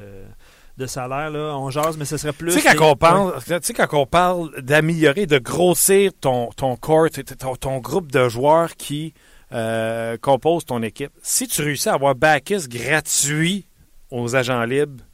de 0.78 0.86
salaire, 0.86 1.30
là. 1.30 1.56
On 1.56 1.70
jase, 1.70 1.96
mais 1.96 2.04
ce 2.04 2.16
serait 2.16 2.32
plus. 2.32 2.52
Tu 2.52 2.60
sais, 2.60 2.74
quand 2.76 2.84
on 2.84 2.88
Ouais. 2.90 2.96
parle, 2.96 3.34
tu 3.44 3.54
sais, 3.62 3.72
quand 3.72 3.86
on 3.92 4.06
parle 4.06 4.60
d'améliorer, 4.62 5.26
de 5.26 5.38
grossir 5.38 6.10
ton, 6.20 6.48
ton 6.56 6.74
corps, 6.76 7.06
ton, 7.38 7.54
ton 7.54 7.78
groupe 7.78 8.10
de 8.10 8.28
joueurs 8.28 8.74
qui 8.74 9.14
euh, 9.52 10.16
composent 10.18 10.64
ton 10.64 10.82
équipe, 10.82 11.12
si 11.22 11.46
tu 11.46 11.62
réussis 11.62 11.88
à 11.88 11.94
avoir 11.94 12.16
Bacchus 12.16 12.66
gratuit 12.66 13.68
aux 14.10 14.34
agents 14.34 14.64
libres, 14.64 15.04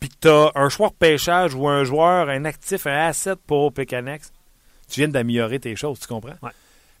puis 0.00 0.08
que 0.08 0.14
tu 0.22 0.28
as 0.28 0.50
un 0.56 0.68
joueur 0.68 0.90
de 0.90 0.96
pêchage 0.96 1.54
ou 1.54 1.68
un 1.68 1.84
joueur, 1.84 2.28
un 2.28 2.44
actif, 2.44 2.88
un 2.88 3.06
asset 3.06 3.36
pour 3.46 3.72
Pécanex, 3.72 4.32
tu 4.88 5.00
viens 5.00 5.08
d'améliorer 5.08 5.58
tes 5.60 5.76
choses, 5.76 6.00
tu 6.00 6.06
comprends? 6.06 6.36
Ouais. 6.42 6.50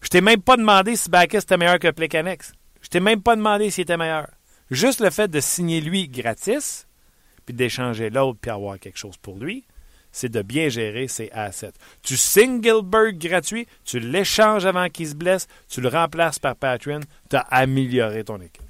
Je 0.00 0.08
t'ai 0.08 0.20
même 0.20 0.40
pas 0.42 0.56
demandé 0.56 0.96
si 0.96 1.08
Bacchus 1.08 1.38
était 1.38 1.56
meilleur 1.56 1.78
que 1.78 1.90
Pécanex. 1.90 2.52
Je 2.82 2.88
t'ai 2.88 3.00
même 3.00 3.22
pas 3.22 3.36
demandé 3.36 3.70
s'il 3.70 3.82
était 3.82 3.96
meilleur. 3.96 4.28
Juste 4.70 5.00
le 5.00 5.10
fait 5.10 5.28
de 5.28 5.40
signer 5.40 5.80
lui 5.80 6.08
gratis, 6.08 6.86
puis 7.46 7.54
d'échanger 7.54 8.10
l'autre, 8.10 8.38
puis 8.40 8.50
avoir 8.50 8.78
quelque 8.78 8.98
chose 8.98 9.16
pour 9.16 9.38
lui, 9.38 9.64
c'est 10.12 10.28
de 10.30 10.42
bien 10.42 10.68
gérer 10.68 11.08
ses 11.08 11.30
assets. 11.32 11.72
Tu 12.02 12.16
signes 12.16 12.62
Gilbert 12.62 13.12
gratuit, 13.14 13.66
tu 13.84 13.98
l'échanges 13.98 14.64
avant 14.66 14.88
qu'il 14.88 15.08
se 15.08 15.14
blesse, 15.14 15.48
tu 15.68 15.80
le 15.80 15.88
remplaces 15.88 16.38
par 16.38 16.54
Patreon, 16.56 17.00
tu 17.30 17.36
as 17.36 17.40
amélioré 17.40 18.24
ton 18.24 18.36
équipe. 18.40 18.62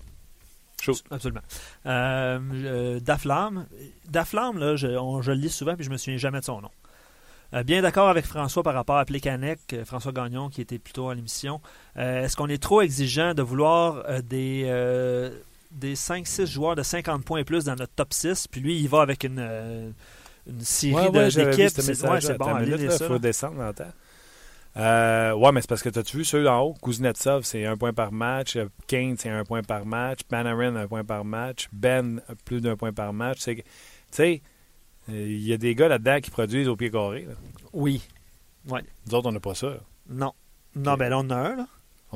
Absolument. 1.10 1.40
Euh, 1.86 2.38
euh, 2.52 3.00
Daflam. 3.00 3.66
Daflam, 4.08 4.58
là, 4.58 4.76
je, 4.76 4.86
on- 4.88 5.22
je 5.22 5.32
le 5.32 5.38
lis 5.38 5.50
souvent 5.50 5.74
puis 5.76 5.84
je 5.84 5.90
me 5.90 5.96
souviens 5.96 6.18
jamais 6.18 6.40
de 6.40 6.44
son 6.44 6.60
nom. 6.60 6.70
Euh, 7.54 7.62
bien 7.62 7.82
d'accord 7.82 8.08
avec 8.08 8.24
François 8.24 8.62
par 8.62 8.74
rapport 8.74 8.96
à 8.96 9.04
Plekanec, 9.04 9.60
euh, 9.72 9.84
François 9.84 10.12
Gagnon 10.12 10.48
qui 10.48 10.60
était 10.60 10.78
plutôt 10.78 11.08
à 11.08 11.14
l'émission. 11.14 11.60
Euh, 11.96 12.24
Est-ce 12.24 12.36
qu'on 12.36 12.48
est 12.48 12.62
trop 12.62 12.82
exigeant 12.82 13.32
de 13.32 13.42
vouloir 13.42 14.04
des, 14.22 14.64
des 15.74 15.94
5-6 15.94 16.46
joueurs 16.46 16.76
de 16.76 16.82
50 16.82 17.24
points 17.24 17.40
et 17.40 17.44
plus 17.44 17.64
dans 17.64 17.74
notre 17.76 17.92
top 17.94 18.12
6 18.12 18.48
Puis 18.48 18.60
lui, 18.60 18.78
il 18.80 18.88
va 18.88 19.02
avec 19.02 19.24
une, 19.24 19.38
euh, 19.38 19.90
une 20.48 20.60
série 20.60 21.10
d'équipes. 21.10 21.68
C'est 21.68 22.02
ouais, 22.02 22.38
bon, 22.38 22.58
Il 22.60 22.90
faut 22.90 23.18
descendre 23.18 23.58
dans 23.58 23.66
le 23.66 23.74
temps. 23.74 23.92
Euh, 24.76 25.32
ouais, 25.34 25.52
mais 25.52 25.60
c'est 25.60 25.68
parce 25.68 25.82
que 25.82 25.88
t'as-tu 25.88 26.16
vu 26.16 26.24
ceux 26.24 26.48
en 26.48 26.60
haut? 26.60 26.74
Kuznetsov, 26.82 27.44
c'est 27.44 27.64
un 27.64 27.76
point 27.76 27.92
par 27.92 28.10
match. 28.10 28.58
Kane, 28.88 29.16
c'est 29.16 29.30
un 29.30 29.44
point 29.44 29.62
par 29.62 29.86
match. 29.86 30.20
Panarin, 30.24 30.74
un 30.74 30.88
point 30.88 31.04
par 31.04 31.24
match. 31.24 31.68
Ben, 31.72 32.20
plus 32.44 32.60
d'un 32.60 32.76
point 32.76 32.92
par 32.92 33.12
match. 33.12 33.38
Tu 33.44 33.62
sais, 34.10 34.42
il 35.08 35.42
y 35.46 35.52
a 35.52 35.56
des 35.56 35.74
gars 35.74 35.88
là-dedans 35.88 36.20
qui 36.20 36.30
produisent 36.30 36.68
au 36.68 36.76
pied 36.76 36.90
carré. 36.90 37.26
là. 37.28 37.34
Oui. 37.72 38.02
Nous 38.66 39.14
autres, 39.14 39.28
on 39.28 39.32
n'a 39.32 39.40
pas 39.40 39.54
ça. 39.54 39.74
Non. 40.08 40.32
Non, 40.76 40.94
ben 40.96 41.08
là, 41.08 41.18
on 41.18 41.22
en 41.26 41.30
a 41.30 41.36
un, 41.36 41.56
là. 41.56 41.66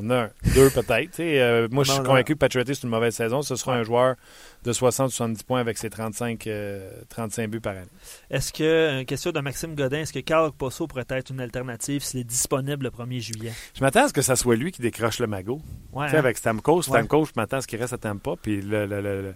On 0.01 0.07
en 0.07 0.11
a 0.11 0.17
un, 0.27 0.31
deux 0.55 0.71
peut-être. 0.71 1.11
tu 1.11 1.17
sais. 1.17 1.41
Euh, 1.41 1.67
moi, 1.73 1.83
je 1.83 1.91
suis 1.91 1.99
Non, 1.99 2.05
non. 2.05 2.11
convaincu 2.11 2.35
que 2.35 2.39
Patriotty, 2.39 2.75
c'est 2.77 2.85
une 2.85 2.89
mauvaise 2.91 3.15
saison. 3.17 3.43
Ce 3.43 3.57
sera 3.57 3.75
un 3.75 3.83
joueur 3.83 4.15
de 4.63 4.73
60-70 4.73 5.43
points 5.45 5.59
avec 5.61 5.77
ses 5.77 5.91
35, 5.91 6.47
euh, 6.47 6.89
35 7.09 7.51
buts 7.51 7.61
par 7.61 7.77
année. 7.77 7.87
Est-ce 8.31 8.53
que, 8.53 9.01
une 9.01 9.07
question 9.07 9.33
de 9.33 9.41
Maxime 9.41 9.75
Godin, 9.75 9.99
est-ce 10.01 10.13
que 10.13 10.21
Carl 10.21 10.53
Posso 10.53 10.87
pourrait 10.87 11.05
être 11.11 11.31
une 11.31 11.41
alternative 11.41 12.03
s'il 12.05 12.21
est 12.21 12.25
disponible 12.25 12.85
le 12.85 12.91
1er 12.91 13.21
juillet? 13.21 13.53
Je 13.75 13.81
m'attends 13.83 14.05
à 14.05 14.09
ce 14.09 14.13
que 14.13 14.23
ça 14.23 14.37
soit 14.37 14.55
lui 14.55 14.71
qui 14.71 14.83
décroche 14.83 15.19
le 15.19 15.27
magot. 15.27 15.61
Ouais, 15.93 16.07
Tu 16.07 16.11
sais, 16.13 16.17
hein? 16.17 16.21
avec 16.21 16.37
Stamkos, 16.39 16.83
Stamkos, 16.83 17.25
je 17.27 17.33
m'attends 17.35 17.57
à 17.57 17.61
ce 17.63 17.67
qu'il 17.67 17.81
reste 17.81 17.93
à 17.93 17.99
Tampa. 17.99 18.35
Puis 18.41 18.61
le, 18.63 18.87
le, 18.87 19.01
le, 19.01 19.23
le- 19.23 19.35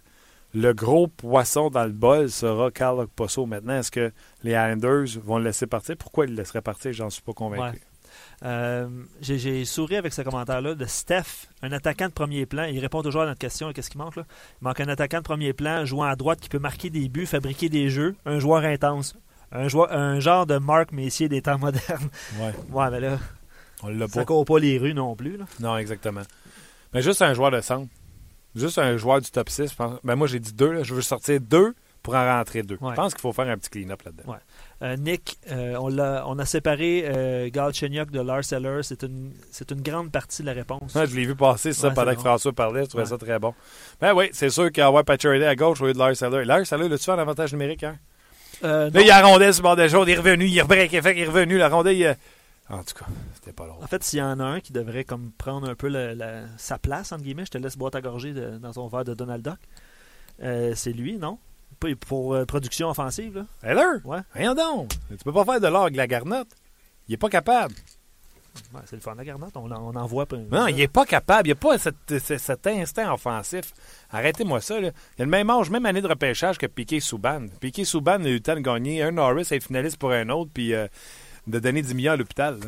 le 0.55 0.73
gros 0.73 1.07
poisson 1.09 1.71
dans 1.71 1.85
le 1.85 1.93
bol 1.93 2.31
sera 2.31 2.71
Carl 2.71 3.07
Posso. 3.09 3.47
Maintenant, 3.47 3.75
est-ce 3.79 3.91
que 3.91 4.13
les 4.43 4.51
Islanders 4.53 5.07
vont 5.25 5.39
le 5.39 5.45
laisser 5.45 5.67
partir? 5.67 5.97
Pourquoi 5.97 6.27
ils 6.27 6.31
le 6.31 6.37
laisseraient 6.37 6.63
partir? 6.63 6.93
J'en 6.93 7.11
suis 7.11 7.23
pas 7.23 7.33
convaincu. 7.33 7.77
Ouais. 7.77 7.83
Euh, 8.45 8.89
J'ai 9.21 9.65
souri 9.65 9.97
avec 9.97 10.13
ce 10.13 10.21
commentaire-là 10.23 10.75
de 10.75 10.85
Steph, 10.85 11.47
un 11.63 11.73
attaquant 11.73 12.09
de 12.09 12.13
premier 12.13 12.45
plan. 12.45 12.65
Il 12.65 12.79
répond 12.81 13.03
toujours 13.03 13.23
à 13.23 13.27
notre 13.27 13.39
question 13.39 13.73
qu'est-ce 13.73 13.89
qui 13.89 13.97
manque 13.99 14.17
là? 14.17 14.25
Il 14.61 14.65
manque 14.65 14.81
un 14.81 14.89
attaquant 14.89 15.19
de 15.19 15.23
premier 15.23 15.53
plan, 15.53 15.85
jouant 15.87 16.05
à 16.05 16.17
droite 16.17 16.41
qui 16.41 16.49
peut 16.49 16.59
marquer 16.59 16.91
des 16.91 17.09
buts, 17.09 17.25
fabriquer 17.27 17.69
des 17.69 17.89
jeux, 17.89 18.15
un 18.27 18.39
joueur 18.39 18.65
intense. 18.65 19.17
Un, 19.53 19.69
joueur, 19.69 19.93
un 19.93 20.19
genre 20.19 20.47
de 20.47 20.59
Marc 20.59 20.93
Messier 20.93 21.29
des 21.29 21.43
temps 21.43 21.59
modernes. 21.59 22.09
Ouais. 22.41 22.53
Ouais, 22.73 22.91
mais 22.91 23.01
là, 23.01 23.19
On 23.83 23.89
l'a 23.89 24.09
ça 24.09 24.21
pas. 24.21 24.25
court 24.27 24.45
pas 24.45 24.59
les 24.59 24.77
rues 24.79 24.95
non 24.95 25.15
plus. 25.15 25.37
Là. 25.37 25.45
Non, 25.61 25.77
exactement. 25.77 26.23
Mais 26.93 27.01
juste 27.03 27.23
un 27.23 27.33
joueur 27.35 27.51
de 27.51 27.61
centre. 27.61 27.89
Juste 28.55 28.79
un 28.79 28.97
joueur 28.97 29.21
du 29.21 29.31
top 29.31 29.49
6. 29.49 29.71
je 29.71 29.75
pense- 29.77 29.99
Ben, 30.05 30.15
moi, 30.17 30.27
j'ai 30.27 30.39
dit 30.41 30.53
deux. 30.53 30.73
là. 30.73 30.83
Je 30.83 30.95
veux 30.95 31.03
sortir 31.03 31.41
deux 31.41 31.75
pour 32.03 32.15
en 32.17 32.25
rentrer 32.25 32.63
deux. 32.63 32.77
Ouais. 32.81 32.91
Je 32.91 32.97
pense 32.97 33.15
qu'il 33.15 33.21
faut 33.21 33.33
faire 33.33 33.49
un 33.49 33.57
petit 33.57 33.71
clean-up 33.71 34.03
là-dedans. 34.05 34.33
Ouais. 34.33 34.39
Euh, 34.83 34.97
Nick, 34.97 35.39
euh, 35.51 35.77
on, 35.81 36.39
a 36.39 36.45
séparé 36.45 37.05
euh, 37.07 37.49
Galchenyuk 37.51 38.11
de 38.11 38.21
Lars 38.21 38.53
Eller. 38.53 38.81
C'est 38.83 39.03
une, 39.05 39.33
c'est 39.53 39.71
une 39.71 39.81
grande 39.81 40.11
partie 40.11 40.43
de 40.43 40.49
la 40.49 40.53
réponse. 40.53 40.95
Ouais, 40.95 41.07
je 41.07 41.15
l'ai 41.15 41.25
vu 41.25 41.37
passer 41.37 41.73
ça 41.73 41.91
pendant 41.93 42.11
que 42.11 42.17
bon. 42.17 42.23
François 42.23 42.53
parlait. 42.53 42.83
Je 42.85 42.89
trouvais 42.89 43.07
ça 43.07 43.17
très 43.19 43.39
bon. 43.39 43.55
Ben 44.01 44.13
oui, 44.15 44.29
c'est 44.33 44.51
sûr 44.51 44.71
qu'avoir 44.73 45.05
Patrick 45.05 45.43
à 45.45 45.55
gauche 45.55 45.81
au 45.81 45.87
lieu 45.87 45.93
de 45.93 45.99
Lars 45.99 46.21
Eller. 46.21 46.45
Lars 46.45 46.73
Eller, 46.73 46.89
là-tu 46.89 47.05
fait 47.05 47.13
un 47.13 47.19
avantage 47.21 47.53
numérique, 47.53 47.85
hein? 47.85 47.97
Euh, 48.65 48.91
Là, 48.91 49.01
non. 49.01 49.01
il 49.07 49.11
a 49.11 49.23
rondelle 49.23 49.55
sur 49.55 49.63
le 49.63 49.69
bord 49.69 49.77
de 49.77 49.89
jaune, 49.89 50.09
il 50.09 50.13
est 50.13 50.17
revenu, 50.19 50.47
il 50.47 50.61
rebreak, 50.61 50.91
fait 50.91 51.15
qu'il 51.15 51.23
est 51.23 51.27
revenu, 51.27 51.59
la 51.59 51.69
rondelle, 51.69 51.97
il 51.97 52.07
a- 52.07 52.17
En 52.73 52.83
tout 52.83 52.95
cas, 52.99 53.05
c'était 53.35 53.53
pas 53.53 53.67
long. 53.67 53.77
En 53.83 53.87
fait, 53.87 54.03
s'il 54.03 54.19
y 54.19 54.23
en 54.23 54.41
a 54.41 54.45
un 54.45 54.61
qui 54.61 54.73
devrait 54.73 55.05
comme 55.05 55.31
prendre 55.37 55.69
un 55.69 55.75
peu 55.75 55.89
la- 55.89 56.47
sa 56.57 56.79
place, 56.79 57.13
entre 57.13 57.23
guillemets, 57.23 57.45
je 57.45 57.51
te 57.51 57.59
laisse 57.59 57.77
boire 57.77 57.91
ta 57.93 58.01
gorgée 58.01 58.33
de- 58.33 58.57
dans 58.59 58.73
ton 58.73 58.89
verre 58.89 59.05
de 59.05 59.13
Donald 59.15 59.45
Duck, 59.45 59.59
euh, 60.43 60.73
c'est 60.75 60.93
lui, 60.93 61.19
non? 61.19 61.39
Pour 62.07 62.35
euh, 62.35 62.45
production 62.47 62.89
offensive, 62.89 63.35
là. 63.37 63.47
Eller? 63.63 64.01
Ouais. 64.05 64.21
Rien 64.35 64.55
donc. 64.55 64.91
Tu 65.11 65.17
peux 65.25 65.33
pas 65.33 65.45
faire 65.45 65.61
de 65.61 65.67
l'or 65.67 65.83
avec 65.83 65.97
la 65.97 66.07
garnotte. 66.07 66.49
Il 67.09 67.15
est 67.15 67.19
pas 67.19 67.29
capable. 67.29 67.75
Ouais, 68.75 68.81
c'est 68.85 68.97
le 68.97 69.03
fun 69.03 69.13
de 69.13 69.19
la 69.19 69.25
garnotte, 69.25 69.57
on, 69.57 69.71
en- 69.71 69.95
on 69.95 69.97
en 69.97 70.07
voit 70.07 70.27
pas. 70.27 70.37
Non, 70.37 70.67
il 70.69 70.81
est 70.81 70.89
pas 70.89 71.05
capable. 71.07 71.49
Il 71.49 71.51
n'y 71.51 71.53
a 71.53 71.57
pas 71.57 71.79
cet 71.79 72.67
instinct 72.67 73.13
offensif. 73.13 73.73
Arrêtez-moi 74.11 74.61
ça. 74.61 74.79
Là. 74.81 74.91
Il 75.19 75.23
a 75.23 75.25
le 75.25 75.31
même 75.31 75.49
âge, 75.51 75.71
même 75.71 75.85
année 75.87 76.03
de 76.03 76.07
repêchage 76.09 76.59
que 76.59 76.67
Piqué 76.67 77.01
Souban. 77.01 77.47
Piqué 77.61 77.85
Souban 77.85 78.23
a 78.25 78.29
eu 78.29 78.35
le 78.35 78.41
temps 78.41 78.55
de 78.55 78.61
gagner 78.61 79.03
un 79.03 79.13
Norris, 79.13 79.49
être 79.51 79.65
finaliste 79.65 79.97
pour 79.97 80.13
un 80.13 80.29
autre, 80.29 80.51
puis 80.55 80.75
euh, 80.75 80.87
de 81.47 81.59
donner 81.59 81.83
10 81.83 81.95
millions 81.95 82.13
à 82.13 82.17
l'hôpital. 82.17 82.59
là. 82.61 82.67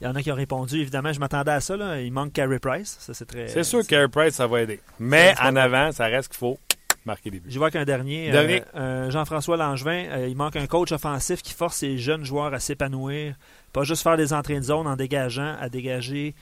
Il 0.00 0.04
y 0.04 0.08
en 0.08 0.16
a 0.16 0.22
qui 0.22 0.32
ont 0.32 0.36
répondu, 0.36 0.80
évidemment, 0.80 1.12
je 1.12 1.20
m'attendais 1.20 1.52
à 1.52 1.60
ça, 1.60 1.76
là. 1.76 2.00
Il 2.00 2.12
manque 2.12 2.32
Carey 2.32 2.58
Price, 2.58 2.96
ça 2.98 3.14
c'est 3.14 3.24
très... 3.24 3.46
C'est 3.48 3.62
sûr 3.62 3.82
que 3.82 3.86
Carey 3.86 4.08
Price, 4.08 4.34
ça 4.34 4.48
va 4.48 4.62
aider. 4.62 4.80
Mais 4.98 5.32
en 5.40 5.52
va. 5.52 5.62
avant, 5.62 5.92
ça 5.92 6.06
reste 6.06 6.28
qu'il 6.30 6.38
faut 6.38 6.58
marquer 7.04 7.30
des 7.30 7.38
buts. 7.38 7.48
Je 7.50 7.58
vois 7.58 7.70
qu'un 7.70 7.84
dernier, 7.84 8.28
euh, 8.28 8.32
Dernier. 8.32 8.62
euh, 8.74 9.10
Jean-François 9.12 9.56
Langevin, 9.56 10.06
euh, 10.10 10.26
il 10.28 10.36
manque 10.36 10.56
un 10.56 10.66
coach 10.66 10.90
offensif 10.90 11.40
qui 11.42 11.52
force 11.52 11.76
ses 11.76 11.98
jeunes 11.98 12.24
joueurs 12.24 12.52
à 12.52 12.58
s'épanouir, 12.58 13.36
pas 13.72 13.84
juste 13.84 14.02
faire 14.02 14.16
des 14.16 14.32
entrées 14.32 14.56
de 14.56 14.62
zone 14.64 14.86
en 14.88 14.96
dégageant, 14.96 15.56
à 15.60 15.68
dégager 15.68 16.34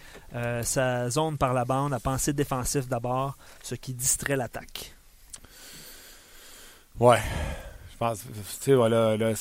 sa 0.62 1.10
zone 1.10 1.36
par 1.36 1.52
la 1.52 1.64
bande, 1.66 1.92
à 1.92 2.00
penser 2.00 2.32
défensif 2.32 2.88
d'abord, 2.88 3.36
ce 3.62 3.74
qui 3.74 3.92
distrait 3.92 4.36
l'attaque. 4.36 4.94
Ouais. 6.98 7.20
Pense, 8.00 8.22
tu 8.22 8.30
sais, 8.60 8.74
voilà, 8.74 9.16
là, 9.18 9.32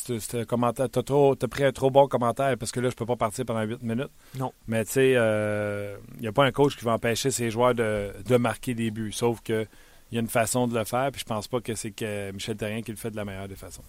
commentaire. 0.45 0.89
T'as, 0.89 1.01
trop, 1.01 1.34
t'as 1.34 1.47
pris 1.47 1.64
un 1.64 1.72
trop 1.72 1.89
bon 1.89 2.07
commentaire 2.07 2.57
parce 2.57 2.72
que 2.74 2.82
là, 2.82 2.89
je 2.89 2.95
peux 2.95 3.05
pas 3.05 3.16
partir 3.16 3.45
pendant 3.45 3.62
8 3.64 3.82
minutes. 3.82 4.12
Non. 4.38 4.51
Mais 4.68 4.84
tu 4.86 4.91
sais, 4.91 5.12
il 5.12 6.22
n'y 6.22 6.28
a 6.28 6.32
pas 6.34 6.43
un 6.45 6.51
coach 6.51 6.76
qui 6.76 6.84
va 6.86 6.91
empêcher 6.93 7.32
ses 7.32 7.49
joueurs 7.51 7.74
de, 7.74 8.12
de 8.26 8.36
marquer 8.38 8.74
des 8.74 8.91
buts. 8.91 9.14
Sauf 9.14 9.39
que 9.41 9.66
il 10.12 10.16
y 10.16 10.18
a 10.18 10.22
une 10.22 10.28
façon 10.28 10.68
de 10.68 10.78
le 10.78 10.84
faire, 10.86 11.10
puis 11.12 11.22
je 11.22 11.26
pense 11.26 11.47
pas 11.47 11.62
que 11.62 11.74
c'est 11.76 11.91
que 11.91 12.32
Michel 12.32 12.57
Terrien 12.57 12.82
qui 12.82 12.91
le 12.91 12.97
fait 12.97 13.12
de 13.12 13.16
la 13.16 13.24
meilleure 13.26 13.47
des 13.47 13.55
façons. 13.55 13.84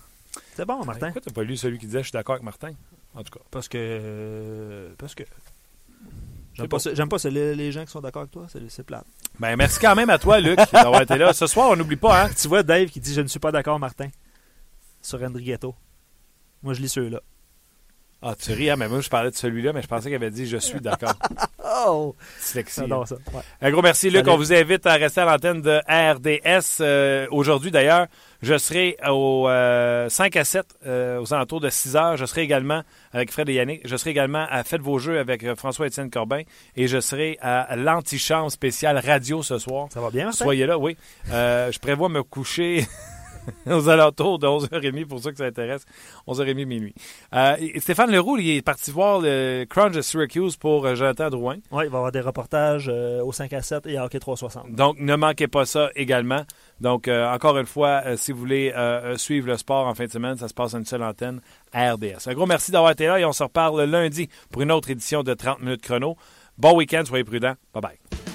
C'est 0.55 0.65
bon, 0.65 0.85
Martin. 0.85 1.07
Pourquoi 1.07 1.23
t'as 1.23 1.33
pas 1.33 1.43
lu 1.43 1.57
celui 1.57 1.79
qui 1.79 1.87
disait 1.87 1.99
je 2.01 2.05
suis 2.05 2.13
d'accord 2.13 2.35
avec 2.35 2.45
Martin? 2.45 2.71
En 3.15 3.25
tout 3.25 3.33
cas. 3.37 3.45
Parce 3.51 3.67
que. 3.69 3.77
euh, 3.79 4.91
parce 4.99 5.15
que. 5.17 5.25
J'aime 6.55 6.69
pas, 6.69 6.79
ça- 6.79 6.95
j'aime 6.95 7.09
pas 7.09 7.19
ça, 7.19 7.31
les, 7.31 7.55
les 7.55 7.73
gens 7.73 7.85
qui 7.85 7.91
sont 7.91 8.01
d'accord 8.01 8.23
avec 8.23 8.33
toi, 8.33 8.47
c'est, 8.49 8.69
c'est 8.71 8.83
plate. 8.83 9.05
Ben, 9.39 9.57
merci 9.57 9.79
quand 9.81 9.95
même 9.95 10.11
à 10.11 10.19
toi, 10.19 10.41
Luc, 10.41 10.59
d'avoir 10.73 11.03
été 11.03 11.17
là. 11.17 11.33
Ce 11.33 11.47
soir, 11.47 11.71
on 11.71 11.77
n'oublie 11.77 11.97
pas, 11.97 12.25
hein? 12.25 12.31
Tu 12.41 12.49
vois 12.49 12.63
Dave 12.63 12.87
qui 12.89 13.01
dit 13.01 13.15
Je 13.15 13.21
ne 13.23 13.29
suis 13.29 13.39
pas 13.41 13.51
d'accord, 13.53 13.79
Martin, 13.79 14.09
sur 15.03 15.23
Enrighetto. 15.23 15.75
Moi, 16.63 16.75
je 16.75 16.81
lis 16.81 16.89
ceux-là. 16.89 17.21
Ah, 18.23 18.35
tu 18.39 18.53
ris, 18.53 18.69
hein? 18.69 18.77
Mais 18.77 18.87
moi, 18.87 19.01
je 19.01 19.09
parlais 19.09 19.31
de 19.31 19.35
celui-là, 19.37 19.73
mais 19.73 19.81
je 19.81 19.87
pensais 19.87 20.09
qu'il 20.11 20.15
avait 20.15 20.31
dit 20.31 20.47
je 20.47 20.59
suis 20.59 20.81
d'accord. 20.81 21.15
Oh 21.83 22.15
Dyslexie. 22.41 22.81
J'adore 22.81 23.07
ça. 23.09 23.15
Ouais. 23.33 23.41
Un 23.63 23.71
gros 23.71 23.81
merci, 23.81 24.11
Luc. 24.11 24.27
On 24.29 24.37
vous 24.37 24.53
invite 24.53 24.85
à 24.87 24.95
rester 24.95 25.21
à 25.21 25.25
l'antenne 25.25 25.63
de 25.63 25.79
RDS. 25.89 26.83
Euh, 26.83 27.27
Aujourd'hui, 27.31 27.71
d'ailleurs, 27.71 28.07
je 28.43 28.59
serai 28.59 28.97
au 29.09 29.49
euh, 29.49 30.09
5 30.11 30.37
à 30.37 30.45
7, 30.45 30.67
euh, 30.85 31.21
aux 31.21 31.33
alentours 31.33 31.61
de 31.61 31.71
6 31.71 31.97
heures. 31.97 32.17
Je 32.19 32.27
serai 32.27 32.43
également 32.43 32.83
avec 33.13 33.31
Fred 33.31 33.49
et 33.49 33.55
Yannick. 33.55 33.81
Je 33.87 33.97
serai 33.97 34.11
également 34.11 34.47
à 34.51 34.63
Faites 34.65 34.83
vos 34.83 34.99
jeux 34.99 35.21
avec 35.21 35.43
euh, 35.45 35.55
François-Étienne 35.55 36.11
Corbin. 36.11 36.43
Et 36.77 36.87
je 36.89 37.01
serai 37.01 37.39
à 37.41 37.77
l'antichambre 37.77 38.51
spéciale 38.51 38.99
radio 38.99 39.43
ce 39.43 39.59
soir. 39.59 39.87
Ça 39.95 40.01
va 40.01 40.11
bien? 40.11 40.33
Soyez 40.33 40.67
là, 40.67 40.77
oui. 40.77 40.97
Euh, 41.31 41.71
je 41.73 41.79
prévois 41.79 42.09
me 42.11 42.23
coucher 42.23 42.85
aux 43.67 43.89
alentours 43.89 44.39
de 44.39 44.47
11h30 44.47 45.07
pour 45.07 45.21
ceux 45.21 45.31
que 45.31 45.39
ça 45.39 45.45
intéresse. 45.45 45.85
11h30 46.27 46.65
minuit. 46.67 46.95
Euh, 47.35 47.57
Stéphane 47.79 48.11
Leroux, 48.11 48.39
il 48.39 48.51
est 48.51 48.63
parti 48.63 48.91
voir 48.91 49.21
le 49.21 49.65
Crunch 49.69 49.93
de 49.93 50.01
Syracuse 50.01 50.57
pour 50.57 50.87
euh, 50.87 50.95
Jonathan 50.95 51.31
Drouin. 51.31 51.57
Oui, 51.71 51.85
il 51.85 51.91
va 51.91 51.97
y 51.97 51.97
avoir 51.97 52.13
des 52.13 52.21
reportages 52.21 52.89
euh, 52.93 53.23
au 53.23 53.33
5 53.33 53.53
à 53.53 53.63
7 53.63 53.87
et 53.87 53.97
à 53.97 54.05
Hockey 54.05 54.19
360. 54.19 54.73
Donc, 54.73 54.99
ne 54.99 55.17
manquez 55.17 55.49
pas 55.49 55.65
ça 55.65 55.91
également. 55.95 56.43
Donc, 56.81 57.09
euh, 57.09 57.31
encore 57.33 57.59
une 57.59 57.67
fois, 57.67 58.17
si 58.17 58.33
vous 58.33 58.39
voulez 58.39 58.73
suivre 59.17 59.47
le 59.49 59.57
sport 59.57 59.87
en 59.87 59.95
fin 59.95 60.07
de 60.07 60.11
semaine, 60.11 60.37
ça 60.37 60.49
se 60.49 60.55
passe 60.55 60.75
à 60.75 60.79
une 60.79 60.87
seule 60.87 61.03
antenne 61.03 61.41
à 61.73 61.93
RDS. 61.93 62.29
Un 62.29 62.35
gros 62.35 62.47
merci 62.47 62.73
d'avoir 62.73 62.93
été 62.93 63.07
là 63.07 63.21
et 63.21 63.25
on 63.25 63.33
se 63.33 63.43
reparle 63.43 63.83
lundi 63.85 64.29
pour 64.51 64.63
une 64.63 64.73
autre 64.73 64.91
édition 64.91 65.23
de 65.23 65.35
30 65.35 65.61
minutes 65.61 65.83
chrono. 65.83 66.17
Bon 66.59 66.77
week-end, 66.77 67.03
soyez 67.07 67.25
prudents. 67.25 67.55
Bye 67.73 67.83
bye. 67.83 68.30